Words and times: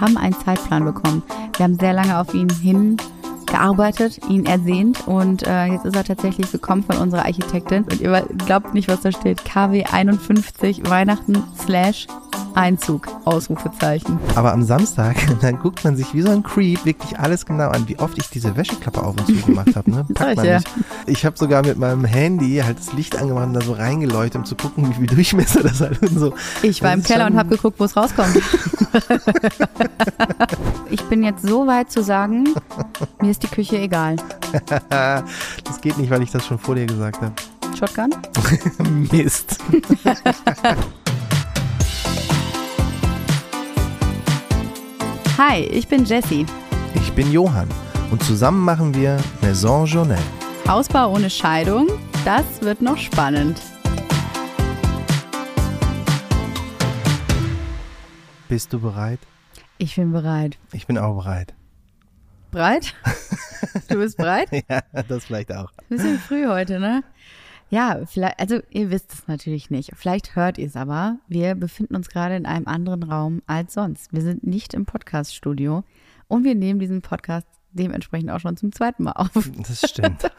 wir 0.00 0.06
haben 0.06 0.16
einen 0.16 0.34
Zeitplan 0.34 0.84
bekommen. 0.86 1.22
Wir 1.56 1.64
haben 1.64 1.78
sehr 1.78 1.92
lange 1.92 2.18
auf 2.18 2.32
ihn 2.32 2.48
hingearbeitet, 2.48 4.18
ihn 4.30 4.46
ersehnt 4.46 5.06
und 5.06 5.46
äh, 5.46 5.66
jetzt 5.66 5.84
ist 5.84 5.94
er 5.94 6.04
tatsächlich 6.04 6.50
gekommen 6.50 6.82
von 6.82 6.96
unserer 6.96 7.26
Architektin. 7.26 7.84
Und 7.84 8.00
ihr 8.00 8.26
glaubt 8.46 8.72
nicht, 8.72 8.88
was 8.88 9.02
da 9.02 9.12
steht. 9.12 9.44
KW 9.44 9.84
51 9.84 10.88
Weihnachten 10.88 11.42
slash 11.58 12.06
Einzug, 12.54 13.08
Ausrufezeichen. 13.24 14.18
Aber 14.34 14.52
am 14.52 14.62
Samstag, 14.62 15.16
dann 15.40 15.58
guckt 15.58 15.84
man 15.84 15.96
sich 15.96 16.12
wie 16.14 16.22
so 16.22 16.30
ein 16.30 16.42
Creep 16.42 16.84
wirklich 16.84 17.18
alles 17.18 17.46
genau 17.46 17.68
an, 17.68 17.88
wie 17.88 17.98
oft 17.98 18.18
ich 18.18 18.28
diese 18.30 18.56
Wäscheklappe 18.56 19.02
auf 19.02 19.16
und 19.16 19.26
zu 19.26 19.34
gemacht 19.46 19.76
habe. 19.76 19.90
Ne? 19.90 20.04
Packt 20.14 20.36
man 20.36 20.46
ja. 20.46 20.56
nicht. 20.56 20.68
Ich 21.06 21.24
habe 21.24 21.36
sogar 21.36 21.64
mit 21.64 21.78
meinem 21.78 22.04
Handy 22.04 22.60
halt 22.64 22.78
das 22.78 22.92
Licht 22.92 23.16
angemacht 23.16 23.46
und 23.46 23.54
da 23.54 23.60
so 23.60 23.72
reingeleuchtet, 23.72 24.36
um 24.36 24.44
zu 24.44 24.54
gucken, 24.54 24.88
wie 24.88 24.94
viel 24.94 25.06
Durchmesser 25.06 25.62
das 25.62 25.80
hat 25.80 26.00
und 26.02 26.18
so. 26.18 26.34
Ich 26.62 26.82
war 26.82 26.90
Das 26.90 26.98
im 26.98 27.04
Keller 27.04 27.26
und 27.26 27.36
habe 27.36 27.50
geguckt, 27.50 27.78
wo 27.78 27.84
es 27.84 27.96
rauskommt. 27.96 28.36
ich 30.90 31.02
bin 31.04 31.22
jetzt 31.22 31.46
so 31.46 31.66
weit 31.66 31.90
zu 31.90 32.02
sagen, 32.02 32.54
mir 33.20 33.30
ist 33.30 33.42
die 33.42 33.48
Küche 33.48 33.78
egal. 33.78 34.16
das 34.88 35.80
geht 35.80 35.98
nicht, 35.98 36.10
weil 36.10 36.22
ich 36.22 36.30
das 36.30 36.46
schon 36.46 36.58
vor 36.58 36.74
dir 36.74 36.86
gesagt 36.86 37.20
habe. 37.20 37.32
Shotgun? 37.76 38.10
Mist. 39.10 39.58
Hi, 45.42 45.62
ich 45.62 45.88
bin 45.88 46.04
Jessie. 46.04 46.44
Ich 46.94 47.12
bin 47.14 47.32
Johann 47.32 47.66
und 48.10 48.22
zusammen 48.22 48.62
machen 48.62 48.92
wir 48.94 49.16
Maison 49.40 49.86
Journal. 49.86 50.18
Hausbau 50.68 51.14
ohne 51.14 51.30
Scheidung, 51.30 51.88
das 52.26 52.60
wird 52.60 52.82
noch 52.82 52.98
spannend. 52.98 53.58
Bist 58.50 58.70
du 58.74 58.80
bereit? 58.80 59.20
Ich 59.78 59.96
bin 59.96 60.12
bereit. 60.12 60.58
Ich 60.74 60.86
bin 60.86 60.98
auch 60.98 61.16
bereit. 61.16 61.54
Bereit? 62.50 62.94
Du 63.88 63.96
bist 63.96 64.18
bereit? 64.18 64.50
Ja, 64.68 64.80
das 65.08 65.24
vielleicht 65.24 65.52
auch. 65.54 65.70
Bisschen 65.88 66.18
früh 66.18 66.46
heute, 66.46 66.80
ne? 66.80 67.02
Ja, 67.70 68.00
vielleicht, 68.04 68.40
also 68.40 68.60
ihr 68.70 68.90
wisst 68.90 69.12
es 69.12 69.28
natürlich 69.28 69.70
nicht. 69.70 69.92
Vielleicht 69.94 70.34
hört 70.34 70.58
ihr 70.58 70.66
es 70.66 70.76
aber. 70.76 71.18
Wir 71.28 71.54
befinden 71.54 71.94
uns 71.94 72.08
gerade 72.08 72.34
in 72.34 72.44
einem 72.44 72.66
anderen 72.66 73.04
Raum 73.04 73.42
als 73.46 73.74
sonst. 73.74 74.12
Wir 74.12 74.22
sind 74.22 74.44
nicht 74.44 74.74
im 74.74 74.86
Podcast-Studio 74.86 75.84
und 76.26 76.42
wir 76.42 76.56
nehmen 76.56 76.80
diesen 76.80 77.00
Podcast 77.00 77.46
dementsprechend 77.72 78.30
auch 78.30 78.40
schon 78.40 78.56
zum 78.56 78.72
zweiten 78.72 79.04
Mal 79.04 79.12
auf. 79.12 79.30
Das 79.68 79.88
stimmt. 79.88 80.22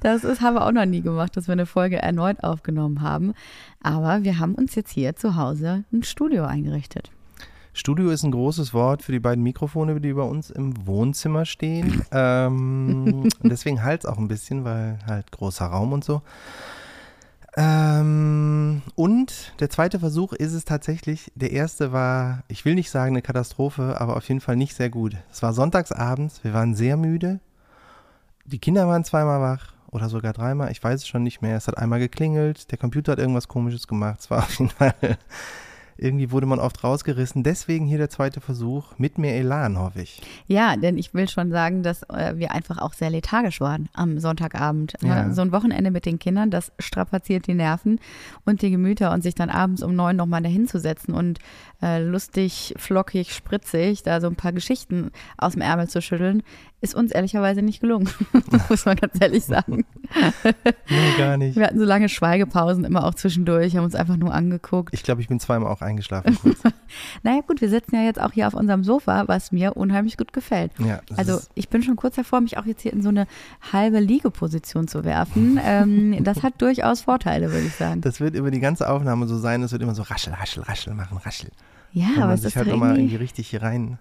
Das 0.00 0.24
ist, 0.24 0.40
haben 0.40 0.54
wir 0.54 0.66
auch 0.66 0.72
noch 0.72 0.86
nie 0.86 1.02
gemacht, 1.02 1.36
dass 1.36 1.46
wir 1.46 1.52
eine 1.52 1.66
Folge 1.66 1.96
erneut 1.98 2.42
aufgenommen 2.42 3.02
haben. 3.02 3.34
Aber 3.82 4.24
wir 4.24 4.38
haben 4.38 4.54
uns 4.54 4.74
jetzt 4.74 4.90
hier 4.90 5.14
zu 5.14 5.36
Hause 5.36 5.84
ein 5.92 6.02
Studio 6.02 6.44
eingerichtet. 6.44 7.10
Studio 7.76 8.08
ist 8.08 8.22
ein 8.22 8.30
großes 8.30 8.72
Wort 8.72 9.02
für 9.02 9.12
die 9.12 9.20
beiden 9.20 9.44
Mikrofone, 9.44 10.00
die 10.00 10.14
bei 10.14 10.22
uns 10.22 10.48
im 10.48 10.86
Wohnzimmer 10.86 11.44
stehen. 11.44 12.02
Ähm, 12.12 13.28
deswegen 13.42 13.82
halt 13.82 14.04
es 14.04 14.06
auch 14.06 14.16
ein 14.16 14.28
bisschen, 14.28 14.64
weil 14.64 14.98
halt 15.06 15.30
großer 15.32 15.66
Raum 15.66 15.92
und 15.92 16.04
so. 16.04 16.22
Ähm, 17.56 18.80
und 18.94 19.52
der 19.60 19.68
zweite 19.68 19.98
Versuch 19.98 20.32
ist 20.32 20.54
es 20.54 20.64
tatsächlich, 20.64 21.30
der 21.34 21.52
erste 21.52 21.92
war, 21.92 22.44
ich 22.48 22.64
will 22.64 22.74
nicht 22.74 22.90
sagen 22.90 23.14
eine 23.14 23.22
Katastrophe, 23.22 24.00
aber 24.00 24.16
auf 24.16 24.26
jeden 24.28 24.40
Fall 24.40 24.56
nicht 24.56 24.74
sehr 24.74 24.88
gut. 24.88 25.16
Es 25.30 25.42
war 25.42 25.52
sonntagsabends, 25.52 26.44
wir 26.44 26.54
waren 26.54 26.74
sehr 26.74 26.96
müde. 26.96 27.40
Die 28.46 28.58
Kinder 28.58 28.88
waren 28.88 29.04
zweimal 29.04 29.40
wach 29.40 29.72
oder 29.90 30.08
sogar 30.08 30.32
dreimal, 30.32 30.70
ich 30.70 30.82
weiß 30.82 31.00
es 31.00 31.08
schon 31.08 31.24
nicht 31.24 31.42
mehr. 31.42 31.56
Es 31.56 31.66
hat 31.66 31.76
einmal 31.76 31.98
geklingelt, 31.98 32.70
der 32.70 32.78
Computer 32.78 33.12
hat 33.12 33.18
irgendwas 33.18 33.48
komisches 33.48 33.86
gemacht. 33.86 34.20
Es 34.20 34.30
war 34.30 34.38
auf 34.38 34.58
jeden 34.58 34.70
Fall 34.70 34.94
irgendwie 35.98 36.30
wurde 36.30 36.46
man 36.46 36.58
oft 36.58 36.82
rausgerissen. 36.84 37.42
Deswegen 37.42 37.86
hier 37.86 37.98
der 37.98 38.10
zweite 38.10 38.40
Versuch 38.40 38.98
mit 38.98 39.18
mehr 39.18 39.36
Elan, 39.36 39.78
hoffe 39.78 40.02
ich. 40.02 40.20
Ja, 40.46 40.76
denn 40.76 40.98
ich 40.98 41.14
will 41.14 41.28
schon 41.28 41.50
sagen, 41.50 41.82
dass 41.82 42.02
äh, 42.04 42.34
wir 42.36 42.52
einfach 42.52 42.78
auch 42.78 42.92
sehr 42.92 43.10
lethargisch 43.10 43.60
waren 43.60 43.88
am 43.94 44.18
Sonntagabend. 44.18 44.94
Ja. 45.02 45.24
Ne? 45.24 45.34
So 45.34 45.42
ein 45.42 45.52
Wochenende 45.52 45.90
mit 45.90 46.06
den 46.06 46.18
Kindern, 46.18 46.50
das 46.50 46.72
strapaziert 46.78 47.46
die 47.46 47.54
Nerven 47.54 48.00
und 48.44 48.62
die 48.62 48.70
Gemüter 48.70 49.12
und 49.12 49.22
sich 49.22 49.34
dann 49.34 49.50
abends 49.50 49.82
um 49.82 49.94
neun 49.94 50.16
nochmal 50.16 50.42
dahin 50.42 50.66
zu 50.66 50.78
setzen 50.78 51.14
und 51.14 51.38
äh, 51.82 52.02
lustig, 52.02 52.74
flockig, 52.76 53.32
spritzig 53.32 54.02
da 54.02 54.20
so 54.20 54.26
ein 54.26 54.36
paar 54.36 54.52
Geschichten 54.52 55.10
aus 55.38 55.52
dem 55.52 55.62
Ärmel 55.62 55.88
zu 55.88 56.02
schütteln, 56.02 56.42
ist 56.86 56.94
uns 56.94 57.10
ehrlicherweise 57.10 57.62
nicht 57.62 57.80
gelungen, 57.80 58.08
muss 58.68 58.84
man 58.86 58.96
ganz 58.96 59.20
ehrlich 59.20 59.44
sagen. 59.44 59.84
Nee, 60.88 61.18
gar 61.18 61.36
nicht. 61.36 61.56
Wir 61.56 61.66
hatten 61.66 61.78
so 61.78 61.84
lange 61.84 62.08
Schweigepausen 62.08 62.84
immer 62.84 63.04
auch 63.04 63.14
zwischendurch, 63.14 63.76
haben 63.76 63.84
uns 63.84 63.96
einfach 63.96 64.16
nur 64.16 64.32
angeguckt. 64.32 64.94
Ich 64.94 65.02
glaube, 65.02 65.20
ich 65.20 65.28
bin 65.28 65.40
zweimal 65.40 65.70
auch 65.72 65.82
eingeschlafen 65.82 66.36
kurz. 66.40 66.60
Naja 67.22 67.40
gut, 67.46 67.60
wir 67.60 67.68
sitzen 67.68 67.96
ja 67.96 68.02
jetzt 68.02 68.20
auch 68.20 68.32
hier 68.32 68.46
auf 68.46 68.54
unserem 68.54 68.84
Sofa, 68.84 69.26
was 69.26 69.50
mir 69.50 69.76
unheimlich 69.76 70.16
gut 70.16 70.32
gefällt. 70.32 70.70
Ja, 70.78 71.00
Also 71.16 71.40
ich 71.54 71.68
bin 71.68 71.82
schon 71.82 71.96
kurz 71.96 72.14
davor, 72.14 72.40
mich 72.40 72.58
auch 72.58 72.66
jetzt 72.66 72.82
hier 72.82 72.92
in 72.92 73.02
so 73.02 73.08
eine 73.08 73.26
halbe 73.72 73.98
Liegeposition 74.00 74.88
zu 74.88 75.04
werfen. 75.04 75.60
Ähm, 75.68 76.22
das 76.22 76.42
hat 76.44 76.62
durchaus 76.62 77.00
Vorteile, 77.00 77.50
würde 77.50 77.66
ich 77.66 77.74
sagen. 77.74 78.00
das 78.00 78.20
wird 78.20 78.36
über 78.36 78.52
die 78.52 78.60
ganze 78.60 78.88
Aufnahme 78.88 79.26
so 79.26 79.36
sein, 79.36 79.62
es 79.62 79.72
wird 79.72 79.82
immer 79.82 79.94
so 79.96 80.02
raschel, 80.02 80.32
raschel, 80.32 80.62
raschel 80.62 80.94
machen, 80.94 81.18
raschel. 81.18 81.50
Ja, 81.92 82.06
aber 82.16 82.26
man 82.26 82.34
es 82.34 82.42
sich 82.42 82.50
ist 82.50 82.56
halt 82.56 82.68
irgendwie 82.68 82.88
irgendwie 83.00 83.16
richtig 83.16 83.48
hier 83.48 83.62
rein. 83.62 83.98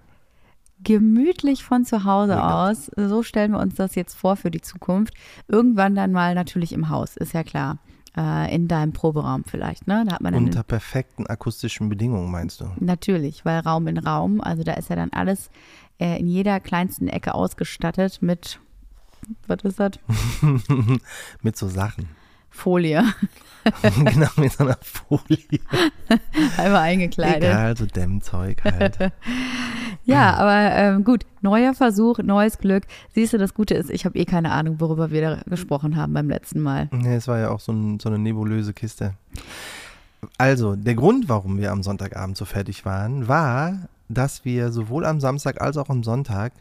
Gemütlich 0.86 1.64
von 1.66 1.84
zu 1.84 2.06
Hause 2.06 2.34
Ja. 2.34 2.70
aus. 2.70 2.90
So 2.96 3.22
stellen 3.24 3.52
wir 3.52 3.60
uns 3.60 3.76
das 3.76 3.96
jetzt 3.96 4.14
vor 4.14 4.38
für 4.38 4.50
die 4.52 4.62
Zukunft. 4.62 5.14
Irgendwann 5.50 5.96
dann 5.96 6.14
mal 6.14 6.34
natürlich 6.36 6.72
im 6.72 6.88
Haus, 6.90 7.18
ist 7.18 7.34
ja 7.34 7.44
klar. 7.44 7.80
Äh, 8.18 8.56
in 8.56 8.70
deinem 8.70 8.94
Proberaum 8.94 9.44
vielleicht, 9.44 9.88
ne? 9.88 10.06
Da 10.08 10.14
hat 10.14 10.22
man 10.22 10.32
dann 10.32 10.46
Unter 10.46 10.64
perfekten 10.64 11.28
akustischen 11.28 11.90
Bedingungen, 11.90 12.32
meinst 12.32 12.62
du? 12.62 12.72
Natürlich, 12.80 13.44
weil 13.44 13.60
Raum 13.60 13.88
in 13.88 13.98
Raum, 13.98 14.40
also 14.40 14.64
da 14.64 14.76
ist 14.76 14.90
ja 14.90 14.96
dann 14.96 15.12
alles 15.12 15.50
äh, 16.00 16.18
in 16.18 16.28
jeder 16.28 16.62
kleinsten 16.62 17.10
Ecke 17.10 17.34
ausgestattet 17.36 18.22
mit, 18.22 18.62
was 19.48 19.58
ist 19.64 19.82
das? 19.82 19.92
mit 21.42 21.58
so 21.58 21.68
Sachen. 21.68 22.08
Folie, 22.50 23.04
genau, 23.82 24.30
mit 24.38 24.54
so 24.54 24.64
einer 24.64 24.78
Folie. 24.82 25.60
einmal 26.58 26.84
eingekleidet. 26.84 27.44
Egal, 27.44 27.76
so 27.76 27.86
Dämmzeug 27.86 28.64
halt. 28.64 29.12
Ja, 30.06 30.36
aber 30.36 30.76
ähm, 30.76 31.04
gut, 31.04 31.26
neuer 31.42 31.74
Versuch, 31.74 32.20
neues 32.20 32.60
Glück. 32.60 32.84
Siehst 33.14 33.34
du, 33.34 33.38
das 33.38 33.54
Gute 33.54 33.74
ist, 33.74 33.90
ich 33.90 34.06
habe 34.06 34.18
eh 34.18 34.26
keine 34.26 34.52
Ahnung, 34.52 34.80
worüber 34.80 35.10
wir 35.12 35.22
da 35.22 35.42
gesprochen 35.48 35.96
haben 35.96 36.14
beim 36.14 36.30
letzten 36.30 36.62
Mal. 36.62 36.90
Nee, 36.92 37.16
es 37.16 37.28
war 37.28 37.40
ja 37.40 37.50
auch 37.50 37.60
so, 37.60 37.72
ein, 37.72 38.00
so 38.00 38.10
eine 38.10 38.20
nebulöse 38.20 38.74
Kiste. 38.74 39.14
Also, 40.38 40.76
der 40.76 40.96
Grund, 40.96 41.28
warum 41.28 41.58
wir 41.58 41.72
am 41.72 41.84
Sonntagabend 41.84 42.38
so 42.38 42.46
fertig 42.46 42.86
waren, 42.86 43.28
war, 43.28 43.88
dass 44.08 44.46
wir 44.46 44.72
sowohl 44.72 45.06
am 45.06 45.20
Samstag 45.20 45.62
als 45.62 45.78
auch 45.78 45.90
am 45.90 46.04
Sonntag 46.04 46.54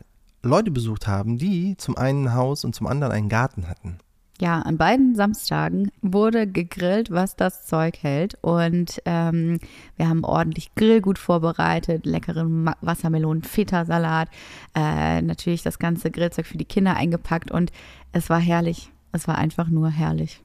Leute 0.42 0.70
besucht 0.70 1.06
haben, 1.06 1.38
die 1.38 1.76
zum 1.76 1.96
einen 1.96 2.28
ein 2.28 2.34
Haus 2.34 2.64
und 2.64 2.74
zum 2.74 2.86
anderen 2.86 3.12
einen 3.12 3.28
Garten 3.28 3.68
hatten. 3.68 3.98
Ja, 4.40 4.60
an 4.62 4.76
beiden 4.78 5.14
Samstagen 5.14 5.92
wurde 6.02 6.48
gegrillt, 6.48 7.10
was 7.12 7.36
das 7.36 7.66
Zeug 7.66 7.98
hält. 8.02 8.36
Und 8.42 9.00
ähm, 9.04 9.60
wir 9.96 10.08
haben 10.08 10.24
ordentlich 10.24 10.74
Grillgut 10.74 11.18
vorbereitet, 11.18 12.04
leckeren 12.04 12.64
Ma- 12.64 12.76
Wassermelonen-Feta-Salat, 12.80 14.28
äh, 14.74 15.22
natürlich 15.22 15.62
das 15.62 15.78
ganze 15.78 16.10
Grillzeug 16.10 16.46
für 16.46 16.58
die 16.58 16.64
Kinder 16.64 16.96
eingepackt 16.96 17.50
und 17.52 17.70
es 18.12 18.28
war 18.28 18.40
herrlich. 18.40 18.90
Es 19.12 19.28
war 19.28 19.38
einfach 19.38 19.68
nur 19.68 19.88
herrlich. 19.90 20.42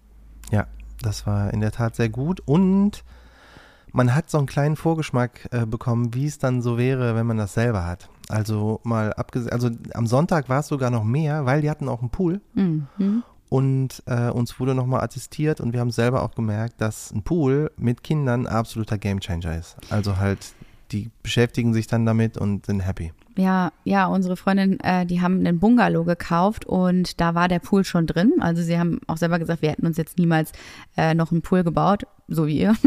Ja, 0.51 0.67
das 1.01 1.25
war 1.25 1.51
in 1.51 1.59
der 1.59 1.71
Tat 1.71 1.95
sehr 1.95 2.09
gut 2.09 2.41
und 2.45 3.03
man 3.91 4.13
hat 4.13 4.29
so 4.29 4.37
einen 4.37 4.45
kleinen 4.45 4.75
Vorgeschmack 4.75 5.47
äh, 5.51 5.65
bekommen, 5.65 6.13
wie 6.13 6.27
es 6.27 6.37
dann 6.37 6.61
so 6.61 6.77
wäre, 6.77 7.15
wenn 7.15 7.25
man 7.25 7.37
das 7.37 7.55
selber 7.55 7.87
hat. 7.87 8.07
Also 8.27 8.81
mal 8.83 9.13
abgesehen, 9.13 9.51
also 9.51 9.71
am 9.95 10.05
Sonntag 10.05 10.47
war 10.47 10.59
es 10.59 10.67
sogar 10.67 10.91
noch 10.91 11.03
mehr, 11.03 11.47
weil 11.47 11.61
die 11.61 11.69
hatten 11.71 11.89
auch 11.89 12.01
einen 12.01 12.11
Pool 12.11 12.39
Mhm. 12.53 13.23
Und 13.49 14.03
äh, 14.05 14.29
uns 14.29 14.59
wurde 14.59 14.75
nochmal 14.75 15.01
attestiert 15.01 15.59
und 15.59 15.73
wir 15.73 15.79
haben 15.79 15.91
selber 15.91 16.23
auch 16.23 16.35
gemerkt, 16.35 16.79
dass 16.79 17.11
ein 17.11 17.23
Pool 17.23 17.71
mit 17.77 18.03
Kindern 18.03 18.45
ein 18.45 18.47
absoluter 18.47 18.97
Gamechanger 18.97 19.57
ist. 19.57 19.75
Also 19.89 20.17
halt, 20.17 20.53
die 20.91 21.09
beschäftigen 21.23 21.73
sich 21.73 21.87
dann 21.87 22.05
damit 22.05 22.37
und 22.37 22.67
sind 22.67 22.81
happy. 22.81 23.11
Ja, 23.37 23.71
ja, 23.85 24.05
unsere 24.07 24.35
Freundin, 24.35 24.79
äh, 24.81 25.05
die 25.05 25.21
haben 25.21 25.39
einen 25.39 25.59
Bungalow 25.59 26.03
gekauft 26.03 26.65
und 26.65 27.19
da 27.21 27.35
war 27.35 27.47
der 27.47 27.59
Pool 27.59 27.85
schon 27.85 28.05
drin. 28.05 28.33
Also 28.39 28.61
sie 28.61 28.77
haben 28.77 28.99
auch 29.07 29.17
selber 29.17 29.39
gesagt, 29.39 29.61
wir 29.61 29.71
hätten 29.71 29.85
uns 29.85 29.97
jetzt 29.97 30.17
niemals 30.17 30.51
äh, 30.97 31.13
noch 31.13 31.31
einen 31.31 31.41
Pool 31.41 31.63
gebaut, 31.63 32.03
so 32.29 32.47
wie 32.47 32.59
ihr. 32.59 32.75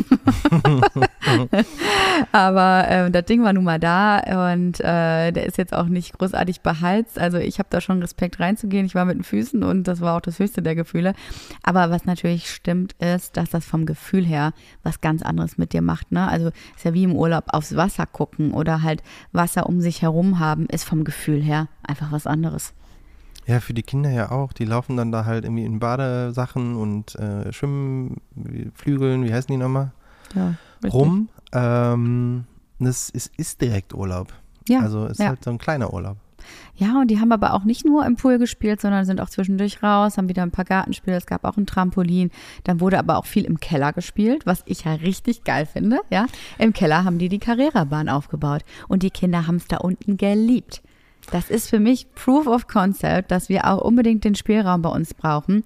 Aber 2.33 2.89
äh, 2.89 3.11
das 3.11 3.25
Ding 3.25 3.43
war 3.43 3.53
nun 3.53 3.65
mal 3.65 3.79
da 3.79 4.51
und 4.51 4.81
äh, 4.81 5.33
der 5.33 5.47
ist 5.47 5.59
jetzt 5.59 5.75
auch 5.75 5.87
nicht 5.87 6.19
großartig 6.19 6.61
beheizt. 6.61 7.19
Also 7.19 7.39
ich 7.39 7.59
habe 7.59 7.69
da 7.71 7.81
schon 7.81 8.01
Respekt 8.01 8.41
reinzugehen. 8.41 8.87
Ich 8.87 8.95
war 8.95 9.05
mit 9.05 9.17
den 9.17 9.25
Füßen 9.25 9.63
und 9.63 9.85
das 9.89 10.01
war 10.01 10.17
auch 10.17 10.21
das 10.21 10.39
höchste 10.39 10.63
der 10.63 10.75
Gefühle. 10.75 11.15
Aber 11.63 11.91
was 11.91 12.05
natürlich 12.05 12.51
stimmt, 12.51 12.95
ist, 13.01 13.37
dass 13.37 13.51
das 13.51 13.65
vom 13.65 13.87
Gefühl 13.87 14.25
her 14.25 14.53
was 14.83 15.01
ganz 15.01 15.23
anderes 15.23 15.59
mit 15.59 15.73
dir 15.73 15.83
macht. 15.83 16.13
Ne? 16.13 16.27
Also 16.27 16.49
ist 16.77 16.85
ja 16.85 16.95
wie 16.95 17.05
im 17.05 17.17
Urlaub 17.17 17.45
aufs 17.49 17.77
Wasser 17.77 18.07
gucken 18.07 18.53
oder 18.53 18.83
halt 18.83 19.03
Wasser 19.33 19.67
um 19.67 19.81
sich 19.81 20.03
herum 20.03 20.39
haben, 20.39 20.67
ist 20.67 20.85
vom 20.85 21.05
Gefühl 21.05 21.43
her 21.43 21.69
einfach 21.83 22.13
was 22.13 22.27
anderes. 22.27 22.75
Ja, 23.47 23.61
für 23.61 23.75
die 23.75 23.83
Kinder 23.83 24.11
ja 24.11 24.31
auch. 24.31 24.53
Die 24.53 24.65
laufen 24.65 24.97
dann 24.97 25.11
da 25.13 25.25
halt 25.25 25.45
irgendwie 25.45 25.65
in 25.65 25.81
Badesachen 25.81 26.77
und 26.77 27.15
äh, 27.17 27.53
Schwimmflügeln, 27.53 29.25
wie 29.25 29.33
heißen 29.33 29.49
die 29.49 29.57
nochmal? 29.57 29.93
Ja, 30.35 30.55
rum. 30.89 31.29
Ähm, 31.53 32.45
das 32.79 33.11
ist, 33.11 33.33
ist 33.37 33.61
direkt 33.61 33.95
Urlaub. 33.95 34.33
Ja, 34.69 34.81
Also 34.81 35.07
ist 35.07 35.21
ja. 35.21 35.29
halt 35.29 35.45
so 35.45 35.51
ein 35.51 35.59
kleiner 35.59 35.93
Urlaub. 35.93 36.17
Ja, 36.75 37.01
und 37.01 37.09
die 37.09 37.21
haben 37.21 37.33
aber 37.33 37.55
auch 37.55 37.65
nicht 37.65 37.85
nur 37.85 38.05
im 38.05 38.17
Pool 38.17 38.39
gespielt, 38.39 38.81
sondern 38.81 39.05
sind 39.05 39.21
auch 39.21 39.31
zwischendurch 39.31 39.83
raus, 39.83 40.19
haben 40.19 40.29
wieder 40.29 40.43
ein 40.43 40.51
paar 40.51 40.65
Gartenspiele, 40.65 41.17
es 41.17 41.27
gab 41.27 41.45
auch 41.45 41.57
ein 41.57 41.67
Trampolin. 41.67 42.31
Dann 42.65 42.81
wurde 42.81 42.99
aber 42.99 43.17
auch 43.19 43.27
viel 43.27 43.45
im 43.45 43.61
Keller 43.61 43.93
gespielt, 43.93 44.47
was 44.47 44.63
ich 44.67 44.85
ja 44.85 44.95
richtig 44.95 45.45
geil 45.45 45.67
finde. 45.67 46.01
Ja, 46.11 46.27
im 46.59 46.73
Keller 46.73 47.05
haben 47.05 47.19
die 47.19 47.29
die 47.29 47.39
Carrera-Bahn 47.39 48.09
aufgebaut 48.09 48.65
und 48.89 49.03
die 49.03 49.11
Kinder 49.11 49.47
haben 49.47 49.57
es 49.57 49.69
da 49.69 49.79
unten 49.79 50.17
geliebt. 50.17 50.83
Das 51.33 51.49
ist 51.49 51.71
für 51.71 51.81
mich 51.81 52.13
Proof 52.15 52.47
of 52.47 52.67
Concept, 52.67 53.31
dass 53.31 53.49
wir 53.49 53.67
auch 53.67 53.81
unbedingt 53.81 54.23
den 54.23 54.35
Spielraum 54.35 54.83
bei 54.83 54.91
uns 54.91 55.15
brauchen. 55.15 55.65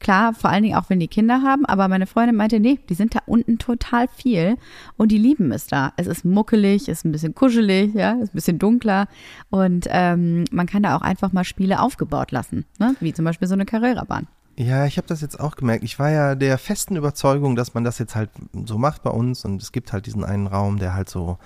Klar, 0.00 0.34
vor 0.34 0.50
allen 0.50 0.64
Dingen 0.64 0.76
auch 0.76 0.90
wenn 0.90 0.98
die 0.98 1.06
Kinder 1.06 1.40
haben, 1.40 1.64
aber 1.66 1.86
meine 1.86 2.08
Freundin 2.08 2.34
meinte, 2.34 2.58
nee, 2.58 2.80
die 2.88 2.94
sind 2.94 3.14
da 3.14 3.20
unten 3.26 3.58
total 3.58 4.08
viel 4.08 4.56
und 4.96 5.12
die 5.12 5.18
lieben 5.18 5.52
es 5.52 5.68
da. 5.68 5.92
Es 5.96 6.08
ist 6.08 6.24
muckelig, 6.24 6.88
ist 6.88 7.04
ein 7.04 7.12
bisschen 7.12 7.32
kuschelig, 7.32 7.94
ja, 7.94 8.14
ist 8.14 8.30
ein 8.30 8.34
bisschen 8.34 8.58
dunkler 8.58 9.06
und 9.50 9.86
ähm, 9.88 10.46
man 10.50 10.66
kann 10.66 10.82
da 10.82 10.96
auch 10.96 11.02
einfach 11.02 11.32
mal 11.32 11.44
Spiele 11.44 11.80
aufgebaut 11.80 12.32
lassen, 12.32 12.64
ne? 12.80 12.96
wie 12.98 13.12
zum 13.12 13.24
Beispiel 13.24 13.46
so 13.46 13.54
eine 13.54 13.66
Carrera-Bahn. 13.66 14.26
Ja, 14.56 14.84
ich 14.84 14.96
habe 14.96 15.06
das 15.06 15.20
jetzt 15.20 15.38
auch 15.38 15.54
gemerkt. 15.54 15.84
Ich 15.84 16.00
war 16.00 16.10
ja 16.10 16.34
der 16.34 16.58
festen 16.58 16.96
Überzeugung, 16.96 17.54
dass 17.54 17.72
man 17.72 17.84
das 17.84 18.00
jetzt 18.00 18.16
halt 18.16 18.30
so 18.66 18.78
macht 18.78 19.04
bei 19.04 19.10
uns 19.10 19.44
und 19.44 19.62
es 19.62 19.70
gibt 19.70 19.92
halt 19.92 20.06
diesen 20.06 20.24
einen 20.24 20.48
Raum, 20.48 20.80
der 20.80 20.92
halt 20.92 21.08
so 21.08 21.38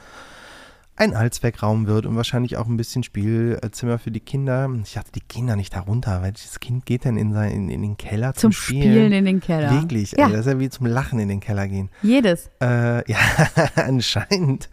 ein 0.99 1.15
Allzweckraum 1.15 1.87
wird 1.87 2.07
und 2.07 2.17
wahrscheinlich 2.17 2.57
auch 2.57 2.67
ein 2.67 2.77
bisschen 2.77 3.03
Spielzimmer 3.03 3.99
für 3.99 4.11
die 4.11 4.21
Kinder. 4.21 4.69
Ich 4.85 4.95
dachte, 4.95 5.13
die 5.13 5.23
gehen 5.27 5.47
da 5.47 5.57
nicht 5.57 5.75
da 5.75 5.81
runter, 5.81 6.23
weil 6.23 6.33
das 6.33 6.59
Kind 6.61 6.87
geht 6.87 7.05
dann 7.05 7.17
in, 7.17 7.33
sein, 7.33 7.53
in, 7.53 7.69
in 7.69 7.83
den 7.83 7.97
Keller 7.97 8.35
zum, 8.35 8.51
Zum 8.51 8.53
Spielen 8.53 9.13
in 9.13 9.25
den 9.25 9.41
Keller. 9.41 9.71
Wirklich, 9.71 10.13
Ja. 10.13 10.25
also 10.25 10.37
das 10.37 10.47
ist 10.47 10.53
ja 10.53 10.59
wie 10.59 10.69
zum 10.71 10.87
Lachen 10.87 11.19
in 11.21 11.29
den 11.29 11.41
Keller 11.41 11.69
gehen. 11.69 11.89
Jedes. 12.03 12.51
Äh, 12.61 13.11
ja, 13.11 13.19
anscheinend. 13.77 14.69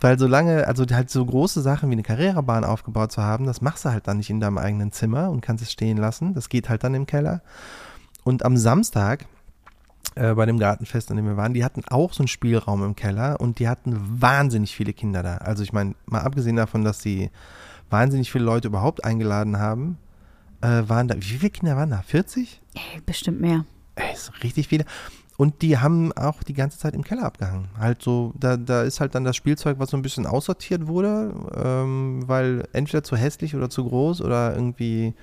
Weil 0.00 0.18
solange, 0.18 0.66
also 0.66 0.84
halt 0.90 1.10
so 1.10 1.24
große 1.24 1.62
Sachen 1.62 1.88
wie 1.90 1.94
eine 1.94 2.02
Carrera-Bahn 2.02 2.64
aufgebaut 2.64 3.12
zu 3.12 3.22
haben, 3.22 3.46
das 3.46 3.60
machst 3.60 3.84
du 3.84 3.90
halt 3.90 4.06
dann 4.08 4.18
nicht 4.18 4.30
in 4.30 4.40
deinem 4.40 4.58
eigenen 4.58 4.92
Zimmer 4.92 5.30
und 5.30 5.40
kannst 5.40 5.62
es 5.62 5.72
stehen 5.72 5.96
lassen. 5.96 6.34
Das 6.34 6.48
geht 6.48 6.68
halt 6.68 6.84
dann 6.84 6.94
im 6.94 7.06
Keller. 7.06 7.40
Und 8.24 8.44
am 8.44 8.56
Samstag 8.56 9.26
äh, 10.14 10.34
bei 10.34 10.46
dem 10.46 10.58
Gartenfest, 10.58 11.10
an 11.10 11.16
dem 11.16 11.26
wir 11.26 11.36
waren, 11.36 11.54
die 11.54 11.64
hatten 11.64 11.82
auch 11.88 12.12
so 12.12 12.22
einen 12.22 12.28
Spielraum 12.28 12.84
im 12.84 12.96
Keller 12.96 13.40
und 13.40 13.58
die 13.58 13.68
hatten 13.68 13.96
wahnsinnig 14.20 14.74
viele 14.74 14.92
Kinder 14.92 15.22
da. 15.22 15.38
Also 15.38 15.62
ich 15.62 15.72
meine, 15.72 15.94
mal 16.06 16.20
abgesehen 16.20 16.56
davon, 16.56 16.84
dass 16.84 17.00
sie 17.00 17.30
wahnsinnig 17.90 18.30
viele 18.30 18.44
Leute 18.44 18.68
überhaupt 18.68 19.04
eingeladen 19.04 19.58
haben, 19.58 19.98
äh, 20.60 20.82
waren 20.86 21.08
da, 21.08 21.16
wie 21.16 21.22
viele 21.22 21.50
Kinder 21.50 21.76
waren 21.76 21.90
da? 21.90 22.02
40? 22.02 22.60
Ey, 22.74 23.00
bestimmt 23.04 23.40
mehr. 23.40 23.64
Ey, 23.94 24.16
so 24.16 24.32
richtig 24.42 24.68
viele. 24.68 24.84
Und 25.36 25.62
die 25.62 25.78
haben 25.78 26.12
auch 26.12 26.42
die 26.42 26.54
ganze 26.54 26.78
Zeit 26.78 26.94
im 26.94 27.04
Keller 27.04 27.24
abgehangen. 27.24 27.68
Halt 27.78 28.02
so, 28.02 28.32
da, 28.38 28.56
da 28.56 28.82
ist 28.82 29.00
halt 29.00 29.14
dann 29.14 29.24
das 29.24 29.34
Spielzeug, 29.34 29.78
was 29.78 29.90
so 29.90 29.96
ein 29.96 30.02
bisschen 30.02 30.26
aussortiert 30.26 30.86
wurde, 30.86 31.32
ähm, 31.56 32.22
weil 32.26 32.68
entweder 32.72 33.02
zu 33.02 33.16
hässlich 33.16 33.56
oder 33.56 33.70
zu 33.70 33.84
groß 33.84 34.20
oder 34.20 34.54
irgendwie, 34.54 35.14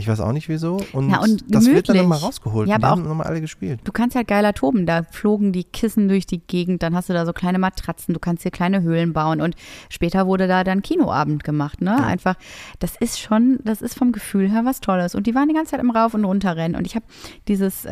ich 0.00 0.08
weiß 0.08 0.20
auch 0.20 0.32
nicht 0.32 0.48
wieso. 0.48 0.80
Und, 0.92 1.10
Ja, 1.10 1.20
und 1.20 1.44
das 1.48 1.66
wird 1.66 1.88
dann 1.88 1.98
nochmal 1.98 2.18
rausgeholt. 2.18 2.68
Ja, 2.68 2.76
und 2.76 2.80
die 2.80 2.86
aber 2.86 2.96
haben 2.96 3.08
nochmal 3.08 3.26
alle 3.26 3.40
gespielt. 3.40 3.80
Du 3.84 3.92
kannst 3.92 4.16
halt 4.16 4.26
geiler 4.26 4.54
toben. 4.54 4.86
Da 4.86 5.02
flogen 5.02 5.52
die 5.52 5.64
Kissen 5.64 6.08
durch 6.08 6.26
die 6.26 6.38
Gegend, 6.38 6.82
dann 6.82 6.94
hast 6.94 7.08
du 7.08 7.12
da 7.12 7.26
so 7.26 7.32
kleine 7.32 7.58
Matratzen, 7.58 8.14
du 8.14 8.20
kannst 8.20 8.42
hier 8.42 8.50
kleine 8.50 8.82
Höhlen 8.82 9.12
bauen 9.12 9.40
und 9.40 9.54
später 9.90 10.26
wurde 10.26 10.48
da 10.48 10.64
dann 10.64 10.82
Kinoabend 10.82 11.44
gemacht, 11.44 11.80
ne? 11.80 12.02
Einfach, 12.02 12.36
das 12.78 12.96
ist 12.96 13.20
schon, 13.20 13.58
das 13.64 13.82
ist 13.82 13.96
vom 13.96 14.12
Gefühl 14.12 14.50
her 14.50 14.64
was 14.64 14.80
Tolles. 14.80 15.14
Und 15.14 15.26
die 15.26 15.34
waren 15.34 15.48
die 15.48 15.54
ganze 15.54 15.72
Zeit 15.72 15.80
im 15.80 15.90
Rauf- 15.90 16.14
und 16.14 16.24
Runterrennen. 16.24 16.76
Und 16.76 16.86
ich 16.86 16.96
habe 16.96 17.04
dieses, 17.46 17.84
äh, 17.84 17.90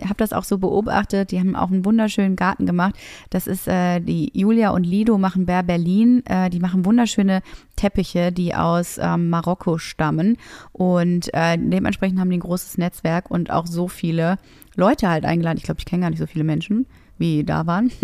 habe 0.00 0.16
das 0.16 0.32
auch 0.32 0.44
so 0.44 0.58
beobachtet, 0.58 1.30
die 1.30 1.38
haben 1.38 1.54
auch 1.54 1.70
einen 1.70 1.84
wunderschönen 1.84 2.36
Garten 2.36 2.66
gemacht. 2.66 2.94
Das 3.28 3.46
ist, 3.46 3.68
äh, 3.68 4.00
die 4.00 4.30
Julia 4.32 4.70
und 4.70 4.84
Lido 4.84 5.18
machen 5.18 5.46
Bär 5.46 5.62
Berlin, 5.62 6.24
äh, 6.26 6.48
die 6.48 6.60
machen 6.60 6.84
wunderschöne 6.86 7.42
Teppiche, 7.80 8.30
die 8.32 8.54
aus 8.54 8.98
ähm, 9.02 9.30
Marokko 9.30 9.78
stammen. 9.78 10.36
Und 10.72 11.32
äh, 11.34 11.56
dementsprechend 11.58 12.20
haben 12.20 12.30
die 12.30 12.36
ein 12.36 12.40
großes 12.40 12.76
Netzwerk 12.78 13.30
und 13.30 13.50
auch 13.50 13.66
so 13.66 13.88
viele 13.88 14.36
Leute 14.76 15.08
halt 15.08 15.24
eingeladen. 15.24 15.58
Ich 15.58 15.64
glaube, 15.64 15.78
ich 15.80 15.86
kenne 15.86 16.02
gar 16.02 16.10
nicht 16.10 16.18
so 16.20 16.26
viele 16.26 16.44
Menschen, 16.44 16.86
wie 17.18 17.44
da 17.44 17.66
waren. 17.66 17.90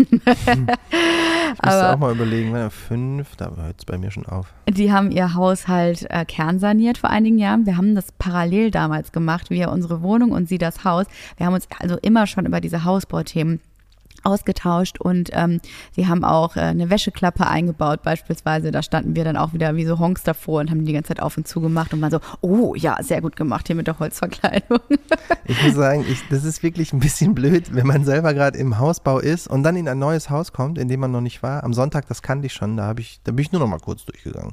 Ich 1.49 1.63
müsste 1.63 1.79
aber- 1.85 1.93
auch 1.93 1.97
mal 1.99 2.11
überlegen, 2.13 2.51
wenn 2.53 2.59
er 2.61 2.69
fünf, 2.69 3.35
da 3.37 3.49
hört 3.55 3.79
es 3.79 3.85
bei 3.85 3.97
mir 3.97 4.11
schon 4.11 4.25
auf. 4.25 4.53
Die 4.69 4.91
haben 4.91 5.11
ihr 5.11 5.33
Haus 5.33 5.67
halt 5.69 6.05
äh, 6.11 6.25
kernsaniert 6.25 6.97
vor 6.97 7.09
einigen 7.09 7.37
Jahren. 7.39 7.65
Wir 7.65 7.77
haben 7.77 7.95
das 7.95 8.11
parallel 8.11 8.69
damals 8.69 9.13
gemacht, 9.13 9.49
wir 9.49 9.71
unsere 9.71 10.01
Wohnung 10.01 10.31
und 10.33 10.49
sie 10.49 10.57
das 10.57 10.83
Haus. 10.83 11.05
Wir 11.37 11.45
haben 11.45 11.53
uns 11.53 11.67
also 11.79 11.97
immer 12.01 12.27
schon 12.27 12.45
über 12.45 12.59
diese 12.59 12.83
Hausbauthemen 12.83 13.61
ausgetauscht 14.23 14.99
und 14.99 15.29
ähm, 15.33 15.59
sie 15.91 16.07
haben 16.07 16.23
auch 16.23 16.55
äh, 16.55 16.61
eine 16.61 16.89
Wäscheklappe 16.89 17.47
eingebaut 17.47 18.01
beispielsweise. 18.03 18.71
Da 18.71 18.81
standen 18.81 19.15
wir 19.15 19.23
dann 19.23 19.37
auch 19.37 19.53
wieder 19.53 19.75
wie 19.75 19.85
so 19.85 19.99
Honks 19.99 20.23
davor 20.23 20.61
und 20.61 20.69
haben 20.69 20.85
die 20.85 20.93
ganze 20.93 21.09
Zeit 21.09 21.21
auf 21.21 21.37
und 21.37 21.47
zu 21.47 21.61
gemacht 21.61 21.93
und 21.93 22.01
waren 22.01 22.11
so, 22.11 22.19
oh 22.41 22.75
ja, 22.75 22.97
sehr 23.01 23.21
gut 23.21 23.35
gemacht 23.35 23.67
hier 23.67 23.75
mit 23.75 23.87
der 23.87 23.99
Holzverkleidung. 23.99 24.79
Ich 25.49 25.63
muss 25.63 25.75
sagen, 25.75 26.05
ich, 26.09 26.27
das 26.29 26.43
ist 26.43 26.61
wirklich 26.61 26.91
ein 26.91 26.99
bisschen 26.99 27.33
blöd, 27.33 27.73
wenn 27.73 27.87
man 27.87 28.03
selber 28.03 28.33
gerade 28.33 28.57
im 28.57 28.79
Hausbau 28.79 29.19
ist 29.19 29.47
und 29.47 29.63
dann 29.63 29.77
in 29.77 29.87
ein 29.87 29.97
neues 29.97 30.29
Haus 30.29 30.51
kommt, 30.51 30.77
in 30.77 30.89
dem 30.89 30.99
man 30.99 31.11
noch 31.11 31.21
nicht 31.21 31.41
war. 31.41 31.63
Am 31.63 31.73
Sonntag, 31.73 32.05
das 32.09 32.21
kannte 32.21 32.47
ich 32.47 32.53
schon, 32.53 32.75
da, 32.75 32.93
ich, 32.97 33.21
da 33.23 33.31
bin 33.31 33.43
ich 33.43 33.53
nur 33.53 33.61
noch 33.61 33.67
mal 33.67 33.79
kurz 33.79 34.03
durchgegangen. 34.03 34.51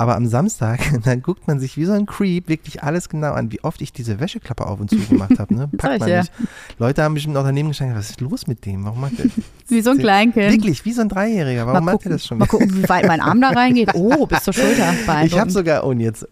Aber 0.00 0.14
am 0.14 0.26
Samstag, 0.26 0.78
dann 1.04 1.22
guckt 1.22 1.48
man 1.48 1.58
sich 1.58 1.76
wie 1.76 1.84
so 1.84 1.92
ein 1.92 2.06
Creep 2.06 2.48
wirklich 2.48 2.84
alles 2.84 3.08
genau 3.08 3.32
an, 3.32 3.50
wie 3.50 3.62
oft 3.64 3.82
ich 3.82 3.92
diese 3.92 4.20
Wäscheklappe 4.20 4.64
auf 4.64 4.78
und 4.80 4.90
zu 4.90 4.96
gemacht 4.96 5.40
habe. 5.40 5.52
Ne? 5.52 5.68
Packt 5.76 5.98
man 5.98 6.08
ja. 6.08 6.20
nicht. 6.20 6.32
Leute 6.78 7.02
haben 7.02 7.14
bestimmt 7.14 7.36
auch 7.36 7.42
daneben 7.42 7.68
gestanden, 7.68 7.96
was 7.96 8.10
ist 8.10 8.20
los 8.20 8.46
mit 8.46 8.64
dem? 8.64 8.84
Warum 8.84 9.00
macht 9.00 9.18
er 9.18 9.26
Wie 9.68 9.82
so 9.82 9.90
ein 9.90 9.98
Kleinkind. 9.98 10.52
Wirklich, 10.52 10.84
wie 10.84 10.92
so 10.92 11.02
ein 11.02 11.08
Dreijähriger. 11.10 11.66
Warum 11.66 11.84
mal 11.84 11.92
macht 11.92 12.06
er 12.06 12.12
das 12.12 12.24
schon? 12.24 12.38
mal 12.38 12.46
gucken, 12.46 12.74
wie 12.74 12.88
weit 12.88 13.06
mein 13.06 13.20
Arm 13.20 13.40
da 13.40 13.50
reingeht. 13.50 13.90
Oh, 13.94 14.24
bis 14.26 14.44
zur 14.44 14.54
Schulter. 14.54 14.94
Ich 15.24 15.38
habe 15.38 15.50
sogar, 15.50 15.84
und 15.84 16.00
jetzt, 16.00 16.26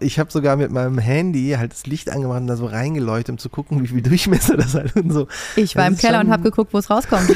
ich 0.00 0.18
habe 0.18 0.32
sogar 0.32 0.56
mit 0.56 0.72
meinem 0.72 0.98
Handy 0.98 1.54
halt 1.56 1.70
das 1.72 1.86
Licht 1.86 2.10
angemacht 2.10 2.40
und 2.40 2.46
da 2.48 2.56
so 2.56 2.66
reingeleuchtet, 2.66 3.30
um 3.30 3.38
zu 3.38 3.48
gucken, 3.48 3.80
wie 3.82 3.86
viel 3.86 4.02
Durchmesser 4.02 4.56
das 4.56 4.74
halt 4.74 4.96
und 4.96 5.12
so. 5.12 5.28
Ich 5.54 5.76
war 5.76 5.84
Das 5.84 5.92
im 5.92 5.98
Keller 5.98 6.20
und 6.20 6.30
habe 6.30 6.42
geguckt, 6.42 6.72
wo 6.72 6.78
es 6.78 6.90
rauskommt. 6.90 7.30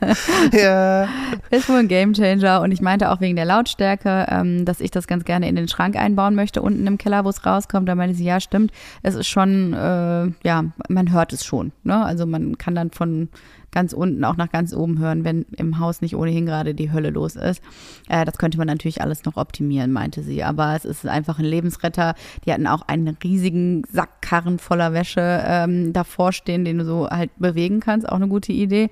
Ja. 0.52 1.08
Ist 1.50 1.68
wohl 1.68 1.76
ein 1.76 1.88
Gamechanger 1.88 2.60
und 2.60 2.72
ich 2.72 2.80
meinte 2.80 3.10
auch 3.10 3.20
wegen 3.20 3.36
der 3.36 3.44
Lautstärke, 3.44 4.26
ähm, 4.28 4.64
dass 4.64 4.80
ich 4.80 4.90
das 4.90 5.06
ganz 5.06 5.24
gerne 5.24 5.48
in 5.48 5.56
den 5.56 5.68
Schrank 5.68 5.96
einbauen 5.96 6.34
möchte, 6.34 6.62
unten 6.62 6.86
im 6.86 6.98
Keller, 6.98 7.24
wo 7.24 7.28
es 7.28 7.44
rauskommt. 7.44 7.88
Da 7.88 7.94
meinte 7.94 8.14
sie, 8.14 8.24
ja, 8.24 8.40
stimmt. 8.40 8.72
Es 9.02 9.14
ist 9.14 9.28
schon, 9.28 9.72
äh, 9.72 10.26
ja, 10.42 10.64
man 10.88 11.12
hört 11.12 11.32
es 11.32 11.44
schon. 11.44 11.72
Ne? 11.84 12.04
Also 12.04 12.26
man 12.26 12.58
kann 12.58 12.74
dann 12.74 12.90
von 12.90 13.28
ganz 13.76 13.92
unten 13.92 14.24
auch 14.24 14.38
nach 14.38 14.50
ganz 14.50 14.72
oben 14.72 14.98
hören, 15.00 15.22
wenn 15.22 15.42
im 15.58 15.78
Haus 15.78 16.00
nicht 16.00 16.16
ohnehin 16.16 16.46
gerade 16.46 16.74
die 16.74 16.92
Hölle 16.92 17.10
los 17.10 17.36
ist. 17.36 17.60
Äh, 18.08 18.24
das 18.24 18.38
könnte 18.38 18.56
man 18.56 18.66
natürlich 18.66 19.02
alles 19.02 19.26
noch 19.26 19.36
optimieren, 19.36 19.92
meinte 19.92 20.22
sie. 20.22 20.42
Aber 20.42 20.74
es 20.74 20.86
ist 20.86 21.06
einfach 21.06 21.38
ein 21.38 21.44
Lebensretter. 21.44 22.14
Die 22.46 22.54
hatten 22.54 22.66
auch 22.66 22.88
einen 22.88 23.18
riesigen 23.22 23.82
Sackkarren 23.92 24.58
voller 24.58 24.94
Wäsche 24.94 25.44
ähm, 25.46 25.92
davor 25.92 26.32
stehen, 26.32 26.64
den 26.64 26.78
du 26.78 26.86
so 26.86 27.10
halt 27.10 27.30
bewegen 27.36 27.80
kannst. 27.80 28.08
Auch 28.08 28.16
eine 28.16 28.28
gute 28.28 28.52
Idee. 28.52 28.88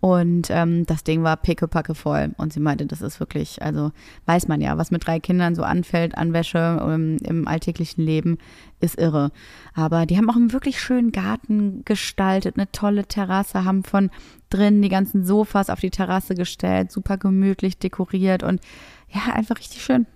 Und 0.00 0.48
ähm, 0.50 0.84
das 0.84 1.02
Ding 1.02 1.22
war 1.22 1.38
pickepacke 1.38 1.94
voll. 1.94 2.32
Und 2.36 2.52
sie 2.52 2.60
meinte, 2.60 2.84
das 2.84 3.00
ist 3.00 3.18
wirklich, 3.18 3.62
also 3.62 3.90
weiß 4.26 4.48
man 4.48 4.60
ja, 4.60 4.76
was 4.76 4.90
mit 4.90 5.06
drei 5.06 5.18
Kindern 5.18 5.54
so 5.54 5.62
anfällt 5.62 6.14
an 6.18 6.34
Wäsche 6.34 6.78
ähm, 6.86 7.16
im 7.24 7.48
alltäglichen 7.48 8.04
Leben, 8.04 8.36
ist 8.80 8.98
irre. 8.98 9.30
Aber 9.74 10.06
die 10.06 10.16
haben 10.16 10.30
auch 10.30 10.36
einen 10.36 10.52
wirklich 10.52 10.80
schönen 10.80 11.12
Garten 11.12 11.84
gestaltet, 11.84 12.56
eine 12.56 12.70
tolle 12.72 13.06
Terrasse, 13.06 13.64
haben 13.64 13.84
von 13.84 14.10
drin 14.50 14.82
die 14.82 14.88
ganzen 14.88 15.24
Sofas 15.24 15.70
auf 15.70 15.80
die 15.80 15.90
Terrasse 15.90 16.34
gestellt, 16.34 16.92
super 16.92 17.16
gemütlich 17.16 17.78
dekoriert 17.78 18.42
und 18.42 18.60
ja, 19.08 19.32
einfach 19.32 19.58
richtig 19.58 19.82
schön. 19.82 20.06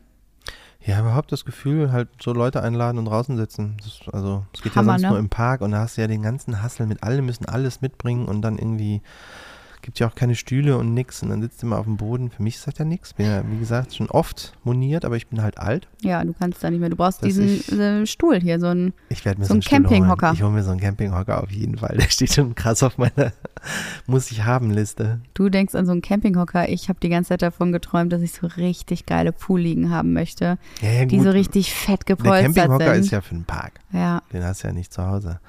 Ja, 0.83 1.01
überhaupt 1.01 1.31
das 1.31 1.45
Gefühl, 1.45 1.93
halt 1.93 2.09
so 2.23 2.33
Leute 2.33 2.63
einladen 2.63 2.99
und 2.99 3.05
draußen 3.05 3.37
sitzen. 3.37 3.77
Ist, 3.85 4.09
also, 4.13 4.47
es 4.55 4.63
geht 4.63 4.75
Hammer, 4.75 4.93
ja 4.93 4.99
sonst 4.99 5.03
ne? 5.03 5.09
nur 5.11 5.19
im 5.19 5.29
Park 5.29 5.61
und 5.61 5.73
da 5.73 5.81
hast 5.81 5.97
du 5.97 6.01
ja 6.01 6.07
den 6.07 6.23
ganzen 6.23 6.63
Hassel 6.63 6.87
mit 6.87 7.03
alle 7.03 7.21
müssen 7.21 7.45
alles 7.45 7.83
mitbringen 7.83 8.27
und 8.27 8.41
dann 8.41 8.57
irgendwie 8.57 9.03
gibt 9.83 9.99
ja 9.99 10.07
auch 10.09 10.15
keine 10.15 10.35
Stühle 10.35 10.77
und 10.79 10.95
nix 10.95 11.23
und 11.23 11.31
dann 11.31 11.41
sitzt 11.43 11.63
immer 11.63 11.79
auf 11.79 11.85
dem 11.87 11.97
Boden. 11.97 12.31
Für 12.31 12.43
mich 12.43 12.57
ist 12.57 12.67
das 12.67 12.77
ja 12.79 12.85
nichts. 12.85 13.15
Bin 13.15 13.27
ja, 13.27 13.43
wie 13.51 13.59
gesagt, 13.59 13.95
schon 13.95 14.11
oft 14.11 14.53
moniert, 14.65 15.05
aber 15.05 15.17
ich 15.17 15.27
bin 15.29 15.43
halt 15.43 15.59
alt. 15.59 15.89
Ja, 16.03 16.23
du 16.25 16.33
kannst 16.33 16.63
da 16.63 16.71
nicht 16.71 16.81
mehr. 16.81 16.91
Du 16.91 16.97
brauchst 16.97 17.25
diesen 17.25 17.47
ich- 17.47 17.73
äh, 17.73 18.07
Stuhl 18.07 18.41
hier, 18.41 18.61
so 18.61 18.67
ein 18.69 18.93
Ich 19.09 19.25
mir 19.25 19.35
So 19.39 19.45
so, 19.45 19.53
ein 19.55 19.55
einen 19.55 19.63
Campinghocker. 19.63 20.33
Ich 20.35 20.43
hole 20.43 20.53
mir 20.53 20.63
so 20.63 20.71
einen 20.71 20.81
Campinghocker 20.81 21.43
auf 21.43 21.51
jeden 21.51 21.79
Fall. 21.79 21.97
Der 22.01 22.09
steht 22.09 22.33
schon 22.35 22.55
krass 22.55 22.83
auf 22.83 22.99
meiner 22.99 23.33
muss 24.07 24.31
ich 24.31 24.45
haben 24.45 24.71
Liste. 24.71 25.21
Du 25.35 25.49
denkst 25.49 25.75
an 25.75 25.87
so 25.87 25.93
einen 25.93 26.03
Campinghocker. 26.03 26.69
Ich 26.69 26.89
habe 26.89 26.99
die 27.03 27.09
ganze 27.09 27.29
Zeit 27.31 27.43
davon 27.43 27.73
geträumt, 27.73 28.13
dass 28.13 28.23
ich 28.23 28.33
so 28.33 28.47
richtig 28.47 29.07
geile 29.07 29.33
Poolliegen 29.33 29.91
haben 29.91 30.13
möchte, 30.13 30.59
Ja, 30.81 30.91
ja, 30.91 31.05
die 31.05 31.21
so 31.21 31.31
richtig 31.31 31.73
fett 31.75 32.09
Der 32.09 32.17
gepolstert 32.17 32.55
Campinghocker 32.55 32.95
sind. 32.95 33.05
ist 33.05 33.11
ja 33.11 33.21
für 33.21 33.35
den 33.35 33.45
Park. 33.45 33.81
ja, 33.93 34.23
Den 34.33 34.45
hast 34.45 34.63
du 34.65 34.69
ja 34.69 34.75
nicht 34.75 34.93
zu 34.93 35.07
Hause. 35.07 35.41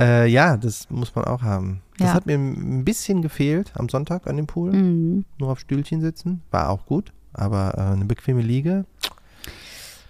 Äh, 0.00 0.26
ja, 0.28 0.56
das 0.56 0.88
muss 0.90 1.14
man 1.14 1.24
auch 1.24 1.42
haben. 1.42 1.82
Das 1.98 2.08
Ja. 2.08 2.14
hat 2.14 2.26
mir 2.26 2.34
ein 2.36 2.84
bisschen 2.84 3.22
gefehlt 3.22 3.72
am 3.74 3.88
Sonntag 3.88 4.26
an 4.26 4.36
dem 4.36 4.46
Pool. 4.46 4.72
mhm. 4.72 5.24
Nur 5.38 5.50
auf 5.50 5.58
Stühlchen 5.60 6.00
sitzen. 6.00 6.42
War 6.50 6.70
auch 6.70 6.86
gut. 6.86 7.12
Aber 7.32 7.74
äh, 7.76 7.92
eine 7.92 8.04
bequeme 8.04 8.40
Liege 8.42 8.84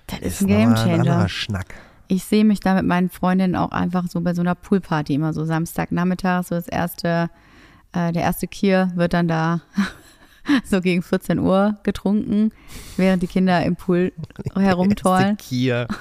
das 0.07 0.21
ist, 0.21 0.26
ist 0.26 0.40
ein 0.42 0.47
Gamechanger. 0.49 1.28
Schnack. 1.28 1.75
Ich 2.07 2.25
sehe 2.25 2.45
mich 2.45 2.61
da 2.61 2.75
mit 2.75 2.87
meinen 2.87 3.11
Freundinnen 3.11 3.54
auch 3.57 3.71
einfach 3.71 4.07
so 4.09 4.21
bei 4.23 4.33
so 4.35 4.40
einer 4.40 4.54
Poolparty 4.54 5.12
immer 5.14 5.33
so 5.35 5.45
Samstagnachmittag, 5.45 6.45
so 6.45 6.54
das 6.54 6.66
erste, 6.68 7.28
äh, 7.92 8.12
der 8.12 8.23
erste 8.23 8.47
Kier 8.47 8.90
wird 8.95 9.12
dann 9.12 9.28
da 9.28 9.61
so 10.64 10.80
gegen 10.80 11.02
14 11.02 11.38
Uhr 11.38 11.76
getrunken, 11.83 12.52
während 12.97 13.23
die 13.23 13.26
Kinder 13.26 13.62
im 13.64 13.76
Pool 13.76 14.12
herumtollen. 14.54 15.37
Kier. 15.37 15.87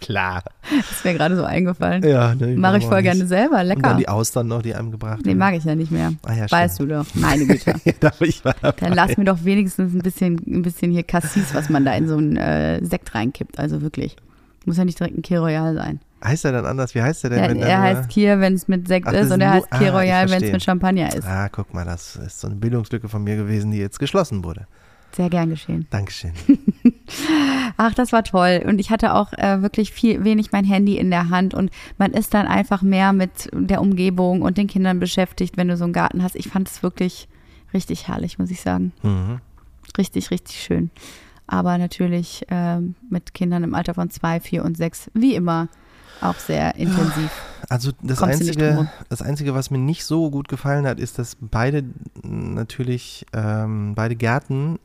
Klar. 0.00 0.42
Das 0.62 0.90
ist 0.90 1.04
mir 1.04 1.14
gerade 1.14 1.36
so 1.36 1.44
eingefallen. 1.44 2.02
Ja, 2.02 2.34
ne, 2.34 2.56
Mache 2.56 2.78
ich 2.78 2.86
voll 2.86 3.02
gerne 3.02 3.26
selber, 3.26 3.60
Und 3.60 3.68
dann 3.68 3.68
lecker. 3.68 3.94
die 3.94 4.08
Austern 4.08 4.48
noch, 4.48 4.62
die 4.62 4.74
einem 4.74 4.90
gebracht 4.90 5.24
Den 5.26 5.38
mag 5.38 5.54
ich 5.54 5.64
ja 5.64 5.74
nicht 5.74 5.90
mehr. 5.90 6.12
Ah, 6.22 6.34
ja, 6.34 6.50
weißt 6.50 6.80
du 6.80 6.86
doch. 6.86 7.06
Meine 7.14 7.46
Güte. 7.46 7.74
Da 8.00 8.12
war 8.18 8.26
ich 8.26 8.40
dabei. 8.42 8.72
Dann 8.72 8.94
lass 8.94 9.16
mir 9.16 9.24
doch 9.24 9.44
wenigstens 9.44 9.92
ein 9.92 10.00
bisschen, 10.00 10.40
ein 10.46 10.62
bisschen 10.62 10.90
hier 10.90 11.02
Cassis, 11.02 11.54
was 11.54 11.68
man 11.68 11.84
da 11.84 11.94
in 11.94 12.08
so 12.08 12.16
einen 12.16 12.36
äh, 12.36 12.84
Sekt 12.84 13.14
reinkippt. 13.14 13.58
Also 13.58 13.82
wirklich. 13.82 14.16
Muss 14.64 14.76
ja 14.76 14.84
nicht 14.84 14.98
direkt 14.98 15.16
ein 15.18 15.22
Kir 15.22 15.40
Royal 15.40 15.74
sein. 15.74 16.00
Heißt 16.22 16.44
er 16.44 16.52
dann 16.52 16.66
anders? 16.66 16.94
Wie 16.94 17.02
heißt 17.02 17.24
er 17.24 17.30
denn? 17.30 17.38
Ja, 17.38 17.48
wenn 17.48 17.58
er 17.58 17.66
der 17.66 17.80
heißt 17.80 18.10
Kir, 18.10 18.40
wenn 18.40 18.54
es 18.54 18.68
mit 18.68 18.88
Sekt 18.88 19.06
Ach, 19.08 19.12
ist, 19.12 19.30
und 19.30 19.40
er 19.40 19.52
heißt 19.52 19.70
Kir 19.70 19.94
ah, 19.94 19.98
Royal, 19.98 20.30
wenn 20.30 20.42
es 20.42 20.52
mit 20.52 20.62
Champagner 20.62 21.14
ist. 21.14 21.26
Ah, 21.26 21.48
guck 21.48 21.72
mal, 21.72 21.84
das 21.84 22.16
ist 22.16 22.40
so 22.40 22.46
eine 22.46 22.56
Bildungslücke 22.56 23.08
von 23.08 23.24
mir 23.24 23.36
gewesen, 23.36 23.70
die 23.70 23.78
jetzt 23.78 23.98
geschlossen 23.98 24.44
wurde. 24.44 24.66
Sehr 25.12 25.28
gern 25.28 25.50
geschehen. 25.50 25.86
Dankeschön. 25.90 26.32
Ach, 27.76 27.94
das 27.94 28.12
war 28.12 28.22
toll. 28.22 28.62
Und 28.66 28.78
ich 28.78 28.90
hatte 28.90 29.14
auch 29.14 29.32
äh, 29.32 29.62
wirklich 29.62 29.92
viel, 29.92 30.24
wenig 30.24 30.52
mein 30.52 30.64
Handy 30.64 30.98
in 30.98 31.10
der 31.10 31.30
Hand 31.30 31.54
und 31.54 31.70
man 31.98 32.12
ist 32.12 32.32
dann 32.34 32.46
einfach 32.46 32.82
mehr 32.82 33.12
mit 33.12 33.50
der 33.52 33.80
Umgebung 33.80 34.42
und 34.42 34.56
den 34.56 34.66
Kindern 34.66 35.00
beschäftigt, 35.00 35.56
wenn 35.56 35.68
du 35.68 35.76
so 35.76 35.84
einen 35.84 35.92
Garten 35.92 36.22
hast. 36.22 36.36
Ich 36.36 36.48
fand 36.48 36.68
es 36.68 36.82
wirklich 36.82 37.28
richtig 37.74 38.08
herrlich, 38.08 38.38
muss 38.38 38.50
ich 38.50 38.60
sagen. 38.60 38.92
Mhm. 39.02 39.40
Richtig, 39.98 40.30
richtig 40.30 40.62
schön. 40.62 40.90
Aber 41.46 41.78
natürlich 41.78 42.46
ähm, 42.48 42.94
mit 43.08 43.34
Kindern 43.34 43.64
im 43.64 43.74
Alter 43.74 43.94
von 43.94 44.10
zwei, 44.10 44.38
vier 44.38 44.64
und 44.64 44.76
sechs, 44.76 45.10
wie 45.14 45.34
immer, 45.34 45.68
auch 46.20 46.36
sehr 46.36 46.76
intensiv. 46.76 47.30
Also 47.68 47.92
das 48.02 48.18
Kommst 48.18 48.40
Einzige, 48.40 48.88
das 49.08 49.22
Einzige, 49.22 49.54
was 49.54 49.70
mir 49.70 49.78
nicht 49.78 50.04
so 50.04 50.30
gut 50.30 50.48
gefallen 50.48 50.86
hat, 50.86 51.00
ist, 51.00 51.18
dass 51.18 51.36
beide 51.40 51.84
natürlich, 52.22 53.26
ähm, 53.32 53.94
beide 53.94 54.16
Gärten, 54.16 54.78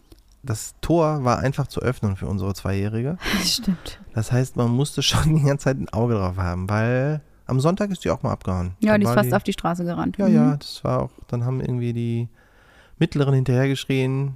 das 0.46 0.76
Tor 0.82 1.24
war 1.24 1.40
einfach 1.40 1.68
zu 1.68 1.82
öffnen 1.82 2.16
für 2.16 2.28
unsere 2.28 2.54
Zweijährige. 2.54 3.18
Stimmt. 3.44 4.00
Das 4.14 4.32
heißt, 4.32 4.56
man 4.56 4.70
musste 4.72 5.02
schon 5.02 5.36
die 5.38 5.44
ganze 5.44 5.66
Zeit 5.66 5.78
ein 5.80 5.90
Auge 5.90 6.14
drauf 6.16 6.38
haben, 6.38 6.70
weil 6.70 7.22
am 7.48 7.60
Sonntag 7.60 7.92
ist 7.92 8.04
die 8.06 8.10
auch 8.10 8.24
mal 8.24 8.32
abgehauen. 8.32 8.76
Ja, 8.80 8.94
Dann 8.94 9.02
die 9.02 9.06
ist 9.06 9.16
war 9.16 9.24
fast 9.24 9.34
auf 9.34 9.44
die 9.44 9.54
Straße 9.54 9.84
gerannt. 9.86 10.18
Ja, 10.18 10.28
Mhm. 10.28 10.36
ja, 10.36 10.58
das 10.58 10.84
war 10.84 11.02
auch, 11.04 11.12
dann 11.28 11.46
haben 11.46 11.62
irgendwie 11.62 11.94
die 11.94 12.28
Mittleren 12.98 13.34
hinterhergeschrien, 13.34 14.36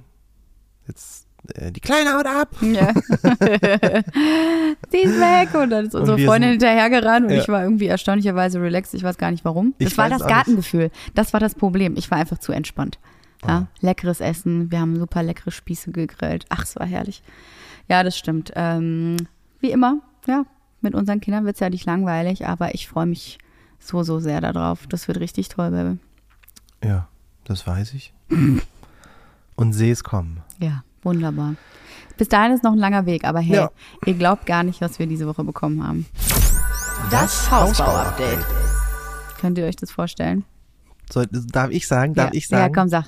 jetzt 0.86 1.26
äh, 1.54 1.72
die 1.72 1.80
Kleine 1.80 2.12
haut 2.14 2.26
ab. 2.26 2.48
Ja. 2.60 2.92
Sie 4.90 4.98
ist 4.98 5.18
weg 5.20 5.54
und 5.54 5.70
dann 5.70 5.86
ist 5.86 5.94
unsere 5.94 6.18
Freundin 6.18 6.50
sind- 6.50 6.60
hinterhergerannt 6.68 7.26
und 7.26 7.32
Ja. 7.32 7.40
ich 7.40 7.48
war 7.48 7.62
irgendwie 7.62 7.86
erstaunlicherweise 7.86 8.60
relaxed. 8.60 8.94
Ich 8.94 9.02
weiß 9.02 9.16
gar 9.18 9.30
nicht 9.30 9.44
warum. 9.44 9.74
Ich 9.78 9.88
Das 9.88 9.98
war 9.98 10.10
weiß 10.10 10.18
das. 10.18 10.28
Gartengefühl. 10.28 10.90
Das 11.14 11.32
war 11.32 11.40
das 11.40 11.54
Problem. 11.54 11.94
Ich 11.96 12.10
war 12.10 12.18
einfach 12.18 12.38
zu 12.38 12.52
entspannt. 12.52 12.98
Ja, 13.46 13.68
leckeres 13.80 14.20
Essen. 14.20 14.70
Wir 14.70 14.80
haben 14.80 14.98
super 14.98 15.22
leckere 15.22 15.50
Spieße 15.50 15.92
gegrillt. 15.92 16.44
Ach, 16.50 16.62
es 16.62 16.76
war 16.76 16.86
herrlich. 16.86 17.22
Ja, 17.88 18.02
das 18.02 18.16
stimmt. 18.16 18.52
Ähm, 18.54 19.16
wie 19.60 19.70
immer, 19.70 20.00
ja, 20.26 20.44
mit 20.80 20.94
unseren 20.94 21.20
Kindern 21.20 21.44
wird 21.44 21.56
es 21.56 21.60
ja 21.60 21.70
nicht 21.70 21.86
langweilig, 21.86 22.46
aber 22.46 22.74
ich 22.74 22.88
freue 22.88 23.06
mich 23.06 23.38
so, 23.78 24.02
so 24.02 24.20
sehr 24.20 24.40
darauf. 24.40 24.86
Das 24.86 25.08
wird 25.08 25.20
richtig 25.20 25.48
toll, 25.48 25.70
Baby. 25.70 25.98
Ja, 26.84 27.08
das 27.44 27.66
weiß 27.66 27.94
ich. 27.94 28.12
Und 29.56 29.72
sehe 29.72 29.92
es 29.92 30.04
kommen. 30.04 30.42
Ja, 30.58 30.84
wunderbar. 31.02 31.54
Bis 32.16 32.28
dahin 32.28 32.52
ist 32.52 32.62
noch 32.64 32.72
ein 32.72 32.78
langer 32.78 33.06
Weg, 33.06 33.24
aber 33.24 33.40
hey, 33.40 33.56
Ja. 33.56 33.70
ihr 34.04 34.14
glaubt 34.14 34.44
gar 34.46 34.62
nicht, 34.62 34.80
was 34.80 34.98
wir 34.98 35.06
diese 35.06 35.26
Woche 35.26 35.44
bekommen 35.44 35.86
haben. 35.86 36.06
Das 37.10 37.50
Hausbau-Update. 37.50 38.44
Könnt 39.40 39.56
ihr 39.58 39.64
euch 39.64 39.76
das 39.76 39.90
vorstellen? 39.90 40.44
So, 41.10 41.24
darf 41.24 41.70
ich 41.70 41.88
sagen? 41.88 42.14
Darf 42.14 42.32
ja. 42.32 42.34
ich 42.34 42.46
sagen? 42.46 42.74
Ja, 42.74 42.80
komm, 42.80 42.88
sag. 42.88 43.06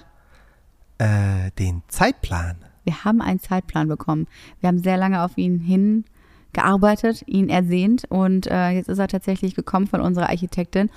Äh, 1.03 1.51
den 1.59 1.83
Zeitplan. 1.89 2.59
Wir 2.85 3.05
haben 3.05 3.21
einen 3.23 3.41
Zeitplan 3.41 3.89
bekommen. 3.89 4.29
Wir 4.61 4.69
haben 4.69 4.79
sehr 4.79 4.97
lange 4.97 5.25
auf 5.25 5.37
ihn 5.37 5.59
hingearbeitet, 5.59 7.25
ihn 7.27 7.49
ersehnt 7.49 8.05
und 8.09 8.47
äh, 8.47 8.71
jetzt 8.71 8.89
ist 8.89 9.01
er 9.01 9.09
tatsächlich 9.09 9.57
gekommen 9.57 9.89
von 9.89 10.01
unserer 10.01 10.29
Architektin. 10.29 10.91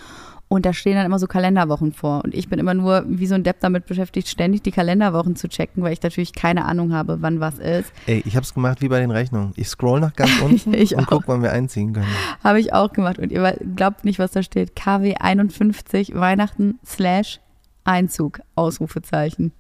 Und 0.47 0.67
da 0.67 0.73
stehen 0.73 0.93
dann 0.93 1.07
immer 1.07 1.17
so 1.17 1.25
Kalenderwochen 1.25 1.91
vor. 1.91 2.23
Und 2.23 2.35
ich 2.35 2.49
bin 2.49 2.59
immer 2.59 2.75
nur 2.75 3.03
wie 3.07 3.25
so 3.25 3.33
ein 3.33 3.41
Depp 3.41 3.61
damit 3.61 3.87
beschäftigt, 3.87 4.27
ständig 4.27 4.61
die 4.61 4.69
Kalenderwochen 4.69 5.35
zu 5.35 5.49
checken, 5.49 5.81
weil 5.81 5.93
ich 5.93 6.03
natürlich 6.03 6.33
keine 6.33 6.65
Ahnung 6.65 6.93
habe, 6.93 7.23
wann 7.23 7.39
was 7.39 7.57
ist. 7.57 7.91
Ey, 8.05 8.21
ich 8.27 8.37
hab's 8.37 8.53
gemacht 8.53 8.81
wie 8.81 8.89
bei 8.89 8.99
den 8.99 9.09
Rechnungen. 9.09 9.53
Ich 9.55 9.69
scroll 9.69 10.01
nach 10.01 10.13
ganz 10.13 10.39
unten 10.39 10.75
und 10.75 10.99
auch. 10.99 11.07
guck, 11.07 11.27
wann 11.27 11.41
wir 11.41 11.51
einziehen 11.51 11.93
können. 11.93 12.05
Habe 12.43 12.59
ich 12.59 12.73
auch 12.73 12.93
gemacht. 12.93 13.17
Und 13.17 13.31
ihr 13.31 13.57
glaubt 13.75 14.05
nicht, 14.05 14.19
was 14.19 14.33
da 14.33 14.43
steht. 14.43 14.75
KW 14.75 15.15
51 15.15 16.13
Weihnachten 16.13 16.77
slash 16.85 17.39
Einzug, 17.85 18.41
Ausrufezeichen. 18.53 19.51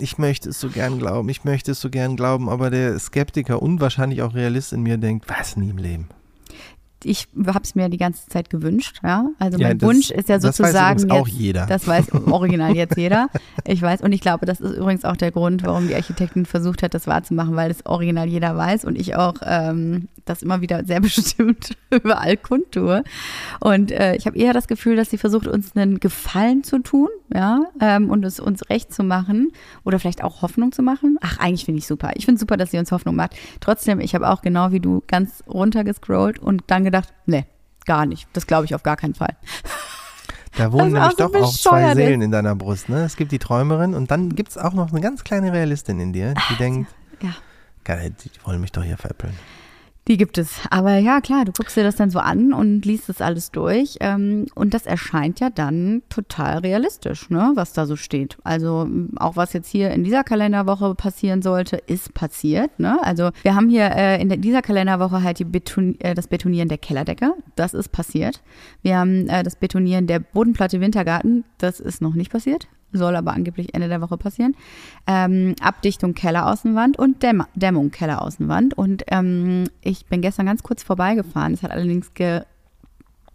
Ich 0.00 0.18
möchte 0.18 0.50
es 0.50 0.60
so 0.60 0.68
gern 0.68 0.98
glauben, 0.98 1.28
ich 1.28 1.44
möchte 1.44 1.72
es 1.72 1.80
so 1.80 1.90
gern 1.90 2.16
glauben, 2.16 2.48
aber 2.48 2.70
der 2.70 2.98
Skeptiker 2.98 3.62
und 3.62 3.80
wahrscheinlich 3.80 4.22
auch 4.22 4.34
Realist 4.34 4.72
in 4.72 4.82
mir 4.82 4.98
denkt, 4.98 5.26
was 5.28 5.56
nie 5.56 5.70
im 5.70 5.78
Leben. 5.78 6.08
Ich 7.06 7.28
habe 7.46 7.60
es 7.62 7.74
mir 7.74 7.90
die 7.90 7.98
ganze 7.98 8.26
Zeit 8.28 8.48
gewünscht, 8.48 9.00
ja. 9.04 9.26
Also 9.38 9.58
Ja, 9.58 9.68
mein 9.68 9.78
das- 9.78 9.86
Wunsch 9.88 10.10
ist 10.10 10.28
ja 10.30 10.36
das 10.38 10.44
weiß 10.44 10.56
sozusagen 10.56 11.10
auch 11.10 11.28
jetzt, 11.28 11.38
jeder. 11.38 11.66
Das 11.66 11.86
weiß 11.86 12.06
original 12.30 12.74
jetzt 12.74 12.96
jeder. 12.96 13.28
Ich 13.66 13.82
weiß 13.82 14.00
und 14.00 14.12
ich 14.12 14.22
glaube, 14.22 14.46
das 14.46 14.60
ist 14.60 14.74
übrigens 14.76 15.04
auch 15.04 15.16
der 15.16 15.30
Grund, 15.30 15.64
warum 15.64 15.86
die 15.86 15.94
Architektin 15.94 16.46
versucht 16.46 16.82
hat, 16.82 16.94
das 16.94 17.06
wahrzumachen, 17.06 17.56
weil 17.56 17.68
das 17.68 17.84
original 17.84 18.26
jeder 18.26 18.56
weiß 18.56 18.86
und 18.86 18.96
ich 18.98 19.16
auch 19.16 19.34
ähm, 19.44 20.08
das 20.24 20.42
immer 20.42 20.60
wieder 20.60 20.84
sehr 20.84 21.00
bestimmt 21.00 21.76
überall 21.90 22.36
kundtue. 22.36 23.04
Und 23.60 23.90
äh, 23.90 24.16
ich 24.16 24.26
habe 24.26 24.38
eher 24.38 24.52
das 24.52 24.66
Gefühl, 24.68 24.96
dass 24.96 25.10
sie 25.10 25.18
versucht, 25.18 25.46
uns 25.46 25.76
einen 25.76 26.00
Gefallen 26.00 26.64
zu 26.64 26.78
tun, 26.80 27.08
ja, 27.32 27.64
ähm, 27.80 28.10
und 28.10 28.24
es 28.24 28.40
uns 28.40 28.68
recht 28.70 28.92
zu 28.92 29.02
machen 29.02 29.52
oder 29.84 29.98
vielleicht 29.98 30.22
auch 30.22 30.42
Hoffnung 30.42 30.72
zu 30.72 30.82
machen. 30.82 31.18
Ach, 31.20 31.38
eigentlich 31.38 31.64
finde 31.64 31.78
ich 31.78 31.86
super. 31.86 32.10
Ich 32.14 32.24
finde 32.24 32.38
super, 32.40 32.56
dass 32.56 32.70
sie 32.70 32.78
uns 32.78 32.92
Hoffnung 32.92 33.16
macht. 33.16 33.36
Trotzdem, 33.60 34.00
ich 34.00 34.14
habe 34.14 34.28
auch 34.28 34.42
genau 34.42 34.72
wie 34.72 34.80
du 34.80 35.02
ganz 35.06 35.42
runtergescrollt 35.48 36.38
und 36.38 36.64
dann 36.68 36.84
gedacht, 36.84 37.12
nee, 37.26 37.46
gar 37.86 38.06
nicht. 38.06 38.28
Das 38.32 38.46
glaube 38.46 38.64
ich 38.64 38.74
auf 38.74 38.82
gar 38.82 38.96
keinen 38.96 39.14
Fall. 39.14 39.36
Da 40.56 40.70
wohnen 40.72 40.92
nämlich 40.92 41.12
so 41.18 41.28
doch 41.28 41.34
auch 41.42 41.52
zwei 41.52 41.94
Seelen 41.94 42.22
in 42.22 42.30
deiner 42.30 42.54
Brust. 42.54 42.88
Ne? 42.88 43.02
Es 43.04 43.16
gibt 43.16 43.32
die 43.32 43.40
Träumerin 43.40 43.92
und 43.94 44.10
dann 44.10 44.36
gibt 44.36 44.50
es 44.50 44.58
auch 44.58 44.72
noch 44.72 44.92
eine 44.92 45.00
ganz 45.00 45.24
kleine 45.24 45.52
Realistin 45.52 45.98
in 45.98 46.12
dir, 46.12 46.34
die 46.50 46.56
denkt, 46.56 46.90
Ja. 47.20 47.30
geil, 47.82 48.14
die 48.24 48.30
wollen 48.44 48.60
mich 48.60 48.70
doch 48.70 48.84
hier 48.84 48.96
veräppeln. 48.96 49.34
Die 50.06 50.18
gibt 50.18 50.36
es. 50.36 50.60
Aber 50.70 50.98
ja, 50.98 51.22
klar, 51.22 51.46
du 51.46 51.52
guckst 51.52 51.76
dir 51.76 51.82
das 51.82 51.96
dann 51.96 52.10
so 52.10 52.18
an 52.18 52.52
und 52.52 52.84
liest 52.84 53.08
das 53.08 53.22
alles 53.22 53.50
durch. 53.50 53.96
Ähm, 54.00 54.46
und 54.54 54.74
das 54.74 54.84
erscheint 54.84 55.40
ja 55.40 55.48
dann 55.48 56.02
total 56.10 56.58
realistisch, 56.58 57.30
ne, 57.30 57.52
was 57.54 57.72
da 57.72 57.86
so 57.86 57.96
steht. 57.96 58.36
Also 58.44 58.86
auch 59.16 59.36
was 59.36 59.54
jetzt 59.54 59.70
hier 59.70 59.90
in 59.92 60.04
dieser 60.04 60.22
Kalenderwoche 60.22 60.94
passieren 60.94 61.40
sollte, 61.40 61.76
ist 61.76 62.12
passiert. 62.12 62.78
Ne? 62.78 62.98
Also 63.02 63.30
wir 63.42 63.54
haben 63.54 63.70
hier 63.70 63.90
äh, 63.92 64.20
in 64.20 64.28
dieser 64.42 64.60
Kalenderwoche 64.60 65.22
halt 65.22 65.38
die 65.38 65.44
Beton, 65.44 65.98
äh, 66.00 66.14
das 66.14 66.28
Betonieren 66.28 66.68
der 66.68 66.78
Kellerdecke. 66.78 67.32
Das 67.56 67.72
ist 67.72 67.90
passiert. 67.90 68.42
Wir 68.82 68.98
haben 68.98 69.26
äh, 69.28 69.42
das 69.42 69.56
Betonieren 69.56 70.06
der 70.06 70.18
Bodenplatte 70.18 70.82
Wintergarten. 70.82 71.44
Das 71.56 71.80
ist 71.80 72.02
noch 72.02 72.14
nicht 72.14 72.30
passiert. 72.30 72.68
Soll 72.94 73.16
aber 73.16 73.32
angeblich 73.32 73.74
Ende 73.74 73.88
der 73.88 74.00
Woche 74.00 74.16
passieren. 74.16 74.54
Ähm, 75.06 75.54
Abdichtung 75.60 76.14
Kelleraußenwand 76.14 76.98
und 76.98 77.22
Dämm 77.22 77.44
Dämmung 77.54 77.90
Kelleraußenwand. 77.90 78.78
Und 78.78 79.02
ähm, 79.08 79.64
ich 79.82 80.06
bin 80.06 80.20
gestern 80.20 80.46
ganz 80.46 80.62
kurz 80.62 80.82
vorbeigefahren. 80.82 81.52
Es 81.52 81.62
hat 81.62 81.72
allerdings 81.72 82.14
ge 82.14 82.42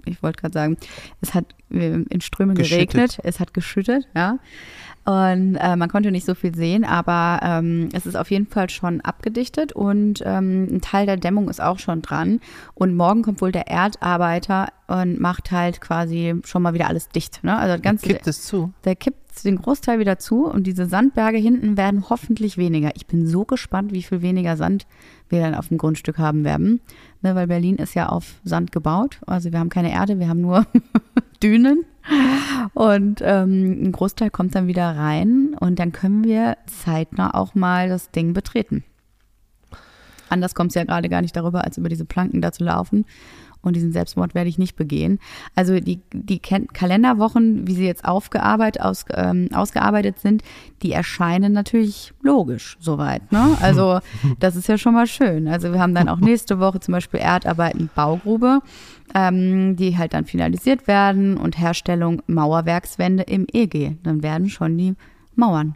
ich 0.05 0.21
wollte 0.23 0.41
gerade 0.41 0.53
sagen, 0.53 0.77
es 1.21 1.33
hat 1.33 1.45
in 1.69 2.21
Strömen 2.21 2.55
Geschüttet. 2.55 2.91
geregnet, 2.91 3.19
es 3.23 3.39
hat 3.39 3.53
geschüttet, 3.53 4.07
ja. 4.15 4.39
Und 5.05 5.55
äh, 5.55 5.75
man 5.75 5.89
konnte 5.89 6.11
nicht 6.11 6.25
so 6.25 6.35
viel 6.35 6.53
sehen, 6.53 6.83
aber 6.83 7.39
ähm, 7.41 7.89
es 7.93 8.05
ist 8.05 8.15
auf 8.15 8.29
jeden 8.29 8.45
Fall 8.45 8.69
schon 8.69 9.01
abgedichtet 9.01 9.71
und 9.71 10.21
ähm, 10.23 10.67
ein 10.69 10.81
Teil 10.81 11.05
der 11.07 11.17
Dämmung 11.17 11.49
ist 11.49 11.61
auch 11.61 11.79
schon 11.79 12.01
dran. 12.01 12.41
Und 12.75 12.95
morgen 12.95 13.23
kommt 13.23 13.41
wohl 13.41 13.51
der 13.51 13.67
Erdarbeiter 13.67 14.67
und 14.87 15.19
macht 15.19 15.51
halt 15.51 15.81
quasi 15.81 16.35
schon 16.43 16.61
mal 16.61 16.73
wieder 16.73 16.89
alles 16.89 17.09
dicht. 17.09 17.43
Ne? 17.43 17.57
Also 17.57 17.73
das 17.73 17.81
ganze, 17.81 18.07
Kippt 18.07 18.27
es 18.27 18.43
zu? 18.43 18.71
der 18.83 18.95
kippt 18.95 19.43
den 19.45 19.55
Großteil 19.55 19.99
wieder 19.99 20.19
zu 20.19 20.45
und 20.45 20.67
diese 20.67 20.85
Sandberge 20.85 21.37
hinten 21.37 21.77
werden 21.77 22.09
hoffentlich 22.09 22.57
weniger. 22.57 22.91
Ich 22.95 23.07
bin 23.07 23.25
so 23.25 23.45
gespannt, 23.45 23.93
wie 23.93 24.03
viel 24.03 24.21
weniger 24.21 24.57
Sand 24.57 24.85
wir 25.31 25.41
dann 25.41 25.55
auf 25.55 25.69
dem 25.69 25.77
Grundstück 25.77 26.17
haben 26.17 26.43
werden. 26.43 26.81
Ne, 27.21 27.35
weil 27.35 27.47
Berlin 27.47 27.75
ist 27.75 27.93
ja 27.93 28.07
auf 28.07 28.35
Sand 28.43 28.71
gebaut. 28.71 29.19
Also 29.27 29.51
wir 29.51 29.59
haben 29.59 29.69
keine 29.69 29.91
Erde, 29.91 30.19
wir 30.19 30.29
haben 30.29 30.41
nur 30.41 30.65
Dünen. 31.43 31.85
Und 32.73 33.21
ähm, 33.23 33.83
ein 33.83 33.91
Großteil 33.91 34.29
kommt 34.29 34.55
dann 34.55 34.67
wieder 34.67 34.95
rein 34.95 35.55
und 35.59 35.79
dann 35.79 35.91
können 35.91 36.23
wir 36.23 36.57
zeitnah 36.65 37.33
auch 37.33 37.55
mal 37.55 37.89
das 37.89 38.11
Ding 38.11 38.33
betreten. 38.33 38.83
Anders 40.29 40.55
kommt 40.55 40.71
es 40.71 40.75
ja 40.75 40.83
gerade 40.83 41.09
gar 41.09 41.21
nicht 41.21 41.35
darüber, 41.35 41.63
als 41.63 41.77
über 41.77 41.89
diese 41.89 42.05
Planken 42.05 42.41
da 42.41 42.51
zu 42.51 42.63
laufen. 42.63 43.05
Und 43.61 43.75
diesen 43.75 43.91
Selbstmord 43.91 44.35
werde 44.35 44.49
ich 44.49 44.57
nicht 44.57 44.75
begehen. 44.75 45.19
Also 45.53 45.79
die, 45.79 45.99
die 46.13 46.39
Kalenderwochen, 46.39 47.67
wie 47.67 47.73
sie 47.73 47.85
jetzt 47.85 48.05
aufgearbeitet, 48.05 48.81
aus, 48.81 49.05
ähm, 49.13 49.49
ausgearbeitet 49.53 50.19
sind, 50.19 50.43
die 50.81 50.93
erscheinen 50.93 51.51
natürlich 51.51 52.13
logisch 52.21 52.77
soweit. 52.79 53.31
Ne? 53.31 53.57
Also 53.61 53.99
das 54.39 54.55
ist 54.55 54.67
ja 54.67 54.77
schon 54.77 54.93
mal 54.93 55.07
schön. 55.07 55.47
Also 55.47 55.73
wir 55.73 55.79
haben 55.79 55.93
dann 55.93 56.07
auch 56.07 56.19
nächste 56.19 56.59
Woche 56.59 56.79
zum 56.79 56.93
Beispiel 56.93 57.19
Erdarbeiten 57.19 57.89
Baugrube, 57.93 58.59
ähm, 59.13 59.75
die 59.75 59.97
halt 59.97 60.13
dann 60.13 60.25
finalisiert 60.25 60.87
werden 60.87 61.37
und 61.37 61.57
Herstellung 61.57 62.21
Mauerwerkswände 62.27 63.23
im 63.23 63.45
EG. 63.51 63.97
Dann 64.03 64.23
werden 64.23 64.49
schon 64.49 64.77
die 64.77 64.95
Mauern 65.35 65.75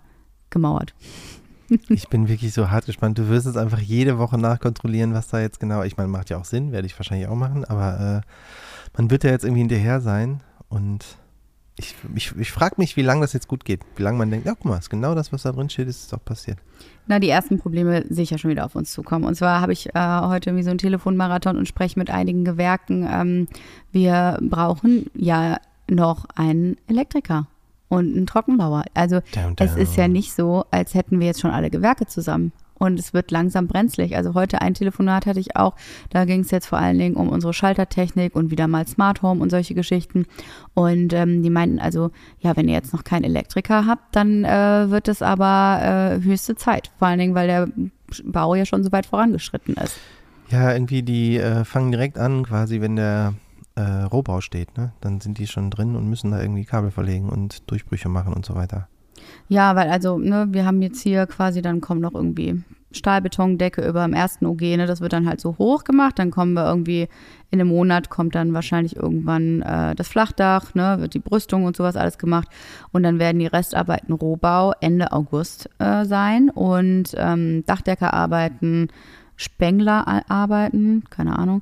gemauert. 0.49 0.93
Ich 1.89 2.07
bin 2.09 2.27
wirklich 2.27 2.53
so 2.53 2.69
hart 2.69 2.85
gespannt. 2.85 3.17
Du 3.17 3.29
wirst 3.29 3.45
es 3.45 3.57
einfach 3.57 3.79
jede 3.79 4.17
Woche 4.17 4.37
nachkontrollieren, 4.37 5.13
was 5.13 5.27
da 5.27 5.39
jetzt 5.39 5.59
genau. 5.59 5.83
Ich 5.83 5.97
meine, 5.97 6.09
macht 6.09 6.29
ja 6.29 6.37
auch 6.37 6.45
Sinn, 6.45 6.71
werde 6.71 6.85
ich 6.85 6.97
wahrscheinlich 6.97 7.27
auch 7.27 7.35
machen, 7.35 7.65
aber 7.65 8.23
äh, 8.23 8.97
man 8.97 9.11
wird 9.11 9.23
ja 9.23 9.31
jetzt 9.31 9.43
irgendwie 9.43 9.61
hinterher 9.61 10.01
sein 10.01 10.41
und 10.69 11.17
ich, 11.77 11.95
ich, 12.15 12.35
ich 12.37 12.51
frage 12.51 12.75
mich, 12.77 12.95
wie 12.97 13.01
lange 13.01 13.21
das 13.21 13.33
jetzt 13.33 13.47
gut 13.47 13.65
geht. 13.65 13.81
Wie 13.95 14.03
lange 14.03 14.17
man 14.17 14.29
denkt, 14.29 14.45
ja, 14.45 14.53
guck 14.53 14.65
mal, 14.65 14.77
ist 14.77 14.91
genau 14.91 15.15
das, 15.15 15.33
was 15.33 15.41
da 15.41 15.51
drin 15.51 15.69
steht, 15.69 15.87
ist 15.87 16.13
auch 16.13 16.23
passiert. 16.23 16.59
Na, 17.07 17.19
die 17.19 17.29
ersten 17.29 17.57
Probleme 17.57 18.05
sehe 18.09 18.23
ich 18.23 18.29
ja 18.29 18.37
schon 18.37 18.51
wieder 18.51 18.65
auf 18.65 18.75
uns 18.75 18.91
zukommen. 18.91 19.25
Und 19.25 19.35
zwar 19.35 19.59
habe 19.59 19.73
ich 19.73 19.95
äh, 19.95 20.21
heute 20.21 20.51
irgendwie 20.51 20.63
so 20.63 20.69
einen 20.69 20.77
Telefonmarathon 20.77 21.57
und 21.57 21.67
spreche 21.67 21.97
mit 21.97 22.11
einigen 22.11 22.45
Gewerken. 22.45 23.07
Ähm, 23.09 23.47
wir 23.91 24.37
brauchen 24.41 25.09
ja 25.15 25.57
noch 25.89 26.25
einen 26.35 26.77
Elektriker 26.87 27.47
und 27.89 28.15
einen 28.15 28.25
Trockenbauer. 28.25 28.85
Also 28.93 29.21
Down, 29.33 29.55
es 29.59 29.75
ist 29.75 29.95
ja 29.95 30.05
down. 30.05 30.13
nicht 30.13 30.33
so, 30.33 30.65
als 30.71 30.93
hätten 30.93 31.19
wir 31.19 31.27
jetzt 31.27 31.41
schon 31.41 31.51
alle 31.51 31.69
Gewerke 31.69 32.07
zusammen. 32.07 32.51
Und 32.75 32.99
es 32.99 33.13
wird 33.13 33.31
langsam 33.31 33.67
brenzlig. 33.67 34.17
Also 34.17 34.33
heute 34.33 34.61
ein 34.61 34.73
Telefonat 34.73 35.25
hatte 35.25 35.39
ich 35.39 35.55
auch. 35.55 35.75
Da 36.09 36.25
ging 36.25 36.41
es 36.41 36.51
jetzt 36.51 36.65
vor 36.65 36.79
allen 36.79 36.97
Dingen 36.97 37.15
um 37.15 37.29
unsere 37.29 37.53
Schaltertechnik 37.53 38.35
und 38.35 38.51
wieder 38.51 38.67
mal 38.67 38.85
Smart 38.87 39.21
Home 39.21 39.41
und 39.41 39.51
solche 39.51 39.73
Geschichten. 39.73 40.25
Und 40.73 41.13
ähm, 41.13 41.43
die 41.43 41.49
meinten 41.49 41.79
also, 41.79 42.11
ja, 42.39 42.57
wenn 42.57 42.67
ihr 42.67 42.73
jetzt 42.73 42.91
noch 42.91 43.05
keinen 43.05 43.23
Elektriker 43.23 43.85
habt, 43.85 44.15
dann 44.15 44.43
äh, 44.43 44.89
wird 44.89 45.07
es 45.07 45.21
aber 45.21 46.17
äh, 46.19 46.23
höchste 46.23 46.55
Zeit. 46.55 46.91
Vor 46.99 47.07
allen 47.07 47.19
Dingen, 47.19 47.35
weil 47.35 47.47
der 47.47 47.69
Bau 48.25 48.53
ja 48.55 48.65
schon 48.65 48.83
so 48.83 48.91
weit 48.91 49.05
vorangeschritten 49.05 49.75
ist. 49.75 49.97
Ja, 50.49 50.73
irgendwie, 50.73 51.03
die 51.03 51.37
äh, 51.37 51.63
fangen 51.63 51.91
direkt 51.91 52.17
an, 52.17 52.43
quasi, 52.43 52.81
wenn 52.81 52.95
der 52.97 53.33
äh, 53.75 53.81
Rohbau 53.81 54.41
steht, 54.41 54.77
ne? 54.77 54.93
Dann 55.01 55.21
sind 55.21 55.37
die 55.37 55.47
schon 55.47 55.69
drin 55.69 55.95
und 55.95 56.09
müssen 56.09 56.31
da 56.31 56.41
irgendwie 56.41 56.65
Kabel 56.65 56.91
verlegen 56.91 57.29
und 57.29 57.69
Durchbrüche 57.69 58.09
machen 58.09 58.33
und 58.33 58.45
so 58.45 58.55
weiter. 58.55 58.87
Ja, 59.47 59.75
weil 59.75 59.89
also, 59.89 60.17
ne, 60.17 60.47
wir 60.51 60.65
haben 60.65 60.81
jetzt 60.81 61.01
hier 61.01 61.25
quasi, 61.27 61.61
dann 61.61 61.81
kommt 61.81 62.01
noch 62.01 62.13
irgendwie 62.13 62.63
Stahlbetondecke 62.91 63.87
über 63.87 64.03
dem 64.03 64.13
ersten 64.13 64.45
OG, 64.45 64.61
ne, 64.61 64.85
das 64.85 65.01
wird 65.01 65.13
dann 65.13 65.27
halt 65.27 65.41
so 65.41 65.57
hoch 65.57 65.83
gemacht, 65.83 66.19
dann 66.19 66.31
kommen 66.31 66.53
wir 66.53 66.67
irgendwie, 66.67 67.07
in 67.49 67.59
einem 67.59 67.69
Monat 67.69 68.09
kommt 68.09 68.35
dann 68.35 68.53
wahrscheinlich 68.53 68.95
irgendwann 68.95 69.61
äh, 69.61 69.95
das 69.95 70.07
Flachdach, 70.07 70.73
ne, 70.75 70.97
wird 70.99 71.13
die 71.13 71.19
Brüstung 71.19 71.65
und 71.65 71.75
sowas 71.75 71.95
alles 71.95 72.17
gemacht. 72.17 72.47
Und 72.91 73.03
dann 73.03 73.19
werden 73.19 73.39
die 73.39 73.47
Restarbeiten 73.47 74.13
Rohbau 74.13 74.73
Ende 74.79 75.11
August 75.11 75.69
äh, 75.79 76.05
sein. 76.05 76.49
Und 76.49 77.13
ähm, 77.15 77.63
Dachdeckerarbeiten, 77.65 78.89
Spenglerarbeiten, 79.35 81.03
keine 81.09 81.37
Ahnung, 81.37 81.61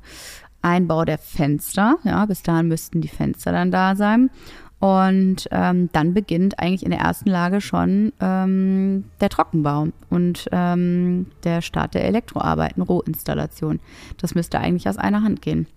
Einbau 0.62 1.04
der 1.04 1.18
Fenster, 1.18 1.98
ja, 2.04 2.24
bis 2.26 2.42
dahin 2.42 2.68
müssten 2.68 3.00
die 3.00 3.08
Fenster 3.08 3.52
dann 3.52 3.70
da 3.70 3.96
sein. 3.96 4.30
Und 4.78 5.48
ähm, 5.52 5.90
dann 5.92 6.12
beginnt 6.12 6.58
eigentlich 6.58 6.82
in 6.82 6.90
der 6.90 6.98
ersten 7.00 7.30
Lage 7.30 7.60
schon 7.60 8.12
ähm, 8.20 9.04
der 9.20 9.28
Trockenbau 9.28 9.88
und 10.10 10.48
ähm, 10.50 11.26
der 11.44 11.60
Start 11.62 11.94
der 11.94 12.04
Elektroarbeiten, 12.04 12.82
Rohinstallation. 12.82 13.78
Das 14.18 14.34
müsste 14.34 14.58
eigentlich 14.58 14.88
aus 14.88 14.96
einer 14.96 15.22
Hand 15.22 15.40
gehen. 15.40 15.68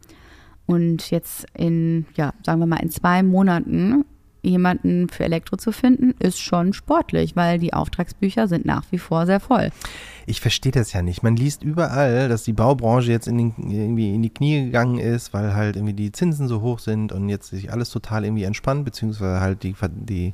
Und 0.66 1.12
jetzt 1.12 1.46
in, 1.54 2.08
ja, 2.16 2.34
sagen 2.44 2.60
wir 2.60 2.66
mal, 2.66 2.82
in 2.82 2.90
zwei 2.90 3.22
Monaten 3.22 4.06
jemanden 4.42 5.10
für 5.10 5.24
Elektro 5.24 5.58
zu 5.58 5.72
finden, 5.72 6.16
ist 6.20 6.40
schon 6.40 6.74
sportlich, 6.74 7.36
weil 7.36 7.60
die 7.60 7.74
Auftragsbücher 7.74 8.48
sind 8.48 8.66
nach 8.66 8.84
wie 8.92 8.98
vor 8.98 9.26
sehr 9.26 9.40
voll. 9.40 9.70
Ich 10.28 10.42
verstehe 10.42 10.72
das 10.72 10.92
ja 10.94 11.02
nicht. 11.04 11.22
Man 11.22 11.36
liest 11.36 11.62
überall, 11.62 12.30
dass 12.30 12.44
die 12.44 12.54
Baubranche 12.54 13.12
jetzt 13.12 13.28
in, 13.28 13.38
den, 13.38 13.54
irgendwie 13.58 14.16
in 14.16 14.24
die 14.24 14.32
Knie 14.32 14.66
gegangen 14.66 14.98
ist, 14.98 15.34
weil 15.34 15.54
halt 15.54 15.76
irgendwie 15.76 15.94
die 15.94 16.12
Zinsen 16.12 16.48
so 16.48 16.62
hoch 16.62 16.80
sind 16.80 17.12
und 17.12 17.30
jetzt 17.30 17.50
sich 17.50 17.72
alles 17.72 17.92
total 17.92 18.26
irgendwie 18.26 18.44
entspannt, 18.44 18.86
beziehungsweise 18.86 19.40
halt 19.40 19.62
die, 19.62 19.76
die 19.92 20.34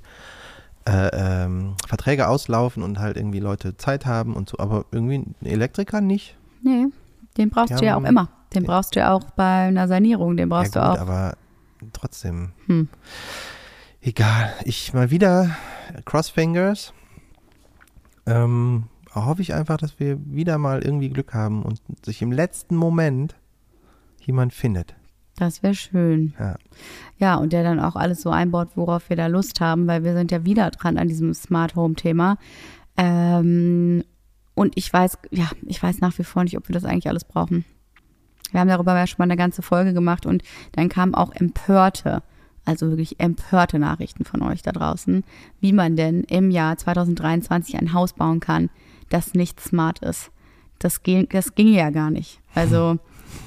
äh, 0.88 1.10
ähm, 1.44 1.76
Verträge 1.88 2.28
auslaufen 2.30 2.84
und 2.84 3.00
halt 3.00 3.18
irgendwie 3.18 3.40
Leute 3.42 3.76
Zeit 3.76 4.06
haben 4.06 4.34
und 4.36 4.50
so. 4.50 4.60
Aber 4.60 4.86
irgendwie 4.92 5.18
ein 5.18 5.36
Elektriker 5.44 6.00
nicht. 6.00 6.38
Nee, 6.64 6.86
den 7.38 7.50
brauchst 7.50 7.72
Die 7.72 7.76
du 7.76 7.86
ja 7.86 7.94
auch 7.94 7.96
haben- 7.98 8.06
immer. 8.06 8.30
Den 8.54 8.64
brauchst 8.64 8.96
du 8.96 9.00
ja 9.00 9.14
auch 9.14 9.24
bei 9.32 9.68
einer 9.68 9.88
Sanierung, 9.88 10.36
den 10.38 10.50
brauchst 10.50 10.76
ja, 10.76 10.90
gut, 10.90 10.98
du 10.98 11.02
auch. 11.02 11.08
aber 11.08 11.38
trotzdem. 11.94 12.52
Hm. 12.68 12.88
Egal. 14.02 14.54
Ich 14.66 14.94
mal 14.94 15.10
wieder 15.12 15.56
Crossfingers. 16.06 16.94
Ähm, 18.26 18.86
hoffe 19.14 19.42
ich 19.42 19.54
einfach, 19.54 19.78
dass 19.78 20.00
wir 20.00 20.18
wieder 20.26 20.58
mal 20.58 20.82
irgendwie 20.84 21.10
Glück 21.10 21.34
haben 21.34 21.64
und 21.64 21.82
sich 22.06 22.22
im 22.22 22.32
letzten 22.32 22.76
Moment 22.76 23.36
jemand 24.20 24.54
findet. 24.54 24.96
Das 25.36 25.64
wäre 25.64 25.74
schön. 25.74 26.34
Ja. 26.40 26.56
Ja, 27.18 27.36
und 27.36 27.54
der 27.54 27.64
dann 27.64 27.80
auch 27.80 27.96
alles 27.96 28.22
so 28.22 28.30
einbaut, 28.30 28.70
worauf 28.76 29.10
wir 29.10 29.18
da 29.18 29.28
Lust 29.28 29.60
haben, 29.60 29.88
weil 29.88 30.04
wir 30.04 30.14
sind 30.14 30.32
ja 30.32 30.46
wieder 30.46 30.70
dran 30.72 30.98
an 30.98 31.08
diesem 31.08 31.34
Smart 31.34 31.76
Home 31.76 31.96
Thema. 31.96 32.38
Ähm, 32.98 34.04
und 34.54 34.74
ich 34.76 34.92
weiß, 34.92 35.18
ja, 35.32 35.50
ich 35.66 35.82
weiß 35.82 36.00
nach 36.00 36.18
wie 36.20 36.24
vor 36.24 36.44
nicht, 36.44 36.58
ob 36.58 36.68
wir 36.68 36.74
das 36.74 36.86
eigentlich 36.86 37.08
alles 37.08 37.24
brauchen. 37.24 37.66
Wir 38.52 38.60
haben 38.60 38.68
darüber 38.68 38.96
ja 38.96 39.08
schon 39.08 39.18
mal 39.20 39.24
eine 39.24 39.38
ganze 39.38 39.62
Folge 39.62 39.94
gemacht 39.94 40.26
und 40.26 40.44
dann 40.74 40.90
kamen 40.90 41.16
auch 41.16 41.34
empörte, 41.34 42.22
also 42.66 42.90
wirklich 42.90 43.20
empörte 43.20 43.80
Nachrichten 43.80 44.26
von 44.26 44.42
euch 44.42 44.62
da 44.62 44.72
draußen, 44.72 45.24
wie 45.62 45.74
man 45.74 45.96
denn 45.96 46.24
im 46.26 46.52
Jahr 46.52 46.78
2023 46.78 47.78
ein 47.78 47.94
Haus 47.94 48.14
bauen 48.14 48.40
kann, 48.40 48.70
das 49.12 49.34
nicht 49.34 49.60
smart 49.60 50.00
ist. 50.00 50.32
Das, 50.80 51.04
ging, 51.04 51.28
das 51.30 51.54
ginge 51.54 51.78
ja 51.78 51.92
gar 51.92 52.10
nicht. 52.10 52.40
Also 52.56 52.98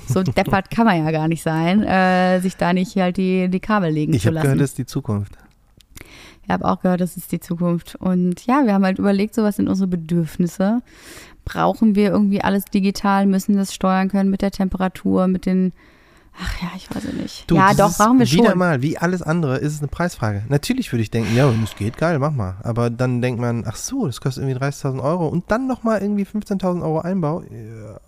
so 0.07 0.23
deppert 0.23 0.71
kann 0.71 0.87
man 0.87 1.05
ja 1.05 1.11
gar 1.11 1.27
nicht 1.29 1.43
sein, 1.43 1.83
äh, 1.83 2.41
sich 2.41 2.57
da 2.57 2.73
nicht 2.73 2.97
halt 2.97 3.17
die, 3.17 3.49
die 3.49 3.61
Kabel 3.61 3.91
legen 3.91 4.15
Ich 4.15 4.23
zu 4.23 4.27
habe 4.27 4.35
lassen. 4.37 4.45
gehört, 4.45 4.61
das 4.61 4.71
ist 4.71 4.79
die 4.79 4.87
Zukunft. 4.87 5.33
Ich 6.45 6.51
habe 6.51 6.65
auch 6.67 6.81
gehört, 6.81 7.01
das 7.01 7.17
ist 7.17 7.33
die 7.33 7.41
Zukunft. 7.41 7.97
Und 7.97 8.47
ja, 8.47 8.65
wir 8.65 8.75
haben 8.75 8.85
halt 8.85 8.99
überlegt, 8.99 9.35
so 9.35 9.43
was 9.43 9.57
sind 9.57 9.69
unsere 9.69 9.89
Bedürfnisse. 9.89 10.83
Brauchen 11.45 11.95
wir 11.95 12.11
irgendwie 12.11 12.43
alles 12.43 12.67
digital, 12.67 13.27
müssen 13.27 13.57
das 13.57 13.75
steuern 13.75 14.09
können 14.09 14.31
mit 14.31 14.43
der 14.43 14.51
Temperatur, 14.51 15.27
mit 15.27 15.47
den. 15.47 15.73
Ach 16.41 16.63
ja, 16.63 16.69
ich 16.77 16.93
weiß 16.95 17.05
es 17.05 17.13
nicht. 17.13 17.51
Du, 17.51 17.55
ja, 17.55 17.73
doch, 17.75 17.97
brauchen 17.97 18.19
wir 18.19 18.27
Wieder 18.31 18.51
schon. 18.51 18.59
mal, 18.59 18.83
wie 18.83 18.99
alles 18.99 19.23
andere, 19.23 19.59
ist 19.59 19.73
es 19.75 19.79
eine 19.79 19.89
Preisfrage. 19.89 20.43
Natürlich 20.49 20.93
würde 20.93 21.03
ich 21.03 21.11
denken, 21.11 21.35
ja, 21.37 21.49
wenn 21.49 21.63
es 21.63 21.77
geht, 21.77 21.97
geil, 21.97 22.19
mach 22.19 22.33
mal. 22.33 22.57
Aber 22.65 22.91
dann 22.91 23.23
denkt 23.23 23.41
man, 23.41 23.65
ach 23.67 23.77
so, 23.77 24.07
das 24.07 24.21
kostet 24.21 24.43
irgendwie 24.45 24.61
30.000 24.65 25.01
Euro 25.03 25.29
und 25.29 25.45
dann 25.53 25.69
nochmal 25.69 26.03
irgendwie 26.03 26.25
15.000 26.25 26.83
Euro 26.83 27.01
Einbau. 27.01 27.43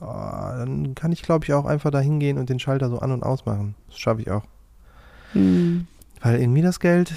Ja, 0.01 0.59
dann 0.59 0.95
kann 0.97 1.13
ich, 1.13 1.23
glaube 1.23 1.45
ich, 1.45 1.53
auch 1.53 1.67
einfach 1.67 1.91
da 1.91 2.01
hingehen 2.01 2.39
und 2.39 2.49
den 2.51 2.59
Schalter 2.59 2.89
so 2.91 2.99
an- 2.99 3.13
und 3.13 3.23
ausmachen. 3.23 3.77
Das 3.89 3.99
schaffe 3.99 4.23
ich 4.23 4.31
auch. 4.31 4.43
Hm, 5.33 5.87
Weil 6.21 6.41
irgendwie 6.41 6.63
das 6.63 6.81
Geld 6.81 7.13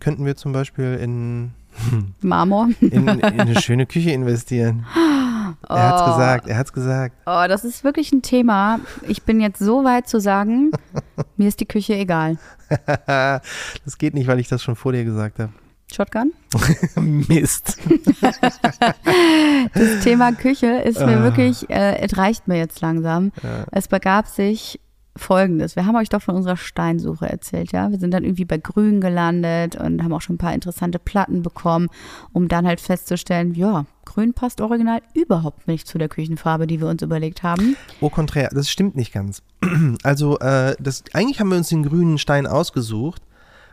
könnten 0.00 0.24
wir 0.26 0.34
zum 0.36 0.52
Beispiel 0.52 0.94
in, 1.00 1.52
Marmor. 2.22 2.70
in, 2.80 3.06
in 3.06 3.22
eine 3.22 3.60
schöne 3.60 3.86
Küche 3.86 4.10
investieren. 4.10 4.84
Er 5.68 5.88
hat's 5.88 6.02
Oh. 6.02 6.12
gesagt, 6.12 6.48
er 6.48 6.56
hat's 6.58 6.72
gesagt. 6.72 7.16
Oh, 7.26 7.44
das 7.48 7.64
ist 7.64 7.84
wirklich 7.84 8.12
ein 8.12 8.22
Thema. 8.22 8.80
Ich 9.08 9.22
bin 9.24 9.40
jetzt 9.40 9.58
so 9.58 9.84
weit 9.84 10.08
zu 10.08 10.20
sagen, 10.20 10.70
mir 11.36 11.48
ist 11.48 11.60
die 11.60 11.66
Küche 11.66 11.94
egal. 11.94 12.38
das 12.86 13.98
geht 13.98 14.14
nicht, 14.14 14.26
weil 14.28 14.40
ich 14.40 14.48
das 14.48 14.62
schon 14.62 14.76
vor 14.76 14.92
dir 14.92 15.04
gesagt 15.04 15.38
habe. 15.38 15.52
Shotgun? 15.92 16.32
Mist. 17.28 17.78
Das 19.74 20.00
Thema 20.04 20.32
Küche 20.32 20.66
ist 20.66 21.00
mir 21.00 21.18
Ah. 21.18 21.22
wirklich, 21.22 21.68
äh, 21.70 21.98
es 22.00 22.16
reicht 22.16 22.48
mir 22.48 22.56
jetzt 22.58 22.80
langsam. 22.80 23.32
Ja. 23.42 23.64
Es 23.72 23.88
begab 23.88 24.26
sich 24.26 24.80
Folgendes. 25.16 25.74
Wir 25.76 25.86
haben 25.86 25.96
euch 25.96 26.08
doch 26.08 26.22
von 26.22 26.36
unserer 26.36 26.56
Steinsuche 26.56 27.28
erzählt, 27.28 27.72
ja. 27.72 27.90
Wir 27.90 27.98
sind 27.98 28.12
dann 28.14 28.22
irgendwie 28.24 28.44
bei 28.44 28.58
Grün 28.58 29.00
gelandet 29.00 29.76
und 29.76 30.02
haben 30.02 30.12
auch 30.12 30.20
schon 30.22 30.36
ein 30.36 30.38
paar 30.38 30.54
interessante 30.54 30.98
Platten 31.00 31.42
bekommen, 31.42 31.88
um 32.32 32.46
dann 32.48 32.66
halt 32.66 32.80
festzustellen, 32.80 33.54
ja, 33.54 33.84
Grün 34.10 34.34
passt 34.34 34.60
original 34.60 35.02
überhaupt 35.14 35.68
nicht 35.68 35.86
zu 35.86 35.96
der 35.96 36.08
Küchenfarbe, 36.08 36.66
die 36.66 36.80
wir 36.80 36.88
uns 36.88 37.00
überlegt 37.00 37.44
haben. 37.44 37.76
Au 38.00 38.08
contraire, 38.08 38.48
das 38.52 38.68
stimmt 38.68 38.96
nicht 38.96 39.12
ganz. 39.12 39.42
Also, 40.02 40.38
äh, 40.40 40.74
das, 40.80 41.04
eigentlich 41.12 41.38
haben 41.38 41.50
wir 41.50 41.56
uns 41.56 41.68
den 41.68 41.84
grünen 41.84 42.18
Stein 42.18 42.48
ausgesucht, 42.48 43.22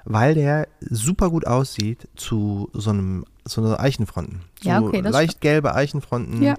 weil 0.06 0.36
der 0.36 0.68
super 0.80 1.32
gut 1.32 1.48
aussieht 1.48 2.08
zu 2.16 2.70
so 2.74 2.92
einem 2.92 3.26
so 3.46 3.62
einer 3.62 3.80
Eichenfronten. 3.80 4.42
So 4.62 4.70
Ja, 4.70 4.82
okay, 4.82 5.02
das 5.02 5.12
leicht 5.12 5.42
gelbe 5.42 5.74
Eichenfronten. 5.74 6.44
Ja. 6.44 6.56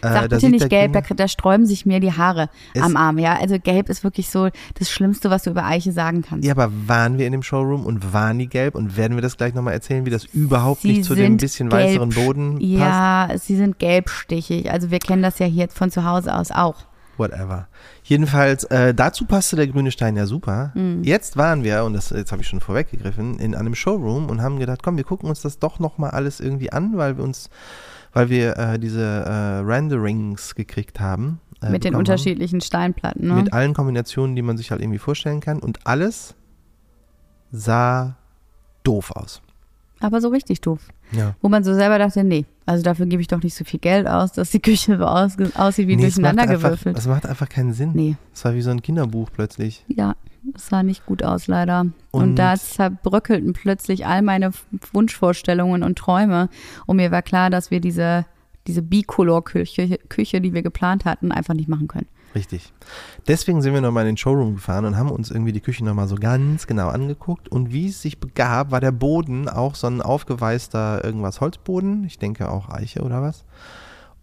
Äh, 0.00 0.08
Sag 0.08 0.28
da 0.28 0.36
bitte 0.36 0.48
nicht 0.48 0.68
gelb, 0.68 0.92
da, 0.92 1.00
da 1.00 1.28
sträuben 1.28 1.66
sich 1.66 1.86
mir 1.86 2.00
die 2.00 2.12
Haare 2.12 2.48
am 2.80 2.96
Arm, 2.96 3.18
ja. 3.18 3.38
Also 3.38 3.58
gelb 3.58 3.88
ist 3.88 4.04
wirklich 4.04 4.30
so 4.30 4.48
das 4.78 4.90
Schlimmste, 4.90 5.30
was 5.30 5.42
du 5.42 5.50
über 5.50 5.64
Eiche 5.64 5.92
sagen 5.92 6.22
kannst. 6.22 6.46
Ja, 6.46 6.52
aber 6.52 6.72
waren 6.86 7.18
wir 7.18 7.26
in 7.26 7.32
dem 7.32 7.42
Showroom 7.42 7.84
und 7.84 8.12
waren 8.12 8.38
die 8.38 8.48
gelb 8.48 8.74
und 8.74 8.96
werden 8.96 9.16
wir 9.16 9.22
das 9.22 9.36
gleich 9.36 9.54
nochmal 9.54 9.74
erzählen, 9.74 10.06
wie 10.06 10.10
das 10.10 10.24
überhaupt 10.24 10.82
Sie 10.82 10.88
nicht 10.88 11.04
zu 11.04 11.14
dem 11.14 11.36
bisschen 11.36 11.68
gelb. 11.68 11.82
weißeren 11.82 12.10
Boden 12.10 12.52
passt? 12.54 12.64
Ja, 12.64 13.28
sie 13.38 13.56
sind 13.56 13.78
gelbstichig. 13.78 14.70
Also 14.70 14.90
wir 14.90 14.98
kennen 14.98 15.22
das 15.22 15.38
ja 15.38 15.46
hier 15.46 15.68
von 15.68 15.90
zu 15.90 16.04
Hause 16.04 16.34
aus 16.34 16.50
auch. 16.50 16.86
Whatever. 17.18 17.68
Jedenfalls, 18.04 18.64
äh, 18.64 18.94
dazu 18.94 19.26
passte 19.26 19.56
der 19.56 19.66
grüne 19.66 19.90
Stein 19.90 20.16
ja 20.16 20.26
super. 20.26 20.72
Mhm. 20.74 21.02
Jetzt 21.04 21.36
waren 21.36 21.62
wir, 21.62 21.84
und 21.84 21.92
das 21.92 22.10
jetzt 22.10 22.32
habe 22.32 22.42
ich 22.42 22.48
schon 22.48 22.60
vorweggegriffen, 22.60 23.38
in 23.38 23.54
einem 23.54 23.74
Showroom 23.74 24.30
und 24.30 24.42
haben 24.42 24.58
gedacht, 24.58 24.82
komm, 24.82 24.96
wir 24.96 25.04
gucken 25.04 25.28
uns 25.28 25.42
das 25.42 25.58
doch 25.58 25.78
nochmal 25.78 26.10
alles 26.10 26.40
irgendwie 26.40 26.72
an, 26.72 26.96
weil 26.96 27.18
wir 27.18 27.24
uns, 27.24 27.50
weil 28.12 28.28
wir 28.30 28.56
äh, 28.56 28.78
diese 28.78 29.02
äh, 29.02 29.58
Renderings 29.64 30.54
gekriegt 30.54 31.00
haben. 31.00 31.40
äh, 31.62 31.70
mit 31.70 31.84
den 31.84 31.94
unterschiedlichen 31.94 32.60
Steinplatten. 32.60 33.26
Ne? 33.28 33.34
Haben, 33.34 33.44
mit 33.44 33.52
allen 33.52 33.74
Kombinationen, 33.74 34.36
die 34.36 34.42
man 34.42 34.56
sich 34.56 34.70
halt 34.70 34.80
irgendwie 34.80 34.98
vorstellen 34.98 35.40
kann. 35.40 35.58
Und 35.60 35.86
alles 35.86 36.34
sah 37.50 38.16
doof 38.84 39.10
aus. 39.12 39.42
aber 40.00 40.20
so 40.20 40.28
richtig 40.28 40.60
doof. 40.60 40.80
Ja. 41.12 41.34
Wo 41.42 41.48
man 41.48 41.62
so 41.62 41.74
selber 41.74 41.98
dachte, 41.98 42.24
nee, 42.24 42.46
also 42.66 42.82
dafür 42.82 43.06
gebe 43.06 43.20
ich 43.20 43.28
doch 43.28 43.42
nicht 43.42 43.54
so 43.54 43.64
viel 43.64 43.78
Geld 43.80 44.06
aus, 44.08 44.32
dass 44.32 44.50
die 44.50 44.60
Küche 44.60 44.96
so 44.96 45.04
aus, 45.04 45.36
aussieht 45.56 45.86
wie 45.88 45.96
Nee, 45.96 46.02
durcheinandergewürfelt. 46.02 46.86
Einfach, 46.88 46.94
das 46.94 47.06
macht 47.06 47.26
einfach 47.26 47.48
keinen 47.48 47.72
Sinn. 47.74 47.90
Nee, 47.94 48.16
Es 48.34 48.44
war 48.44 48.54
wie 48.54 48.62
so 48.62 48.70
ein 48.70 48.80
Kinderbuch 48.82 49.28
plötzlich. 49.32 49.84
ja, 49.88 50.14
das 50.44 50.66
sah 50.66 50.82
nicht 50.82 51.06
gut 51.06 51.22
aus 51.22 51.46
leider. 51.46 51.86
Und, 52.10 52.22
Und- 52.22 52.36
da 52.36 52.54
zerbröckelten 52.56 53.52
plötzlich 53.52 54.06
all 54.06 54.22
meine 54.22 54.50
Wunschvorstellungen 54.92 55.82
und 55.82 55.98
Träume. 55.98 56.48
Und 56.86 56.96
mir 56.96 57.10
war 57.10 57.22
klar, 57.22 57.50
dass 57.50 57.70
wir 57.70 57.80
diese, 57.80 58.26
diese 58.66 58.82
Bicolor-Küche, 58.82 59.98
Küche, 60.08 60.40
die 60.40 60.52
wir 60.52 60.62
geplant 60.62 61.04
hatten, 61.04 61.32
einfach 61.32 61.54
nicht 61.54 61.68
machen 61.68 61.88
können. 61.88 62.06
Richtig. 62.34 62.72
Deswegen 63.28 63.60
sind 63.60 63.74
wir 63.74 63.82
nochmal 63.82 64.04
in 64.04 64.12
den 64.12 64.16
Showroom 64.16 64.54
gefahren 64.54 64.86
und 64.86 64.96
haben 64.96 65.10
uns 65.10 65.30
irgendwie 65.30 65.52
die 65.52 65.60
Küche 65.60 65.84
nochmal 65.84 66.08
so 66.08 66.14
ganz 66.14 66.66
genau 66.66 66.88
angeguckt. 66.88 67.48
Und 67.50 67.72
wie 67.72 67.88
es 67.88 68.00
sich 68.00 68.20
begab, 68.20 68.70
war 68.70 68.80
der 68.80 68.92
Boden 68.92 69.48
auch 69.50 69.74
so 69.74 69.86
ein 69.86 70.00
aufgeweißter 70.00 71.04
irgendwas 71.04 71.40
Holzboden. 71.42 72.04
Ich 72.04 72.18
denke 72.18 72.50
auch 72.50 72.70
Eiche 72.70 73.02
oder 73.02 73.20
was. 73.20 73.44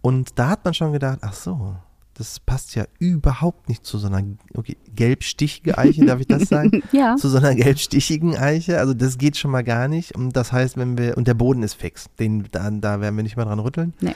Und 0.02 0.38
da 0.40 0.48
hat 0.48 0.64
man 0.64 0.74
schon 0.74 0.92
gedacht, 0.92 1.20
ach 1.22 1.34
so, 1.34 1.76
das 2.20 2.38
passt 2.38 2.74
ja 2.74 2.84
überhaupt 2.98 3.70
nicht 3.70 3.86
zu 3.86 3.96
so 3.96 4.06
einer 4.06 4.22
okay, 4.54 4.76
gelbstichige 4.94 5.78
Eiche, 5.78 6.04
darf 6.04 6.20
ich 6.20 6.26
das 6.26 6.48
sagen? 6.48 6.82
Ja, 6.92 7.16
zu 7.16 7.28
so 7.28 7.38
einer 7.38 7.54
gelbstichigen 7.54 8.36
Eiche. 8.36 8.78
Also 8.78 8.92
das 8.92 9.16
geht 9.16 9.38
schon 9.38 9.50
mal 9.50 9.62
gar 9.62 9.88
nicht. 9.88 10.14
Und 10.14 10.36
das 10.36 10.52
heißt, 10.52 10.76
wenn 10.76 10.98
wir, 10.98 11.16
und 11.16 11.26
der 11.26 11.34
Boden 11.34 11.62
ist 11.62 11.74
fix, 11.74 12.10
den, 12.18 12.46
da, 12.52 12.70
da 12.70 13.00
werden 13.00 13.16
wir 13.16 13.22
nicht 13.22 13.36
mehr 13.36 13.46
dran 13.46 13.58
rütteln. 13.58 13.94
Nee. 14.00 14.14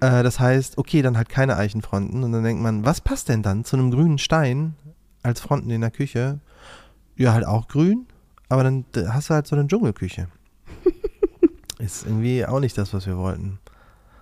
Äh, 0.00 0.22
das 0.22 0.38
heißt, 0.38 0.76
okay, 0.76 1.00
dann 1.00 1.16
halt 1.16 1.30
keine 1.30 1.56
Eichenfronten. 1.56 2.22
Und 2.24 2.32
dann 2.32 2.44
denkt 2.44 2.62
man, 2.62 2.84
was 2.84 3.00
passt 3.00 3.30
denn 3.30 3.42
dann 3.42 3.64
zu 3.64 3.76
einem 3.76 3.90
grünen 3.90 4.18
Stein 4.18 4.74
als 5.22 5.40
Fronten 5.40 5.70
in 5.70 5.80
der 5.80 5.90
Küche? 5.90 6.40
Ja, 7.16 7.32
halt 7.32 7.46
auch 7.46 7.68
grün, 7.68 8.06
aber 8.50 8.64
dann 8.64 8.84
hast 9.08 9.30
du 9.30 9.34
halt 9.34 9.46
so 9.46 9.56
eine 9.56 9.66
Dschungelküche. 9.66 10.28
ist 11.78 12.04
irgendwie 12.04 12.44
auch 12.44 12.60
nicht 12.60 12.76
das, 12.76 12.92
was 12.92 13.06
wir 13.06 13.16
wollten. 13.16 13.59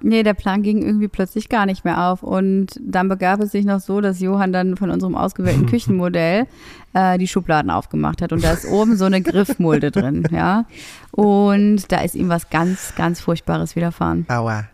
Nee, 0.00 0.22
der 0.22 0.34
Plan 0.34 0.62
ging 0.62 0.82
irgendwie 0.82 1.08
plötzlich 1.08 1.48
gar 1.48 1.66
nicht 1.66 1.84
mehr 1.84 2.06
auf. 2.10 2.22
Und 2.22 2.78
dann 2.80 3.08
begab 3.08 3.40
es 3.40 3.52
sich 3.52 3.64
noch 3.64 3.80
so, 3.80 4.00
dass 4.00 4.20
Johann 4.20 4.52
dann 4.52 4.76
von 4.76 4.90
unserem 4.90 5.14
ausgewählten 5.14 5.66
Küchenmodell 5.70 6.46
äh, 6.94 7.18
die 7.18 7.28
Schubladen 7.28 7.70
aufgemacht 7.70 8.22
hat. 8.22 8.32
Und 8.32 8.42
da 8.44 8.52
ist 8.52 8.66
oben 8.66 8.96
so 8.96 9.04
eine 9.04 9.22
Griffmulde 9.22 9.90
drin, 9.90 10.24
ja. 10.30 10.64
Und 11.10 11.90
da 11.92 12.00
ist 12.00 12.14
ihm 12.14 12.28
was 12.28 12.50
ganz, 12.50 12.94
ganz 12.96 13.20
Furchtbares 13.20 13.76
widerfahren. 13.76 14.26
Aua. 14.28 14.64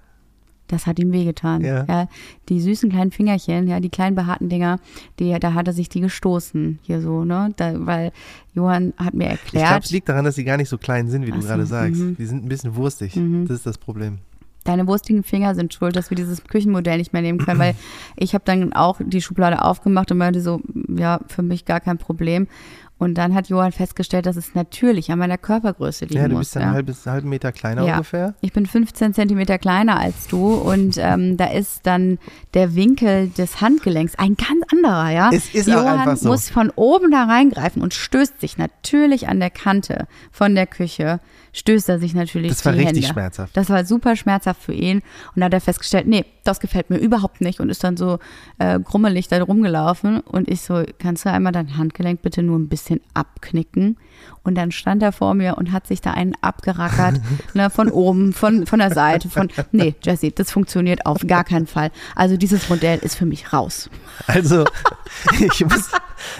Das 0.68 0.86
hat 0.86 0.98
ihm 0.98 1.12
wehgetan. 1.12 1.62
Ja. 1.62 2.08
die 2.48 2.60
süßen 2.60 2.90
kleinen 2.90 3.10
Fingerchen, 3.10 3.68
ja, 3.68 3.80
die 3.80 3.90
kleinen 3.90 4.16
behaarten 4.16 4.48
Dinger, 4.48 4.80
die, 5.18 5.38
da 5.38 5.52
hat 5.52 5.66
er 5.68 5.74
sich 5.74 5.90
die 5.90 6.00
gestoßen, 6.00 6.78
hier 6.82 7.02
so, 7.02 7.24
ne? 7.24 7.50
Da, 7.56 7.74
weil 7.86 8.12
Johann 8.54 8.94
hat 8.96 9.12
mir 9.12 9.32
Ich 9.34 9.44
glaube, 9.44 9.58
erklärt, 9.64 9.84
es 9.84 9.90
liegt 9.90 10.08
daran, 10.08 10.24
dass 10.24 10.36
sie 10.36 10.44
gar 10.44 10.56
nicht 10.56 10.70
so 10.70 10.78
klein 10.78 11.08
sind, 11.10 11.26
wie 11.26 11.32
Ach 11.32 11.36
du 11.36 11.42
so, 11.42 11.48
gerade 11.48 11.66
sagst. 11.66 12.00
mhm. 12.00 12.16
Die 12.16 12.24
sind 12.26 12.44
ein 12.44 12.48
bisschen 12.48 12.76
wurstig. 12.76 13.14
Mhm. 13.14 13.46
Das 13.46 13.58
ist 13.58 13.66
das 13.66 13.76
Problem. 13.78 14.18
Deine 14.64 14.86
wurstigen 14.86 15.22
Finger 15.22 15.54
sind 15.54 15.72
schuld, 15.72 15.94
dass 15.96 16.10
wir 16.10 16.16
dieses 16.16 16.44
Küchenmodell 16.44 16.98
nicht 16.98 17.12
mehr 17.12 17.22
nehmen 17.22 17.38
können, 17.38 17.60
weil 17.60 17.74
ich 18.16 18.34
habe 18.34 18.44
dann 18.44 18.72
auch 18.72 18.98
die 19.02 19.22
Schublade 19.22 19.62
aufgemacht 19.62 20.10
und 20.10 20.18
meinte 20.18 20.40
so, 20.40 20.60
ja, 20.88 21.20
für 21.28 21.42
mich 21.42 21.64
gar 21.64 21.80
kein 21.80 21.98
Problem. 21.98 22.48
Und 22.96 23.14
dann 23.16 23.34
hat 23.34 23.48
Johann 23.48 23.72
festgestellt, 23.72 24.24
dass 24.24 24.36
es 24.36 24.54
natürlich 24.54 25.10
an 25.10 25.18
meiner 25.18 25.36
Körpergröße 25.36 26.04
liegen 26.04 26.20
Ja, 26.22 26.28
du 26.28 26.34
muss. 26.34 26.40
bist 26.42 26.56
dann 26.56 26.62
ja. 26.62 26.66
einen 26.68 26.74
halben, 26.76 26.94
halben 27.06 27.28
Meter 27.28 27.50
kleiner 27.50 27.84
Ja. 27.84 27.94
ungefähr. 27.94 28.34
Ich 28.40 28.52
bin 28.52 28.66
15 28.66 29.14
Zentimeter 29.14 29.58
kleiner 29.58 29.98
als 29.98 30.28
du 30.28 30.54
und 30.54 30.96
ähm, 30.98 31.36
da 31.36 31.46
ist 31.46 31.80
dann 31.84 32.18
der 32.54 32.76
Winkel 32.76 33.30
des 33.30 33.60
Handgelenks 33.60 34.14
ein 34.16 34.36
ganz 34.36 34.64
anderer, 34.72 35.10
ja. 35.10 35.30
Es 35.32 35.52
ist 35.54 35.68
auch 35.68 35.82
Johann 35.82 35.98
einfach 36.00 36.16
so. 36.16 36.28
muss 36.28 36.48
von 36.48 36.70
oben 36.76 37.10
da 37.10 37.24
reingreifen 37.24 37.82
und 37.82 37.94
stößt 37.94 38.40
sich 38.40 38.58
natürlich 38.58 39.26
an 39.28 39.40
der 39.40 39.50
Kante 39.50 40.06
von 40.30 40.54
der 40.54 40.66
Küche, 40.68 41.18
stößt 41.52 41.88
er 41.88 41.98
sich 41.98 42.14
natürlich 42.14 42.50
Das 42.52 42.64
war 42.64 42.74
richtig 42.74 42.88
Hände. 43.06 43.06
schmerzhaft. 43.08 43.56
Das 43.56 43.70
war 43.70 43.84
super 43.84 44.14
schmerzhaft 44.14 44.62
für 44.62 44.72
ihn 44.72 44.98
und 45.34 45.40
da 45.40 45.46
hat 45.46 45.52
er 45.52 45.60
festgestellt, 45.60 46.06
nee, 46.06 46.24
das 46.44 46.60
gefällt 46.60 46.90
mir 46.90 46.98
überhaupt 46.98 47.40
nicht 47.40 47.58
und 47.58 47.70
ist 47.70 47.82
dann 47.82 47.96
so 47.96 48.18
äh, 48.58 48.78
grummelig 48.78 49.28
da 49.28 49.42
rumgelaufen 49.42 50.20
und 50.20 50.48
ich 50.48 50.60
so, 50.60 50.84
kannst 50.98 51.24
du 51.24 51.30
einmal 51.30 51.52
dein 51.52 51.76
Handgelenk 51.76 52.22
bitte 52.22 52.42
nur 52.42 52.58
ein 52.58 52.68
bisschen 52.68 52.93
abknicken? 53.14 53.96
Und 54.42 54.56
dann 54.56 54.72
stand 54.72 55.02
er 55.02 55.12
vor 55.12 55.34
mir 55.34 55.56
und 55.56 55.72
hat 55.72 55.86
sich 55.86 56.00
da 56.00 56.12
einen 56.12 56.34
abgerackert, 56.40 57.20
ne, 57.54 57.70
von 57.70 57.90
oben, 57.90 58.32
von, 58.32 58.66
von 58.66 58.78
der 58.78 58.92
Seite, 58.92 59.28
von, 59.28 59.48
nee, 59.72 59.94
Jesse, 60.02 60.30
das 60.30 60.50
funktioniert 60.50 61.06
auf 61.06 61.26
gar 61.26 61.44
keinen 61.44 61.66
Fall. 61.66 61.90
Also 62.14 62.36
dieses 62.36 62.68
Modell 62.68 62.98
ist 62.98 63.16
für 63.16 63.26
mich 63.26 63.52
raus. 63.52 63.88
Also, 64.26 64.64
ich 65.40 65.64
muss, 65.64 65.90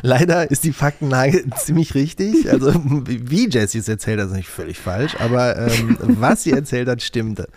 leider 0.02 0.50
ist 0.50 0.64
die 0.64 0.72
Faktenlage 0.72 1.44
ziemlich 1.56 1.94
richtig. 1.94 2.50
Also, 2.50 2.72
wie 2.84 3.48
Jessie 3.48 3.78
es 3.78 3.88
erzählt 3.88 4.20
hat, 4.20 4.28
ist 4.28 4.34
nicht 4.34 4.48
völlig 4.48 4.78
falsch, 4.78 5.16
aber 5.18 5.56
ähm, 5.56 5.96
was 6.00 6.42
sie 6.42 6.52
erzählt 6.52 6.88
hat, 6.88 7.02
stimmte. 7.02 7.48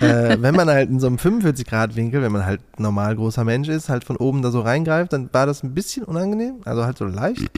Äh, 0.00 0.36
wenn 0.40 0.54
man 0.54 0.68
halt 0.68 0.90
in 0.90 1.00
so 1.00 1.06
einem 1.06 1.16
45-Grad-Winkel, 1.16 2.22
wenn 2.22 2.32
man 2.32 2.46
halt 2.46 2.60
normal 2.78 3.16
großer 3.16 3.44
Mensch 3.44 3.68
ist, 3.68 3.88
halt 3.88 4.04
von 4.04 4.16
oben 4.16 4.42
da 4.42 4.50
so 4.50 4.60
reingreift, 4.60 5.12
dann 5.12 5.28
war 5.32 5.46
das 5.46 5.62
ein 5.62 5.74
bisschen 5.74 6.04
unangenehm, 6.04 6.60
also 6.64 6.84
halt 6.84 6.98
so 6.98 7.04
leicht. 7.04 7.50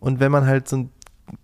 Und 0.00 0.20
wenn 0.20 0.30
man 0.30 0.46
halt 0.46 0.68
so 0.68 0.76
ein 0.76 0.90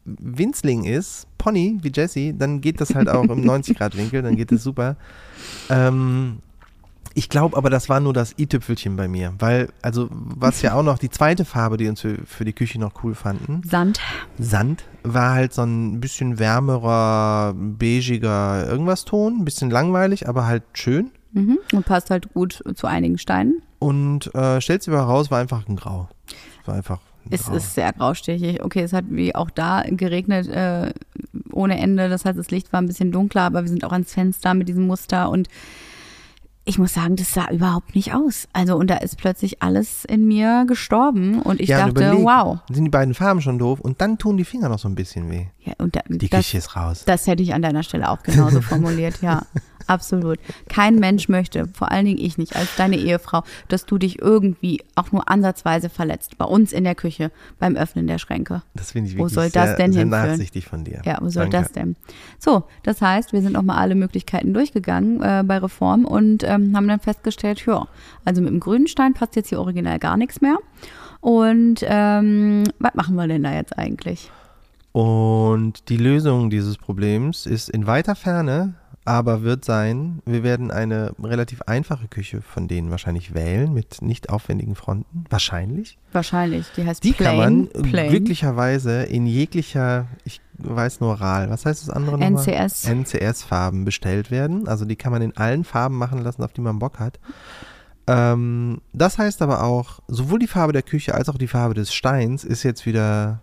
Winzling 0.04 0.85
ist, 0.85 1.26
Pony 1.38 1.78
wie 1.83 1.92
Jessie, 1.94 2.35
dann 2.37 2.61
geht 2.61 2.80
das 2.80 2.94
halt 2.94 3.09
auch 3.09 3.24
im 3.24 3.44
90-Grad-Winkel, 3.50 4.22
dann 4.22 4.37
geht 4.37 4.52
das 4.52 4.62
super. 4.62 4.96
Ähm, 5.70 6.38
ich 7.14 7.29
glaube 7.29 7.57
aber, 7.57 7.70
das 7.70 7.88
war 7.88 8.00
nur 8.00 8.12
das 8.12 8.35
i-Tüpfelchen 8.38 8.96
bei 8.96 9.09
mir, 9.09 9.33
weil, 9.38 9.68
also, 9.83 10.09
was 10.11 10.62
ja 10.62 10.74
auch 10.79 10.83
noch 10.83 10.98
die 10.98 11.11
zweite 11.11 11.44
Farbe, 11.44 11.77
die 11.77 11.88
uns 11.88 12.00
für, 12.00 12.18
für 12.27 12.44
die 12.44 12.53
Küche 12.53 12.79
noch 12.79 13.05
cool 13.05 13.14
fanden, 13.14 13.62
Sand. 13.64 14.00
Sand, 14.38 14.85
war 15.03 15.35
halt 15.35 15.53
so 15.53 15.62
ein 15.62 16.00
bisschen 16.00 16.38
wärmerer, 16.38 17.55
beigiger 17.57 18.66
irgendwas 18.68 19.05
Ton, 19.05 19.40
ein 19.40 19.44
bisschen 19.44 19.70
langweilig, 19.70 20.29
aber 20.29 20.46
halt 20.46 20.64
schön. 20.72 21.11
Mhm. 21.33 21.59
Und 21.72 21.85
passt 21.85 22.11
halt 22.11 22.33
gut 22.33 22.62
zu 22.74 22.87
einigen 22.87 23.18
Steinen. 23.18 23.62
Und 23.79 24.35
äh, 24.35 24.61
stellt 24.61 24.83
sich 24.83 24.92
aber 24.94 25.03
raus, 25.03 25.31
war 25.31 25.40
einfach 25.40 25.68
ein 25.68 25.77
Grau. 25.77 26.09
War 26.64 26.77
einfach 26.77 27.00
ein 27.27 27.31
Es 27.33 27.46
Grau. 27.46 27.57
ist 27.57 27.74
sehr 27.74 27.92
graustichig. 27.92 28.62
Okay, 28.62 28.83
es 28.83 28.92
hat 28.92 29.05
wie 29.09 29.35
auch 29.35 29.50
da 29.50 29.83
geregnet 29.87 30.46
äh, 30.48 30.92
ohne 31.53 31.79
Ende. 31.79 32.09
Das 32.09 32.24
heißt, 32.24 32.38
das 32.38 32.50
Licht 32.50 32.72
war 32.72 32.81
ein 32.81 32.87
bisschen 32.87 33.12
dunkler, 33.12 33.42
aber 33.42 33.62
wir 33.62 33.68
sind 33.68 33.85
auch 33.85 33.92
ans 33.92 34.12
Fenster 34.14 34.55
mit 34.55 34.68
diesem 34.68 34.87
Muster 34.87 35.29
und 35.29 35.48
ich 36.66 36.79
muss 36.79 36.94
sagen, 36.94 37.16
das 37.16 37.35
sah 37.35 37.50
überhaupt 37.50 37.94
nicht 37.94 38.14
aus. 38.14 38.48
Also 38.53 38.77
und 38.77 38.88
da 38.88 38.96
ist 38.96 39.18
plötzlich 39.18 39.62
alles 39.62 40.05
in 40.07 40.27
mir 40.27 40.64
gestorben 40.66 41.42
und 41.42 41.61
ich 41.61 41.68
Ja, 41.68 41.85
und 41.85 41.96
dachte, 41.98 42.09
überleg, 42.09 42.24
wow. 42.24 42.59
Sind 42.72 42.85
die 42.85 42.90
beiden 42.90 43.12
Farben 43.14 43.42
schon 43.42 43.59
doof 43.59 43.81
und 43.81 44.00
dann 44.00 44.16
tun 44.18 44.37
die 44.38 44.44
Finger 44.44 44.68
noch 44.70 44.79
so 44.79 44.88
ein 44.88 44.94
bisschen 44.94 45.31
weh. 45.31 45.46
Ja, 45.61 45.74
und 45.79 45.94
da, 45.96 46.00
Die 46.09 46.29
das, 46.29 46.40
Küche 46.46 46.59
ist 46.59 46.74
raus. 46.77 47.05
das 47.07 47.27
hätte 47.27 47.42
ich 47.42 47.53
an 47.55 47.61
deiner 47.62 47.83
Stelle 47.83 48.09
auch 48.09 48.22
genauso 48.22 48.61
formuliert, 48.62 49.20
ja. 49.20 49.42
Absolut. 49.87 50.38
Kein 50.68 50.97
Mensch 50.97 51.29
möchte, 51.29 51.66
vor 51.68 51.90
allen 51.92 52.07
Dingen 52.07 52.18
ich 52.18 52.38
nicht, 52.38 52.57
als 52.57 52.75
deine 52.77 52.97
Ehefrau, 52.97 53.42
dass 53.68 53.87
du 53.87 53.99
dich 53.99 54.20
irgendwie 54.20 54.83
auch 54.94 55.12
nur 55.12 55.29
ansatzweise 55.29 55.88
verletzt. 55.88 56.38
Bei 56.38 56.44
uns 56.44 56.73
in 56.73 56.85
der 56.85 56.94
Küche, 56.94 57.31
beim 57.59 57.77
Öffnen 57.77 58.07
der 58.07 58.18
Schränke. 58.18 58.62
Das 58.75 58.92
finde 58.92 59.11
ich 59.11 59.16
Wo 59.16 59.25
wirklich 59.25 59.35
soll 59.35 59.51
das 59.51 59.70
sehr, 59.70 59.77
denn 59.77 59.92
sehr 59.92 60.03
hinführen? 60.03 60.29
nachsichtig 60.29 60.66
von 60.66 60.85
dir. 60.85 61.03
Ja, 61.05 61.18
wo 61.20 61.29
soll 61.29 61.49
Danke. 61.49 61.59
das 61.59 61.73
denn? 61.73 61.97
So, 62.38 62.64
das 62.83 63.01
heißt, 63.01 63.33
wir 63.33 63.42
sind 63.42 63.57
auch 63.57 63.62
mal 63.62 63.77
alle 63.77 63.94
Möglichkeiten 63.94 64.55
durchgegangen 64.55 65.23
äh, 65.23 65.42
bei 65.44 65.59
Reform 65.59 66.05
und 66.05 66.42
ähm, 66.44 66.77
haben 66.77 66.88
dann 66.88 67.01
festgestellt, 67.01 67.64
ja, 67.66 67.87
also 68.25 68.40
mit 68.42 68.51
dem 68.51 68.61
grünen 68.61 68.87
Stein 68.87 69.14
passt 69.14 69.37
jetzt 69.37 69.49
hier 69.49 69.61
original 69.61 69.99
gar 69.99 70.16
nichts 70.16 70.40
mehr. 70.40 70.57
Und 71.20 71.81
ähm, 71.83 72.64
was 72.79 72.94
machen 72.94 73.14
wir 73.16 73.27
denn 73.27 73.42
da 73.42 73.55
jetzt 73.55 73.79
eigentlich? 73.79 74.31
Und 74.92 75.88
die 75.88 75.97
Lösung 75.97 76.51
dieses 76.51 76.77
Problems 76.77 77.47
ist 77.47 77.68
in 77.68 77.87
weiter 77.87 78.14
Ferne, 78.14 78.75
aber 79.06 79.42
wird 79.42 79.64
sein, 79.64 80.20
wir 80.24 80.42
werden 80.42 80.70
eine 80.70 81.12
relativ 81.22 81.62
einfache 81.62 82.08
Küche 82.08 82.40
von 82.40 82.68
denen 82.68 82.90
wahrscheinlich 82.90 83.34
wählen, 83.34 83.72
mit 83.74 84.00
nicht 84.00 84.30
aufwendigen 84.30 84.74
Fronten. 84.74 85.24
Wahrscheinlich. 85.28 85.98
Wahrscheinlich, 86.12 86.66
die 86.76 86.86
heißt 86.86 87.04
Die 87.04 87.12
Plain. 87.12 87.26
kann 87.26 87.36
man 87.36 87.68
Plain. 87.90 88.10
glücklicherweise 88.10 89.02
in 89.02 89.26
jeglicher, 89.26 90.06
ich 90.24 90.40
weiß 90.58 91.00
nur 91.00 91.20
RAL, 91.20 91.50
was 91.50 91.66
heißt 91.66 91.82
das 91.82 91.90
andere 91.90 92.18
nochmal? 92.18 92.46
NCS. 92.48 92.86
NCS-Farben 92.86 93.84
bestellt 93.84 94.30
werden. 94.30 94.68
Also 94.68 94.84
die 94.86 94.96
kann 94.96 95.12
man 95.12 95.20
in 95.20 95.36
allen 95.36 95.64
Farben 95.64 95.98
machen 95.98 96.20
lassen, 96.22 96.42
auf 96.42 96.52
die 96.54 96.62
man 96.62 96.78
Bock 96.78 96.98
hat. 96.98 97.18
Ähm, 98.06 98.80
das 98.92 99.18
heißt 99.18 99.42
aber 99.42 99.62
auch, 99.64 100.00
sowohl 100.08 100.38
die 100.38 100.46
Farbe 100.46 100.72
der 100.72 100.82
Küche 100.82 101.14
als 101.14 101.28
auch 101.28 101.38
die 101.38 101.48
Farbe 101.48 101.74
des 101.74 101.92
Steins 101.92 102.44
ist 102.44 102.62
jetzt 102.62 102.86
wieder 102.86 103.40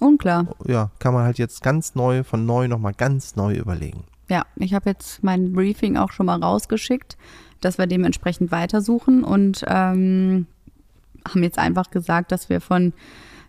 Unklar. 0.00 0.46
ja, 0.66 0.90
kann 0.98 1.14
man 1.14 1.24
halt 1.24 1.38
jetzt 1.38 1.62
ganz 1.62 1.94
neu, 1.94 2.22
von 2.22 2.44
neu 2.46 2.68
nochmal 2.68 2.92
ganz 2.94 3.36
neu 3.36 3.54
überlegen. 3.54 4.04
Ja, 4.28 4.44
ich 4.56 4.74
habe 4.74 4.90
jetzt 4.90 5.22
mein 5.22 5.52
Briefing 5.52 5.96
auch 5.96 6.10
schon 6.10 6.26
mal 6.26 6.42
rausgeschickt, 6.42 7.16
dass 7.60 7.78
wir 7.78 7.86
dementsprechend 7.86 8.50
weitersuchen 8.50 9.24
und 9.24 9.64
ähm, 9.68 10.46
haben 11.26 11.42
jetzt 11.42 11.58
einfach 11.58 11.90
gesagt, 11.90 12.32
dass 12.32 12.48
wir 12.48 12.60
von 12.60 12.92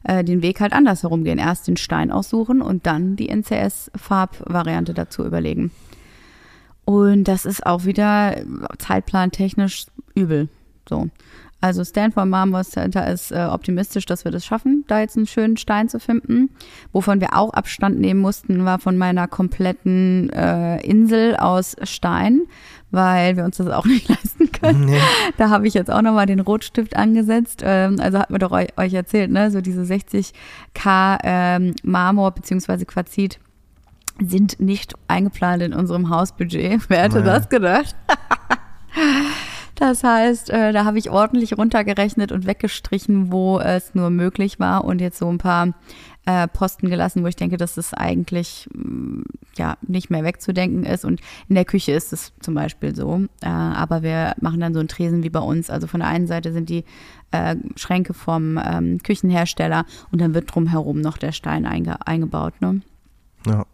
äh, 0.04 0.24
den 0.24 0.42
Weg 0.42 0.60
halt 0.60 0.74
anders 0.74 1.04
herumgehen. 1.04 1.40
Erst 1.40 1.68
den 1.68 1.78
Stein 1.78 2.12
aussuchen 2.12 2.62
und 2.62 2.86
dann 2.86 3.16
die 3.16 3.30
NCS-Farbvariante 3.30 4.94
dazu 4.94 5.26
überlegen. 5.26 5.72
Und 6.86 7.26
das 7.26 7.46
ist 7.46 7.66
auch 7.66 7.86
wieder 7.86 8.38
zeitplantechnisch 8.78 9.88
übel. 10.16 10.48
So. 10.88 11.10
Also 11.60 11.84
Stanford 11.84 12.28
Marmor 12.28 12.64
Center 12.64 13.08
ist 13.12 13.32
äh, 13.32 13.46
optimistisch, 13.46 14.06
dass 14.06 14.24
wir 14.24 14.32
das 14.32 14.46
schaffen, 14.46 14.84
da 14.88 15.00
jetzt 15.00 15.18
einen 15.18 15.26
schönen 15.26 15.58
Stein 15.58 15.90
zu 15.90 16.00
finden. 16.00 16.50
Wovon 16.92 17.20
wir 17.20 17.36
auch 17.36 17.52
Abstand 17.54 18.00
nehmen 18.00 18.20
mussten, 18.20 18.64
war 18.64 18.78
von 18.78 18.96
meiner 18.96 19.28
kompletten 19.28 20.30
äh, 20.30 20.80
Insel 20.86 21.36
aus 21.36 21.76
Stein, 21.82 22.42
weil 22.92 23.38
wir 23.38 23.44
uns 23.44 23.58
das 23.58 23.68
auch 23.70 23.86
nicht 23.88 24.08
leisten 24.08 24.52
können. 24.52 24.86
Nee. 24.86 25.02
Da 25.38 25.50
habe 25.50 25.68
ich 25.68 25.74
jetzt 25.74 25.90
auch 25.92 26.04
nochmal 26.04 26.28
den 26.28 26.42
Rotstift 26.42 26.96
angesetzt. 26.96 27.64
Ähm, 27.64 28.00
also 28.00 28.20
hat 28.20 28.30
mir 28.30 28.40
doch 28.40 28.52
euch, 28.52 28.78
euch 28.78 28.94
erzählt, 28.94 29.32
ne? 29.32 29.50
So 29.50 29.62
diese 29.62 29.82
60k 29.82 31.18
ähm, 31.24 31.74
Marmor 31.82 32.32
beziehungsweise 32.32 32.86
Quarzit 32.86 33.40
sind 34.20 34.60
nicht 34.60 34.94
eingeplant 35.08 35.64
in 35.64 35.74
unserem 35.74 36.10
Hausbudget. 36.10 36.88
Wer 36.88 37.02
hätte 37.02 37.20
naja. 37.20 37.34
das 37.34 37.50
gedacht? 37.50 37.96
Das 39.78 40.04
heißt, 40.04 40.50
äh, 40.50 40.74
da 40.74 40.86
habe 40.86 40.98
ich 40.98 41.12
ordentlich 41.12 41.56
runtergerechnet 41.56 42.32
und 42.32 42.48
weggestrichen, 42.48 43.32
wo 43.32 43.60
es 43.60 43.94
nur 43.94 44.10
möglich 44.10 44.60
war 44.60 44.84
und 44.84 45.02
jetzt 45.02 45.20
so 45.20 45.30
ein 45.30 45.38
paar 45.38 45.74
äh, 46.26 46.48
Posten 46.48 46.90
gelassen, 46.90 47.24
wo 47.24 47.28
ich 47.28 47.36
denke, 47.36 47.58
dass 47.58 47.78
es 47.78 47.94
eigentlich 47.94 48.68
mm, 48.74 49.22
ja 49.56 49.78
nicht 49.84 50.10
mehr 50.10 50.24
wegzudenken 50.24 50.84
ist. 50.84 51.06
Und 51.06 51.22
in 51.48 51.54
der 51.54 51.64
Küche 51.64 51.92
ist 51.92 52.12
es 52.12 52.34
zum 52.40 52.56
Beispiel 52.56 52.96
so. 52.96 53.28
Äh, 53.42 53.50
aber 53.50 54.02
wir 54.02 54.34
machen 54.42 54.60
dann 54.60 54.74
so 54.74 54.80
einen 54.80 54.90
Tresen 54.90 55.22
wie 55.22 55.30
bei 55.30 55.40
uns. 55.40 55.70
Also 55.70 55.86
von 55.86 56.00
der 56.00 56.10
einen 56.10 56.26
Seite 56.26 56.54
sind 56.54 56.70
die 56.70 56.84
äh, 57.30 57.56
Schränke 57.76 58.16
vom 58.16 58.60
ähm, 58.64 58.98
Küchenhersteller 59.04 59.86
und 60.12 60.20
dann 60.20 60.34
wird 60.34 60.54
drumherum 60.54 61.02
noch 61.02 61.18
der 61.18 61.34
Stein 61.34 61.68
einge 61.68 62.06
eingebaut. 62.08 62.56
Ne? 62.62 62.82
Ja. 63.46 63.66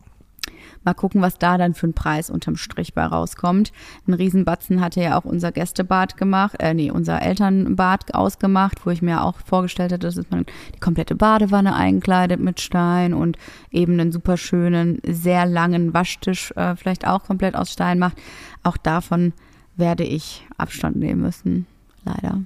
Mal 0.84 0.94
gucken, 0.94 1.22
was 1.22 1.38
da 1.38 1.58
dann 1.58 1.74
für 1.74 1.88
ein 1.88 1.94
Preis 1.94 2.30
unterm 2.30 2.58
Strich 2.58 2.94
bei 2.94 3.06
rauskommt. 3.06 3.72
Ein 4.08 4.14
Riesenbatzen 4.14 4.82
hatte 4.82 5.02
ja 5.02 5.18
auch 5.18 5.26
unser 5.26 5.52
Gästebad 5.52 6.18
gemacht, 6.18 6.56
äh, 6.60 6.74
nee, 6.74 6.92
unser 6.92 7.22
Elternbad 7.22 8.14
ausgemacht, 8.14 8.86
wo 8.86 8.90
ich 8.90 9.02
mir 9.02 9.24
auch 9.24 9.38
vorgestellt 9.46 9.94
hatte, 9.94 10.08
dass 10.08 10.30
man 10.30 10.46
die 10.76 10.80
komplette 10.80 11.16
Badewanne 11.16 11.76
einkleidet 11.76 12.40
mit 12.40 12.60
Stein 12.60 13.14
und 13.14 13.38
eben 13.72 13.94
einen 13.94 14.12
super 14.12 14.38
schönen, 14.38 15.00
sehr 15.06 15.46
langen 15.46 15.94
Waschtisch 15.94 16.52
äh, 16.56 16.76
vielleicht 16.76 17.08
auch 17.08 17.24
komplett 17.24 17.56
aus 17.56 17.72
Stein 17.72 18.00
macht. 18.00 18.18
Auch 18.64 18.78
davon 18.78 19.34
werde 19.76 20.04
ich 20.04 20.46
Abstand 20.58 20.98
nehmen 20.98 21.22
müssen. 21.22 21.66
Leider. 22.06 22.42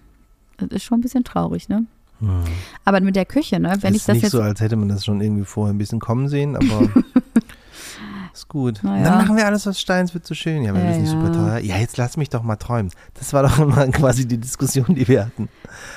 Das 0.58 0.70
ist 0.70 0.84
schon 0.84 1.00
ein 1.00 1.02
bisschen 1.02 1.24
traurig, 1.24 1.70
ne? 1.70 1.86
Hm. 2.20 2.44
Aber 2.84 3.00
mit 3.02 3.16
der 3.16 3.26
Küche, 3.26 3.60
ne? 3.60 3.78
Wenn 3.82 3.94
ist 3.94 4.02
ich 4.02 4.06
das 4.06 4.14
nicht 4.16 4.24
jetzt 4.24 4.32
so, 4.32 4.42
als 4.42 4.60
hätte 4.60 4.76
man 4.76 4.90
das 4.90 5.06
schon 5.06 5.22
irgendwie 5.22 5.46
vorher 5.46 5.74
ein 5.74 5.78
bisschen 5.78 6.00
kommen 6.00 6.30
sehen, 6.30 6.56
aber 6.56 6.90
Ist 8.38 8.50
gut. 8.50 8.84
Ja. 8.84 9.02
Dann 9.02 9.18
machen 9.18 9.36
wir 9.36 9.48
alles 9.48 9.66
aus 9.66 9.80
Stein, 9.80 10.06
es 10.06 10.14
wird 10.14 10.28
so 10.28 10.36
schön. 10.36 10.62
Ja, 10.62 10.72
wir 10.76 10.84
ja, 10.84 10.96
nicht 10.96 11.10
super 11.10 11.32
teuer. 11.32 11.58
Ja, 11.58 11.78
jetzt 11.78 11.98
lass 11.98 12.18
mich 12.18 12.30
doch 12.30 12.44
mal 12.44 12.56
träumen. 12.56 12.92
Das 13.16 13.34
war 13.34 13.42
doch 13.42 13.58
immer 13.60 13.88
quasi 13.88 14.28
die 14.28 14.38
Diskussion, 14.38 14.94
die 14.94 15.08
wir 15.08 15.26
hatten. 15.26 15.50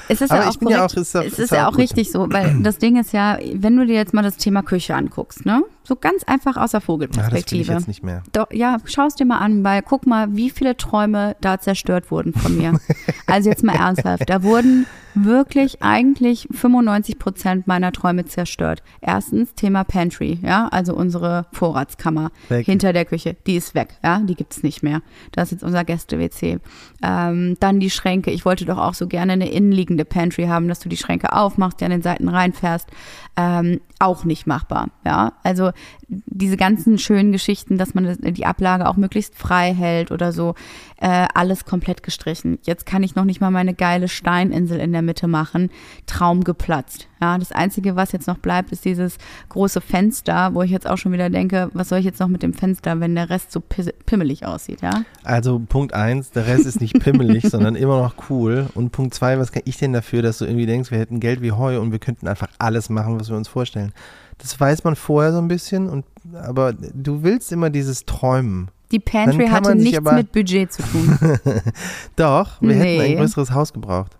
Es 0.08 0.22
ist 0.22 0.30
Aber 0.30 0.44
ja 0.44 0.48
auch, 0.48 0.58
korrekt, 0.58 0.70
ja 0.70 0.86
auch, 0.86 0.94
ist, 0.94 1.14
es 1.14 1.38
ist, 1.38 1.50
ja 1.52 1.68
auch, 1.68 1.76
richtig 1.76 2.10
so, 2.10 2.26
weil 2.30 2.62
das 2.62 2.78
Ding 2.78 2.98
ist 2.98 3.12
ja, 3.12 3.38
wenn 3.52 3.76
du 3.76 3.84
dir 3.84 3.94
jetzt 3.94 4.14
mal 4.14 4.22
das 4.22 4.38
Thema 4.38 4.62
Küche 4.62 4.94
anguckst, 4.94 5.44
ne? 5.44 5.62
So 5.82 5.96
ganz 5.96 6.24
einfach 6.24 6.56
aus 6.56 6.70
der 6.70 6.80
Vogelperspektive. 6.80 7.32
Ja, 7.32 7.40
das 7.40 7.50
ich 7.50 7.68
jetzt 7.68 7.88
nicht 7.88 8.02
mehr. 8.02 8.22
Doch, 8.32 8.50
ja, 8.52 8.78
schau 8.84 9.06
es 9.06 9.16
dir 9.16 9.26
mal 9.26 9.38
an, 9.38 9.62
weil 9.64 9.82
guck 9.82 10.06
mal, 10.06 10.34
wie 10.34 10.48
viele 10.48 10.76
Träume 10.78 11.36
da 11.42 11.58
zerstört 11.58 12.10
wurden 12.10 12.32
von 12.32 12.56
mir. 12.56 12.78
also 13.26 13.50
jetzt 13.50 13.64
mal 13.64 13.76
ernsthaft. 13.76 14.30
Da 14.30 14.42
wurden 14.42 14.86
wirklich 15.14 15.82
eigentlich 15.82 16.48
95 16.52 17.18
Prozent 17.18 17.66
meiner 17.66 17.92
Träume 17.92 18.24
zerstört. 18.24 18.82
Erstens 19.00 19.54
Thema 19.54 19.84
Pantry, 19.84 20.38
ja, 20.42 20.68
also 20.68 20.94
unsere 20.94 21.46
Vorratskammer 21.52 22.29
weg. 22.48 22.66
hinter 22.66 22.92
der 22.92 23.04
Küche, 23.04 23.36
die 23.46 23.56
ist 23.56 23.74
weg, 23.74 23.96
ja, 24.02 24.20
die 24.20 24.34
gibt's 24.34 24.62
nicht 24.62 24.82
mehr. 24.82 25.02
Das 25.32 25.48
ist 25.48 25.52
jetzt 25.52 25.64
unser 25.64 25.84
Gäste-WC. 25.84 26.58
Ähm, 27.02 27.56
dann 27.60 27.80
die 27.80 27.90
Schränke. 27.90 28.30
Ich 28.30 28.44
wollte 28.44 28.64
doch 28.64 28.78
auch 28.78 28.94
so 28.94 29.06
gerne 29.06 29.32
eine 29.32 29.50
innenliegende 29.50 30.04
Pantry 30.04 30.46
haben, 30.46 30.68
dass 30.68 30.80
du 30.80 30.88
die 30.88 30.96
Schränke 30.96 31.32
aufmachst, 31.32 31.80
die 31.80 31.84
an 31.84 31.90
den 31.90 32.02
Seiten 32.02 32.28
reinfährst. 32.28 32.88
Ähm, 33.36 33.80
auch 34.00 34.24
nicht 34.24 34.46
machbar, 34.46 34.88
ja. 35.04 35.34
Also 35.44 35.70
diese 36.08 36.56
ganzen 36.56 36.98
schönen 36.98 37.30
Geschichten, 37.30 37.78
dass 37.78 37.94
man 37.94 38.16
die 38.20 38.46
Ablage 38.46 38.88
auch 38.88 38.96
möglichst 38.96 39.36
frei 39.36 39.72
hält 39.72 40.10
oder 40.10 40.32
so, 40.32 40.54
äh, 40.96 41.28
alles 41.34 41.64
komplett 41.64 42.02
gestrichen. 42.02 42.58
Jetzt 42.62 42.86
kann 42.86 43.02
ich 43.02 43.14
noch 43.14 43.24
nicht 43.24 43.40
mal 43.40 43.50
meine 43.50 43.74
geile 43.74 44.08
Steininsel 44.08 44.80
in 44.80 44.92
der 44.92 45.02
Mitte 45.02 45.28
machen. 45.28 45.70
Traum 46.06 46.42
geplatzt. 46.42 47.08
Ja, 47.20 47.36
das 47.38 47.52
Einzige, 47.52 47.96
was 47.96 48.12
jetzt 48.12 48.26
noch 48.26 48.38
bleibt, 48.38 48.72
ist 48.72 48.84
dieses 48.86 49.18
große 49.50 49.82
Fenster, 49.82 50.54
wo 50.54 50.62
ich 50.62 50.70
jetzt 50.70 50.88
auch 50.88 50.96
schon 50.96 51.12
wieder 51.12 51.28
denke, 51.28 51.70
was 51.74 51.90
soll 51.90 51.98
ich 51.98 52.06
jetzt 52.06 52.20
noch 52.20 52.28
mit 52.28 52.42
dem 52.42 52.54
Fenster, 52.54 52.98
wenn 53.00 53.14
der 53.14 53.28
Rest 53.28 53.52
so 53.52 53.60
pimmelig 53.60 54.46
aussieht, 54.46 54.80
ja? 54.80 55.04
Also 55.22 55.58
Punkt 55.58 55.92
eins, 55.92 56.30
der 56.30 56.46
Rest 56.46 56.64
ist 56.64 56.80
nicht 56.80 56.98
pimmelig, 56.98 57.44
sondern 57.50 57.76
immer 57.76 58.00
noch 58.02 58.14
cool. 58.30 58.68
Und 58.74 58.90
Punkt 58.92 59.14
zwei, 59.14 59.38
was 59.38 59.52
kann 59.52 59.62
ich 59.66 59.76
denn 59.76 59.92
dafür, 59.92 60.22
dass 60.22 60.38
du 60.38 60.46
irgendwie 60.46 60.66
denkst, 60.66 60.90
wir 60.90 60.98
hätten 60.98 61.20
Geld 61.20 61.42
wie 61.42 61.52
Heu 61.52 61.78
und 61.78 61.92
wir 61.92 61.98
könnten 61.98 62.26
einfach 62.26 62.48
alles 62.58 62.88
machen, 62.88 63.20
was 63.20 63.28
wir 63.28 63.36
uns 63.36 63.48
vorstellen. 63.48 63.89
Das 64.38 64.58
weiß 64.58 64.84
man 64.84 64.96
vorher 64.96 65.32
so 65.32 65.38
ein 65.38 65.48
bisschen, 65.48 65.88
und, 65.88 66.04
aber 66.34 66.72
du 66.72 67.22
willst 67.22 67.52
immer 67.52 67.70
dieses 67.70 68.06
Träumen. 68.06 68.70
Die 68.90 68.98
Pantry 68.98 69.46
hatte 69.46 69.74
nichts 69.74 69.98
aber, 69.98 70.14
mit 70.14 70.32
Budget 70.32 70.72
zu 70.72 70.82
tun. 70.82 71.18
Doch, 72.16 72.60
wir 72.60 72.74
nee. 72.74 72.98
hätten 72.98 73.12
ein 73.12 73.18
größeres 73.18 73.52
Haus 73.52 73.72
gebraucht. 73.72 74.16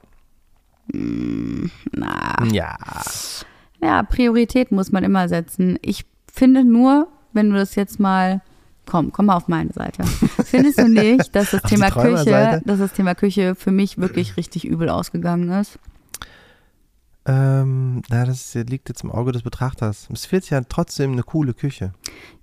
Hm, 0.93 1.71
na. 1.93 2.37
Ja. 2.53 2.77
Ja, 3.83 4.03
Priorität 4.03 4.71
muss 4.71 4.93
man 4.93 5.05
immer 5.05 5.29
setzen. 5.29 5.79
Ich 5.83 6.05
finde 6.33 6.65
nur, 6.65 7.09
wenn 7.33 7.51
du 7.51 7.57
das 7.57 7.75
jetzt 7.75 7.99
mal 7.99 8.43
komm, 8.91 9.13
komm 9.13 9.27
mal 9.27 9.37
auf 9.37 9.49
meine 9.49 9.73
Seite. 9.73 10.05
Findest 10.45 10.79
du 10.79 10.89
nicht, 10.89 11.35
dass 11.35 11.53
das 11.53 11.63
Thema 11.69 11.91
Küche, 11.91 12.61
dass 12.65 12.79
das 12.79 12.93
Thema 12.93 13.15
Küche 13.15 13.55
für 13.55 13.71
mich 13.71 13.99
wirklich 13.99 14.37
richtig 14.37 14.67
übel 14.67 14.89
ausgegangen 14.89 15.49
ist? 15.51 15.79
Ähm, 17.27 18.01
na, 18.09 18.25
das 18.25 18.55
liegt 18.55 18.89
jetzt 18.89 19.05
im 19.05 19.11
Auge 19.11 19.33
des 19.33 19.43
Betrachters. 19.43 20.09
Es 20.11 20.33
wird 20.33 20.49
ja 20.49 20.63
trotzdem 20.63 21.13
eine 21.13 21.23
coole 21.23 21.53
Küche. 21.53 21.93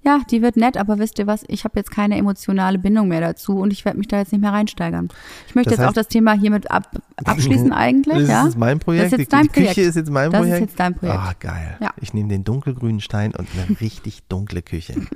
Ja, 0.03 0.19
die 0.29 0.43
wird 0.43 0.55
nett, 0.55 0.77
aber 0.77 0.99
wisst 0.99 1.17
ihr 1.17 1.25
was? 1.25 1.43
Ich 1.47 1.63
habe 1.63 1.79
jetzt 1.79 1.89
keine 1.89 2.15
emotionale 2.15 2.77
Bindung 2.77 3.07
mehr 3.07 3.19
dazu 3.19 3.57
und 3.57 3.73
ich 3.73 3.85
werde 3.85 3.97
mich 3.97 4.07
da 4.07 4.19
jetzt 4.19 4.31
nicht 4.31 4.41
mehr 4.41 4.53
reinsteigern. 4.53 5.09
Ich 5.47 5.55
möchte 5.55 5.71
das 5.71 5.79
jetzt 5.79 5.87
heißt, 5.87 5.89
auch 5.89 5.93
das 5.93 6.07
Thema 6.07 6.33
hiermit 6.33 6.69
ab, 6.69 6.91
abschließen 7.25 7.73
eigentlich. 7.73 8.19
Das 8.19 8.29
ja? 8.29 8.47
ist 8.47 8.57
mein 8.57 8.77
Projekt. 8.77 9.05
Das 9.05 9.13
ist 9.13 9.19
jetzt 9.19 9.33
dein 9.33 9.43
die, 9.43 9.49
Projekt. 9.49 9.73
Küche 9.73 9.87
ist 9.87 9.95
jetzt 9.95 10.11
mein 10.11 10.31
das 10.31 10.41
Projekt. 10.41 10.53
Das 10.53 10.61
ist 10.61 10.69
jetzt 10.69 10.79
dein 10.79 10.95
Projekt. 10.95 11.17
Ah, 11.17 11.31
oh, 11.31 11.35
geil. 11.39 11.77
Ja. 11.81 11.89
Ich 11.99 12.13
nehme 12.13 12.29
den 12.29 12.43
dunkelgrünen 12.43 13.01
Stein 13.01 13.33
und 13.35 13.47
eine 13.53 13.79
richtig 13.81 14.23
dunkle 14.29 14.61
Küche. 14.61 14.93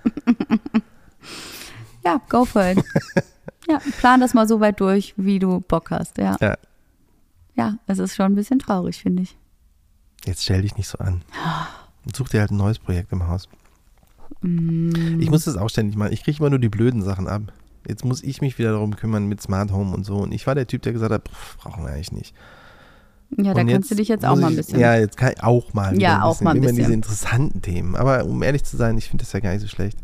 ja, 2.04 2.20
go 2.30 2.46
for 2.46 2.66
it. 2.66 2.84
ja, 3.70 3.80
plan 4.00 4.20
das 4.20 4.34
mal 4.34 4.48
so 4.48 4.60
weit 4.60 4.80
durch, 4.80 5.14
wie 5.18 5.38
du 5.38 5.62
Bock 5.62 5.92
hast. 5.92 6.18
Ja. 6.18 6.36
ja. 6.42 6.56
Ja, 7.56 7.76
es 7.86 8.00
ist 8.00 8.16
schon 8.16 8.32
ein 8.32 8.36
bisschen 8.36 8.60
traurig, 8.60 9.02
finde 9.02 9.24
ich. 9.24 9.38
Jetzt 10.26 10.44
stell 10.44 10.62
dich 10.62 10.78
nicht 10.78 10.88
so 10.88 10.98
an. 11.00 11.22
Und 12.06 12.16
such 12.16 12.30
dir 12.30 12.42
halt 12.42 12.52
ein 12.52 12.58
neues 12.58 12.80
Projekt 12.80 13.12
im 13.12 13.28
Haus. 13.28 13.48
Mm. 14.42 15.20
Ich 15.20 15.30
muss 15.30 15.46
das 15.46 15.58
auch 15.58 15.70
ständig 15.70 15.96
machen. 15.96 16.14
Ich 16.14 16.24
kriege 16.24 16.38
immer 16.40 16.50
nur 16.50 16.60
die 16.60 16.70
blöden 16.70 17.02
Sachen 17.02 17.28
ab. 17.28 17.42
Jetzt 17.88 18.06
muss 18.06 18.24
ich 18.24 18.42
mich 18.42 18.60
wieder 18.60 18.72
darum 18.72 18.96
kümmern 18.96 19.28
mit 19.28 19.42
Smart 19.42 19.72
Home 19.72 19.94
und 19.94 20.06
so. 20.06 20.18
Und 20.18 20.32
ich 20.32 20.46
war 20.46 20.56
der 20.56 20.68
Typ, 20.68 20.84
der 20.84 20.94
gesagt 20.94 21.12
hat, 21.12 21.28
pff, 21.28 21.58
brauchen 21.58 21.84
wir 21.84 21.92
eigentlich 21.92 22.12
nicht. 22.12 22.36
Ja, 23.38 23.54
da 23.54 23.64
kannst 23.64 23.90
du 23.90 23.96
dich 23.96 24.10
jetzt 24.10 24.26
auch 24.26 24.36
mal 24.36 24.48
ein 24.48 24.56
bisschen. 24.56 24.76
Ich, 24.76 24.82
ja, 24.82 24.96
jetzt 24.96 25.18
kann 25.18 25.32
ich 25.32 25.42
auch 25.42 25.74
mal. 25.74 26.00
Ja, 26.00 26.18
ein 26.18 26.22
auch 26.22 26.32
bisschen, 26.32 26.44
mal 26.44 26.52
ein 26.52 26.62
bisschen. 26.62 26.76
Immer 26.76 26.86
diese 26.86 26.94
interessanten 26.94 27.62
Themen. 27.62 27.96
Aber 27.96 28.26
um 28.26 28.44
ehrlich 28.44 28.64
zu 28.64 28.78
sein, 28.78 28.98
ich 28.98 29.10
finde 29.10 29.24
das 29.24 29.34
ja 29.34 29.40
gar 29.40 29.54
nicht 29.54 29.62
so 29.62 29.68
schlecht. 29.68 29.98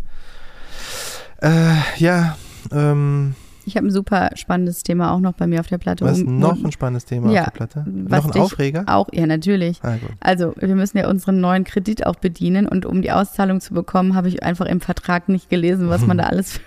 Äh, 1.41 1.75
ja, 1.97 2.37
ähm, 2.71 3.35
ich 3.67 3.75
habe 3.75 3.87
ein 3.87 3.91
super 3.91 4.29
spannendes 4.35 4.81
Thema 4.83 5.11
auch 5.11 5.19
noch 5.19 5.33
bei 5.33 5.45
mir 5.45 5.59
auf 5.59 5.67
der 5.67 5.77
Platte. 5.77 6.05
Was 6.05 6.21
um, 6.21 6.39
noch 6.39 6.63
ein 6.63 6.71
spannendes 6.71 7.03
Thema 7.03 7.31
ja, 7.31 7.41
auf 7.41 7.45
der 7.47 7.51
Platte? 7.51 7.85
Noch 7.85 8.25
ein 8.25 8.41
Aufreger? 8.41 8.85
Auch, 8.87 9.09
ja, 9.11 9.27
natürlich. 9.27 9.79
Ah, 9.83 9.97
also, 10.21 10.53
wir 10.57 10.73
müssen 10.73 10.97
ja 10.97 11.09
unseren 11.09 11.41
neuen 11.41 11.65
Kredit 11.65 12.05
auch 12.05 12.15
bedienen 12.15 12.65
und 12.65 12.85
um 12.85 13.01
die 13.01 13.11
Auszahlung 13.11 13.59
zu 13.59 13.73
bekommen, 13.73 14.15
habe 14.15 14.29
ich 14.29 14.41
einfach 14.41 14.67
im 14.67 14.79
Vertrag 14.79 15.27
nicht 15.27 15.49
gelesen, 15.49 15.89
was 15.89 16.07
man 16.07 16.17
da 16.17 16.23
alles 16.27 16.61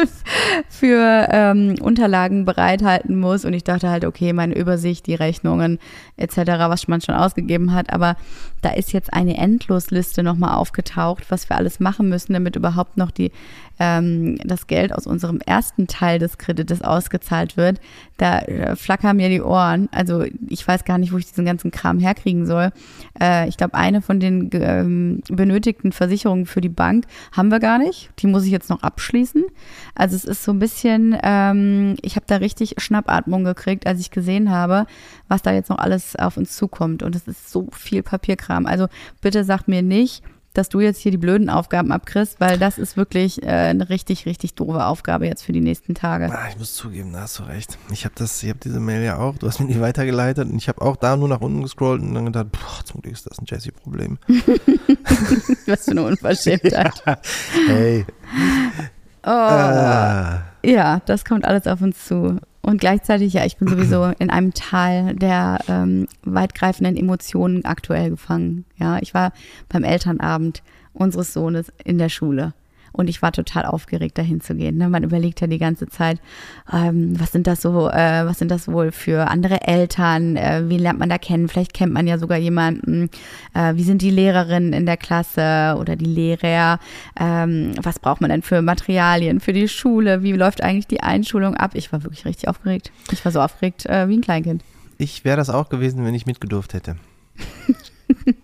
für 0.68 1.28
ähm, 1.30 1.76
Unterlagen 1.80 2.44
bereithalten 2.44 3.18
muss. 3.18 3.44
Und 3.44 3.52
ich 3.52 3.64
dachte 3.64 3.90
halt, 3.90 4.04
okay, 4.04 4.32
meine 4.32 4.56
Übersicht, 4.56 5.06
die 5.06 5.14
Rechnungen 5.14 5.78
etc., 6.16 6.36
was 6.36 6.88
man 6.88 7.00
schon 7.00 7.14
ausgegeben 7.14 7.72
hat. 7.72 7.92
Aber 7.92 8.16
da 8.62 8.70
ist 8.70 8.92
jetzt 8.92 9.12
eine 9.12 9.36
Endlosliste 9.36 10.22
nochmal 10.22 10.56
aufgetaucht, 10.56 11.30
was 11.30 11.48
wir 11.48 11.56
alles 11.56 11.80
machen 11.80 12.08
müssen, 12.08 12.32
damit 12.32 12.56
überhaupt 12.56 12.96
noch 12.96 13.10
die 13.10 13.32
ähm, 13.78 14.38
das 14.44 14.66
Geld 14.66 14.94
aus 14.94 15.06
unserem 15.06 15.40
ersten 15.40 15.86
Teil 15.86 16.18
des 16.18 16.38
Kredites 16.38 16.82
ausgezahlt 16.82 17.56
wird, 17.56 17.80
da 18.16 18.40
äh, 18.40 18.76
flackern 18.76 19.16
mir 19.16 19.28
die 19.28 19.42
Ohren. 19.42 19.88
Also 19.92 20.24
ich 20.48 20.66
weiß 20.66 20.84
gar 20.84 20.98
nicht, 20.98 21.12
wo 21.12 21.18
ich 21.18 21.26
diesen 21.26 21.44
ganzen 21.44 21.70
Kram 21.70 21.98
herkriegen 21.98 22.46
soll. 22.46 22.70
Äh, 23.20 23.48
ich 23.48 23.56
glaube, 23.56 23.74
eine 23.74 24.02
von 24.02 24.20
den 24.20 24.50
ähm, 24.52 25.22
benötigten 25.28 25.92
Versicherungen 25.92 26.46
für 26.46 26.60
die 26.60 26.68
Bank 26.68 27.06
haben 27.32 27.50
wir 27.50 27.60
gar 27.60 27.78
nicht. 27.78 28.10
Die 28.18 28.26
muss 28.26 28.44
ich 28.44 28.50
jetzt 28.50 28.70
noch 28.70 28.82
abschließen. 28.82 29.44
Also 29.94 30.16
es 30.16 30.24
ist 30.24 30.44
so 30.44 30.52
ein 30.52 30.58
bisschen, 30.58 31.16
ähm, 31.22 31.96
ich 32.02 32.16
habe 32.16 32.26
da 32.26 32.36
richtig 32.36 32.76
Schnappatmung 32.78 33.44
gekriegt, 33.44 33.86
als 33.86 34.00
ich 34.00 34.10
gesehen 34.10 34.50
habe, 34.50 34.86
was 35.28 35.42
da 35.42 35.52
jetzt 35.52 35.70
noch 35.70 35.78
alles 35.78 36.16
auf 36.16 36.36
uns 36.36 36.56
zukommt. 36.56 37.02
Und 37.02 37.16
es 37.16 37.26
ist 37.26 37.50
so 37.50 37.68
viel 37.72 38.02
Papierkram. 38.02 38.66
Also 38.66 38.86
bitte 39.20 39.44
sagt 39.44 39.68
mir 39.68 39.82
nicht, 39.82 40.22
dass 40.54 40.68
du 40.68 40.80
jetzt 40.80 41.00
hier 41.00 41.10
die 41.10 41.18
blöden 41.18 41.48
Aufgaben 41.48 41.92
abkriegst, 41.92 42.40
weil 42.40 42.58
das 42.58 42.78
ist 42.78 42.96
wirklich 42.96 43.42
äh, 43.42 43.46
eine 43.46 43.88
richtig, 43.88 44.26
richtig 44.26 44.54
doofe 44.54 44.84
Aufgabe 44.84 45.26
jetzt 45.26 45.42
für 45.42 45.52
die 45.52 45.60
nächsten 45.60 45.94
Tage. 45.94 46.30
Ah, 46.30 46.48
ich 46.50 46.58
muss 46.58 46.74
zugeben, 46.74 47.12
da 47.12 47.22
hast 47.22 47.38
du 47.38 47.44
recht. 47.44 47.78
Ich 47.90 48.04
habe 48.04 48.14
das, 48.16 48.42
ich 48.42 48.48
habe 48.48 48.58
diese 48.62 48.80
Mail 48.80 49.02
ja 49.02 49.18
auch, 49.18 49.36
du 49.38 49.46
hast 49.46 49.60
mir 49.60 49.66
die 49.66 49.80
weitergeleitet 49.80 50.48
und 50.50 50.56
ich 50.56 50.68
habe 50.68 50.82
auch 50.82 50.96
da 50.96 51.16
nur 51.16 51.28
nach 51.28 51.40
unten 51.40 51.62
gescrollt 51.62 52.02
und 52.02 52.14
dann 52.14 52.26
gedacht, 52.26 52.52
boah, 52.52 52.84
zum 52.84 53.00
Glück 53.02 53.14
ist 53.14 53.26
das 53.26 53.38
ein 53.38 53.46
Jesse-Problem. 53.46 54.18
Was 55.66 55.84
für 55.84 55.92
eine 55.92 56.02
Unverschämtheit. 56.02 57.02
ja. 57.06 57.18
Hey. 57.66 58.04
Oh. 59.24 59.30
Ah. 59.30 60.42
Ja, 60.64 61.00
das 61.06 61.24
kommt 61.24 61.44
alles 61.44 61.66
auf 61.66 61.80
uns 61.80 62.04
zu. 62.04 62.38
Und 62.62 62.80
gleichzeitig, 62.80 63.32
ja, 63.32 63.44
ich 63.44 63.56
bin 63.56 63.68
sowieso 63.68 64.04
in 64.18 64.30
einem 64.30 64.54
Tal 64.54 65.14
der 65.14 65.58
ähm, 65.68 66.06
weitgreifenden 66.22 66.96
Emotionen 66.96 67.64
aktuell 67.64 68.10
gefangen. 68.10 68.64
Ja, 68.78 68.98
ich 69.00 69.14
war 69.14 69.32
beim 69.68 69.84
Elternabend 69.84 70.62
unseres 70.94 71.32
Sohnes 71.32 71.72
in 71.84 71.98
der 71.98 72.08
Schule. 72.08 72.54
Und 72.92 73.08
ich 73.08 73.22
war 73.22 73.32
total 73.32 73.64
aufgeregt, 73.64 74.18
dahin 74.18 74.40
zu 74.40 74.54
gehen. 74.54 74.76
Ne? 74.76 74.88
Man 74.88 75.02
überlegt 75.02 75.40
ja 75.40 75.46
die 75.46 75.58
ganze 75.58 75.88
Zeit, 75.88 76.20
ähm, 76.72 77.18
was 77.18 77.32
sind 77.32 77.46
das 77.46 77.62
so, 77.62 77.88
äh, 77.88 78.26
was 78.26 78.38
sind 78.38 78.50
das 78.50 78.68
wohl 78.68 78.92
für 78.92 79.28
andere 79.28 79.62
Eltern? 79.66 80.36
Äh, 80.36 80.68
wie 80.68 80.78
lernt 80.78 80.98
man 80.98 81.08
da 81.08 81.18
kennen? 81.18 81.48
Vielleicht 81.48 81.74
kennt 81.74 81.92
man 81.92 82.06
ja 82.06 82.18
sogar 82.18 82.38
jemanden. 82.38 83.10
Äh, 83.54 83.74
wie 83.76 83.84
sind 83.84 84.02
die 84.02 84.10
Lehrerinnen 84.10 84.72
in 84.72 84.86
der 84.86 84.96
Klasse 84.96 85.76
oder 85.78 85.96
die 85.96 86.04
Lehrer? 86.04 86.78
Ähm, 87.18 87.72
was 87.82 87.98
braucht 87.98 88.20
man 88.20 88.30
denn 88.30 88.42
für 88.42 88.62
Materialien 88.62 89.40
für 89.40 89.52
die 89.52 89.68
Schule? 89.68 90.22
Wie 90.22 90.32
läuft 90.32 90.62
eigentlich 90.62 90.86
die 90.86 91.02
Einschulung 91.02 91.56
ab? 91.56 91.72
Ich 91.74 91.92
war 91.92 92.02
wirklich 92.02 92.24
richtig 92.24 92.48
aufgeregt. 92.48 92.92
Ich 93.10 93.24
war 93.24 93.32
so 93.32 93.40
aufgeregt 93.40 93.86
äh, 93.86 94.08
wie 94.08 94.16
ein 94.16 94.20
Kleinkind. 94.20 94.62
Ich 94.98 95.24
wäre 95.24 95.36
das 95.36 95.50
auch 95.50 95.68
gewesen, 95.68 96.04
wenn 96.04 96.14
ich 96.14 96.26
mitgedurft 96.26 96.74
hätte. 96.74 96.96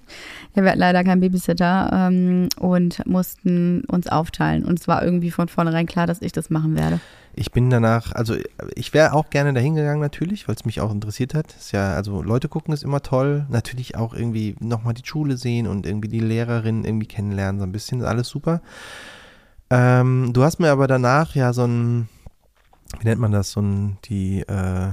Ja, 0.59 0.65
wir 0.65 0.71
hatten 0.71 0.81
leider 0.81 1.05
keinen 1.05 1.21
Babysitter 1.21 1.89
ähm, 1.93 2.49
und 2.59 3.07
mussten 3.07 3.85
uns 3.85 4.09
aufteilen. 4.09 4.65
Und 4.65 4.81
es 4.81 4.89
war 4.89 5.05
irgendwie 5.05 5.31
von 5.31 5.47
vornherein 5.47 5.87
klar, 5.87 6.09
dass 6.09 6.21
ich 6.21 6.33
das 6.33 6.51
machen 6.51 6.77
werde. 6.77 6.99
Ich 7.33 7.53
bin 7.53 7.71
danach, 7.71 8.11
also 8.11 8.35
ich 8.75 8.93
wäre 8.93 9.13
auch 9.13 9.31
gerne 9.31 9.55
dahin 9.55 9.77
gegangen 9.77 10.01
natürlich, 10.01 10.49
weil 10.49 10.57
es 10.57 10.65
mich 10.65 10.81
auch 10.81 10.91
interessiert 10.91 11.33
hat. 11.33 11.53
Ist 11.53 11.71
ja, 11.71 11.93
also 11.93 12.23
Leute 12.23 12.49
gucken 12.49 12.75
ist 12.75 12.83
immer 12.83 13.03
toll. 13.03 13.47
Natürlich 13.51 13.95
auch 13.97 14.15
irgendwie 14.15 14.57
nochmal 14.59 14.95
die 14.95 15.07
Schule 15.07 15.37
sehen 15.37 15.69
und 15.69 15.87
irgendwie 15.87 16.09
die 16.09 16.19
Lehrerin 16.19 16.85
irgendwie 16.85 17.07
kennenlernen, 17.07 17.61
so 17.61 17.65
ein 17.65 17.71
bisschen, 17.71 18.03
alles 18.03 18.27
super. 18.27 18.61
Ähm, 19.71 20.33
du 20.33 20.43
hast 20.43 20.59
mir 20.59 20.73
aber 20.73 20.89
danach 20.89 21.37
ja 21.37 21.53
so 21.53 21.69
ein, 21.69 22.09
wie 22.99 23.07
nennt 23.07 23.21
man 23.21 23.31
das, 23.31 23.53
so 23.53 23.61
ein, 23.61 23.99
die, 24.07 24.41
äh, 24.41 24.89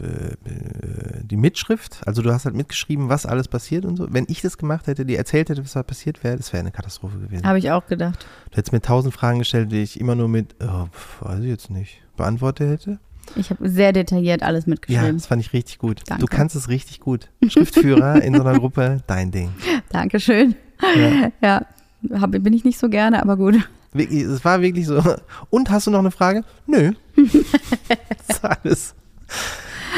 die 0.00 1.36
Mitschrift, 1.36 2.00
also 2.06 2.22
du 2.22 2.32
hast 2.32 2.44
halt 2.44 2.54
mitgeschrieben, 2.54 3.08
was 3.08 3.26
alles 3.26 3.48
passiert 3.48 3.84
und 3.84 3.96
so. 3.96 4.06
Wenn 4.10 4.26
ich 4.28 4.42
das 4.42 4.58
gemacht 4.58 4.86
hätte, 4.86 5.04
die 5.04 5.16
erzählt 5.16 5.48
hätte, 5.48 5.62
was 5.64 5.72
da 5.72 5.82
passiert 5.82 6.22
wäre, 6.24 6.36
das 6.36 6.52
wäre 6.52 6.60
eine 6.60 6.70
Katastrophe 6.70 7.18
gewesen. 7.18 7.46
Habe 7.46 7.58
ich 7.58 7.70
auch 7.70 7.86
gedacht. 7.86 8.26
Du 8.50 8.56
hättest 8.56 8.72
mir 8.72 8.80
tausend 8.80 9.14
Fragen 9.14 9.38
gestellt, 9.38 9.72
die 9.72 9.82
ich 9.82 10.00
immer 10.00 10.14
nur 10.14 10.28
mit, 10.28 10.54
oh, 10.60 10.86
weiß 11.20 11.40
ich 11.40 11.48
jetzt 11.48 11.70
nicht, 11.70 12.02
beantwortet 12.16 12.70
hätte. 12.70 12.98
Ich 13.34 13.50
habe 13.50 13.68
sehr 13.68 13.92
detailliert 13.92 14.42
alles 14.42 14.66
mitgeschrieben. 14.66 15.04
Ja, 15.04 15.12
das 15.12 15.26
fand 15.26 15.42
ich 15.42 15.52
richtig 15.52 15.78
gut. 15.78 16.02
Danke. 16.06 16.24
Du 16.24 16.26
kannst 16.28 16.54
es 16.54 16.68
richtig 16.68 17.00
gut. 17.00 17.28
Schriftführer 17.48 18.22
in 18.22 18.34
so 18.34 18.42
einer 18.42 18.58
Gruppe, 18.58 19.02
dein 19.06 19.32
Ding. 19.32 19.50
Dankeschön. 19.90 20.54
Ja, 20.96 21.30
ja 21.42 21.66
hab, 22.12 22.30
bin 22.30 22.52
ich 22.52 22.64
nicht 22.64 22.78
so 22.78 22.88
gerne, 22.88 23.20
aber 23.20 23.36
gut. 23.36 23.56
Es 23.94 24.44
war 24.44 24.60
wirklich 24.60 24.86
so. 24.86 25.02
Und 25.50 25.70
hast 25.70 25.86
du 25.86 25.90
noch 25.90 26.00
eine 26.00 26.10
Frage? 26.10 26.44
Nö. 26.66 26.92
das 27.16 28.36
ist 28.36 28.44
alles. 28.44 28.94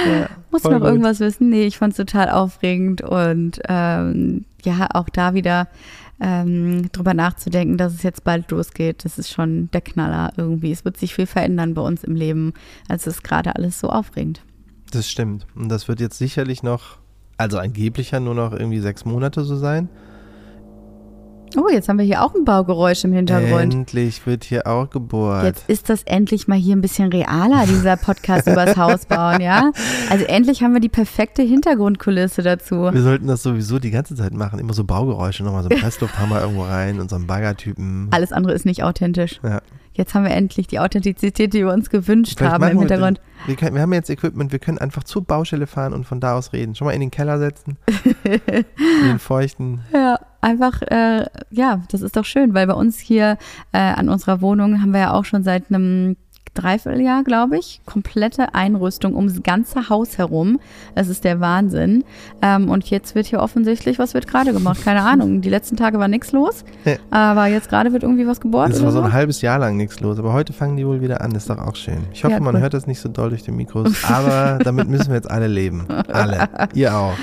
Ja, 0.06 0.28
Muss 0.50 0.64
noch 0.64 0.72
gut. 0.72 0.82
irgendwas 0.84 1.20
wissen? 1.20 1.50
Nee, 1.50 1.66
ich 1.66 1.78
fand 1.78 1.92
es 1.92 1.96
total 1.96 2.30
aufregend 2.30 3.02
und 3.02 3.60
ähm, 3.68 4.44
ja, 4.64 4.88
auch 4.94 5.08
da 5.08 5.34
wieder 5.34 5.68
ähm, 6.20 6.90
drüber 6.92 7.14
nachzudenken, 7.14 7.76
dass 7.76 7.94
es 7.94 8.02
jetzt 8.02 8.24
bald 8.24 8.50
losgeht, 8.50 9.04
das 9.04 9.18
ist 9.18 9.30
schon 9.30 9.70
der 9.72 9.80
Knaller 9.80 10.32
irgendwie. 10.36 10.72
Es 10.72 10.84
wird 10.84 10.96
sich 10.96 11.14
viel 11.14 11.26
verändern 11.26 11.74
bei 11.74 11.82
uns 11.82 12.04
im 12.04 12.14
Leben, 12.16 12.54
als 12.88 13.06
es 13.06 13.22
gerade 13.22 13.54
alles 13.54 13.78
so 13.78 13.88
aufregend. 13.88 14.42
Das 14.90 15.08
stimmt. 15.08 15.46
Und 15.54 15.68
das 15.68 15.86
wird 15.86 16.00
jetzt 16.00 16.18
sicherlich 16.18 16.62
noch, 16.62 16.98
also 17.36 17.58
angeblich 17.58 18.10
ja 18.10 18.20
nur 18.20 18.34
noch 18.34 18.52
irgendwie 18.52 18.80
sechs 18.80 19.04
Monate 19.04 19.44
so 19.44 19.56
sein. 19.56 19.88
Oh, 21.56 21.68
jetzt 21.68 21.88
haben 21.88 21.98
wir 21.98 22.04
hier 22.04 22.22
auch 22.22 22.34
ein 22.34 22.44
Baugeräusch 22.44 23.04
im 23.04 23.12
Hintergrund. 23.12 23.72
Endlich 23.74 24.26
wird 24.26 24.44
hier 24.44 24.66
auch 24.66 24.90
gebohrt. 24.90 25.44
Jetzt 25.44 25.68
ist 25.68 25.88
das 25.88 26.02
endlich 26.04 26.48
mal 26.48 26.58
hier 26.58 26.76
ein 26.76 26.80
bisschen 26.80 27.10
realer, 27.10 27.66
dieser 27.66 27.96
Podcast 27.96 28.46
übers 28.46 28.76
Haus 28.76 29.06
bauen, 29.06 29.40
ja? 29.40 29.72
Also 30.10 30.24
endlich 30.24 30.62
haben 30.62 30.72
wir 30.74 30.80
die 30.80 30.88
perfekte 30.88 31.42
Hintergrundkulisse 31.42 32.42
dazu. 32.42 32.76
Wir 32.92 33.02
sollten 33.02 33.26
das 33.26 33.42
sowieso 33.42 33.78
die 33.78 33.90
ganze 33.90 34.14
Zeit 34.14 34.34
machen. 34.34 34.58
Immer 34.58 34.74
so 34.74 34.84
Baugeräusche, 34.84 35.44
nochmal 35.44 35.62
so 35.62 35.70
einen 35.70 35.80
Presslufthammer 35.82 36.40
irgendwo 36.42 36.64
rein 36.64 37.00
und 37.00 37.10
so 37.10 37.16
einen 37.16 37.26
Baggertypen. 37.26 38.08
Alles 38.10 38.32
andere 38.32 38.52
ist 38.52 38.66
nicht 38.66 38.82
authentisch. 38.82 39.40
Ja. 39.42 39.60
Jetzt 39.98 40.14
haben 40.14 40.22
wir 40.22 40.30
endlich 40.30 40.68
die 40.68 40.78
Authentizität, 40.78 41.52
die 41.52 41.58
wir 41.58 41.72
uns 41.72 41.90
gewünscht 41.90 42.38
Vielleicht 42.38 42.52
haben 42.52 42.68
im 42.68 42.78
Hintergrund. 42.78 43.20
Wir, 43.46 43.56
können, 43.56 43.74
wir, 43.74 43.82
haben 43.82 43.92
jetzt 43.92 44.08
Equipment, 44.08 44.52
wir 44.52 44.60
können 44.60 44.78
einfach 44.78 45.02
zur 45.02 45.24
Baustelle 45.24 45.66
fahren 45.66 45.92
und 45.92 46.04
von 46.04 46.20
da 46.20 46.36
aus 46.36 46.52
reden. 46.52 46.76
Schon 46.76 46.86
mal 46.86 46.92
in 46.92 47.00
den 47.00 47.10
Keller 47.10 47.40
setzen. 47.40 47.78
in 48.24 48.64
den 49.08 49.18
feuchten. 49.18 49.80
Ja, 49.92 50.20
einfach, 50.40 50.82
äh, 50.82 51.26
ja, 51.50 51.82
das 51.90 52.02
ist 52.02 52.16
doch 52.16 52.24
schön, 52.24 52.54
weil 52.54 52.68
bei 52.68 52.74
uns 52.74 53.00
hier 53.00 53.38
äh, 53.72 53.78
an 53.78 54.08
unserer 54.08 54.40
Wohnung 54.40 54.80
haben 54.80 54.92
wir 54.92 55.00
ja 55.00 55.12
auch 55.14 55.24
schon 55.24 55.42
seit 55.42 55.68
einem 55.68 56.16
Dreivierteljahr, 56.58 57.24
glaube 57.24 57.58
ich, 57.58 57.80
komplette 57.86 58.54
Einrüstung 58.54 59.14
ums 59.14 59.42
ganze 59.42 59.88
Haus 59.88 60.18
herum. 60.18 60.58
Das 60.94 61.08
ist 61.08 61.24
der 61.24 61.40
Wahnsinn. 61.40 62.04
Ähm, 62.42 62.68
und 62.68 62.90
jetzt 62.90 63.14
wird 63.14 63.26
hier 63.26 63.40
offensichtlich, 63.40 63.98
was 63.98 64.14
wird 64.14 64.26
gerade 64.26 64.52
gemacht? 64.52 64.84
Keine 64.84 65.02
Ahnung. 65.02 65.40
Die 65.40 65.50
letzten 65.50 65.76
Tage 65.76 65.98
war 65.98 66.08
nichts 66.08 66.32
los. 66.32 66.64
Ja. 66.84 66.96
Aber 67.10 67.46
jetzt 67.46 67.68
gerade 67.68 67.92
wird 67.92 68.02
irgendwie 68.02 68.26
was 68.26 68.40
gebohrt. 68.40 68.70
Es 68.70 68.82
war 68.82 68.92
so 68.92 69.00
ein 69.00 69.12
halbes 69.12 69.40
Jahr 69.40 69.58
lang 69.58 69.76
nichts 69.76 70.00
los. 70.00 70.18
Aber 70.18 70.32
heute 70.32 70.52
fangen 70.52 70.76
die 70.76 70.86
wohl 70.86 71.00
wieder 71.00 71.20
an. 71.20 71.32
Das 71.32 71.44
ist 71.44 71.50
doch 71.50 71.58
auch 71.58 71.76
schön. 71.76 71.98
Ich 72.12 72.24
hoffe, 72.24 72.34
ja, 72.34 72.40
man 72.40 72.58
hört 72.58 72.74
das 72.74 72.86
nicht 72.86 73.00
so 73.00 73.08
doll 73.08 73.30
durch 73.30 73.42
die 73.42 73.52
Mikros. 73.52 74.04
Aber 74.04 74.58
damit 74.62 74.88
müssen 74.88 75.08
wir 75.08 75.16
jetzt 75.16 75.30
alle 75.30 75.46
leben. 75.46 75.86
Alle. 76.12 76.48
Ihr 76.74 76.96
auch. 76.96 77.14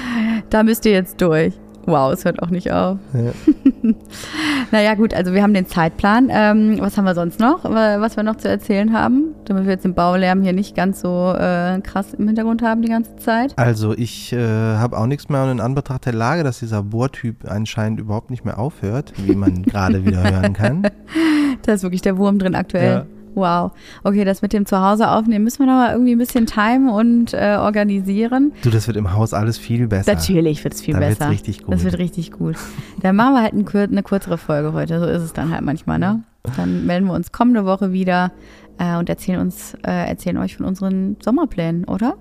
Da 0.50 0.64
müsst 0.64 0.86
ihr 0.86 0.92
jetzt 0.92 1.20
durch. 1.22 1.54
Wow, 1.86 2.14
es 2.14 2.26
hört 2.26 2.42
auch 2.42 2.50
nicht 2.50 2.72
auf. 2.72 2.98
Ja. 3.14 3.32
naja, 4.72 4.96
gut, 4.96 5.14
also 5.14 5.34
wir 5.34 5.44
haben 5.44 5.54
den 5.54 5.68
Zeitplan. 5.68 6.30
Ähm, 6.32 6.78
was 6.80 6.98
haben 6.98 7.06
wir 7.06 7.16
sonst 7.16 7.40
noch, 7.40 7.64
was 7.64 8.16
wir 8.16 8.24
noch 8.24 8.38
zu 8.38 8.50
erzählen 8.50 8.94
haben, 8.94 9.36
damit 9.46 9.66
wir 9.66 9.74
jetzt 9.74 9.86
den 9.86 9.94
Baulärm 9.94 10.42
hier 10.42 10.54
nicht 10.54 10.76
ganz 10.76 11.02
so 11.02 11.34
äh, 11.34 11.80
krass 11.82 12.14
im 12.14 12.28
Hintergrund 12.28 12.62
haben 12.62 12.82
die 12.82 12.90
ganze 12.90 13.16
Zeit? 13.18 13.54
Also 13.58 13.94
ich 13.94 14.34
äh, 14.34 14.38
habe 14.38 14.98
auch 14.98 15.08
nichts 15.08 15.30
mehr 15.30 15.44
und 15.44 15.52
in 15.52 15.60
Anbetracht 15.60 16.06
der 16.06 16.14
Lage, 16.14 16.44
dass 16.44 16.60
dieser 16.60 16.84
Bohrtyp 16.84 17.50
anscheinend 17.50 18.00
überhaupt 18.00 18.30
nicht 18.30 18.46
mehr 18.46 18.60
aufhört, 18.60 19.14
wie 19.18 19.36
man 19.36 19.64
gerade 19.64 20.06
wieder 20.06 20.24
hören 20.24 20.54
kann. 20.54 20.88
Da 21.64 21.74
ist 21.74 21.84
wirklich 21.84 22.02
der 22.02 22.18
Wurm 22.18 22.40
drin 22.40 22.56
aktuell. 22.56 23.06
Ja. 23.10 23.15
Wow. 23.36 23.72
Okay, 24.04 24.26
das 24.26 24.42
mit 24.42 24.54
dem 24.54 24.66
Zuhause 24.66 25.10
aufnehmen 25.10 25.44
müssen 25.44 25.60
wir 25.60 25.66
noch 25.68 25.74
mal 25.74 25.92
irgendwie 25.92 26.14
ein 26.14 26.18
bisschen 26.18 26.46
timen 26.46 26.90
und 26.90 27.34
äh, 27.34 27.58
organisieren. 27.60 28.54
Du, 28.64 28.70
das 28.70 28.88
wird 28.88 28.98
im 28.98 29.14
Haus 29.14 29.34
alles 29.34 29.58
viel 29.58 29.88
besser. 29.88 30.14
Natürlich 30.14 30.64
wird 30.64 30.74
es 30.74 30.82
viel 30.82 30.94
da 30.94 31.02
besser. 31.02 31.26
Das 31.26 31.30
richtig 31.30 31.64
gut. 31.64 31.74
Das 31.74 31.84
wird 31.84 31.98
richtig 31.98 32.32
gut. 32.32 32.56
Dann 33.02 33.16
machen 33.16 33.34
wir 33.34 33.42
halt 33.44 33.54
ein, 33.54 33.68
eine 33.68 34.04
kürzere 34.04 34.38
Folge 34.38 34.74
heute. 34.74 35.00
So 35.00 35.06
ist 35.06 35.22
es 35.22 35.34
dann 35.34 35.52
halt 35.52 35.62
manchmal, 35.62 36.00
ne? 36.00 36.24
Dann 36.58 36.86
melden 36.86 37.08
wir 37.08 37.14
uns 37.14 37.32
kommende 37.32 37.66
Woche 37.66 37.92
wieder 37.92 38.32
äh, 38.78 38.98
und 38.98 39.10
erzählen 39.10 39.40
uns, 39.40 39.76
äh, 39.86 40.10
erzählen 40.10 40.38
euch 40.38 40.58
von 40.58 40.66
unseren 40.66 41.18
Sommerplänen, 41.24 41.86
oder? 41.86 42.16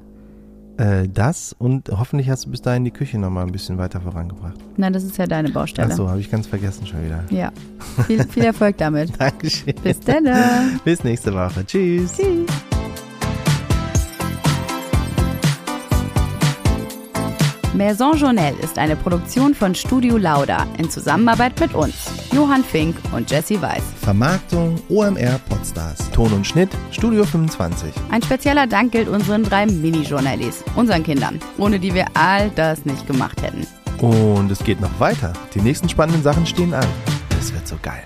Äh, 0.76 1.08
das 1.08 1.54
und 1.56 1.88
hoffentlich 1.90 2.28
hast 2.30 2.46
du 2.46 2.50
bis 2.50 2.60
dahin 2.60 2.84
die 2.84 2.90
Küche 2.90 3.18
noch 3.18 3.30
mal 3.30 3.42
ein 3.42 3.52
bisschen 3.52 3.78
weiter 3.78 4.00
vorangebracht. 4.00 4.56
Nein, 4.76 4.92
das 4.92 5.04
ist 5.04 5.16
ja 5.18 5.26
deine 5.26 5.50
Baustelle. 5.50 5.88
Ach 5.92 5.96
so, 5.96 6.08
habe 6.08 6.20
ich 6.20 6.30
ganz 6.30 6.46
vergessen 6.46 6.86
schon 6.86 7.04
wieder. 7.04 7.24
Ja. 7.30 7.52
Viel, 8.06 8.26
viel 8.26 8.44
Erfolg 8.44 8.76
damit. 8.78 9.12
Dankeschön. 9.18 9.74
Bis 9.82 10.00
dann. 10.00 10.24
Bis 10.84 11.04
nächste 11.04 11.32
Woche. 11.32 11.64
Tschüss. 11.64 12.16
Tschüss. 12.16 12.73
Maison 17.74 18.16
Journelle 18.16 18.56
ist 18.62 18.78
eine 18.78 18.94
Produktion 18.94 19.52
von 19.52 19.74
Studio 19.74 20.16
Lauda 20.16 20.64
in 20.78 20.88
Zusammenarbeit 20.88 21.58
mit 21.58 21.74
uns, 21.74 22.08
Johann 22.32 22.62
Fink 22.62 22.96
und 23.12 23.28
Jesse 23.28 23.60
Weiß. 23.60 23.82
Vermarktung 24.00 24.80
OMR 24.88 25.40
Podstars. 25.48 26.08
Ton 26.12 26.32
und 26.32 26.46
Schnitt 26.46 26.68
Studio 26.92 27.24
25. 27.24 27.92
Ein 28.12 28.22
spezieller 28.22 28.68
Dank 28.68 28.92
gilt 28.92 29.08
unseren 29.08 29.42
drei 29.42 29.66
Mini-Journalist, 29.66 30.62
unseren 30.76 31.02
Kindern, 31.02 31.40
ohne 31.58 31.80
die 31.80 31.92
wir 31.92 32.06
all 32.14 32.50
das 32.50 32.84
nicht 32.84 33.08
gemacht 33.08 33.42
hätten. 33.42 33.66
Und 34.00 34.52
es 34.52 34.62
geht 34.62 34.80
noch 34.80 35.00
weiter. 35.00 35.32
Die 35.54 35.60
nächsten 35.60 35.88
spannenden 35.88 36.22
Sachen 36.22 36.46
stehen 36.46 36.74
an. 36.74 36.86
Es 37.40 37.52
wird 37.52 37.66
so 37.66 37.76
geil. 37.82 38.04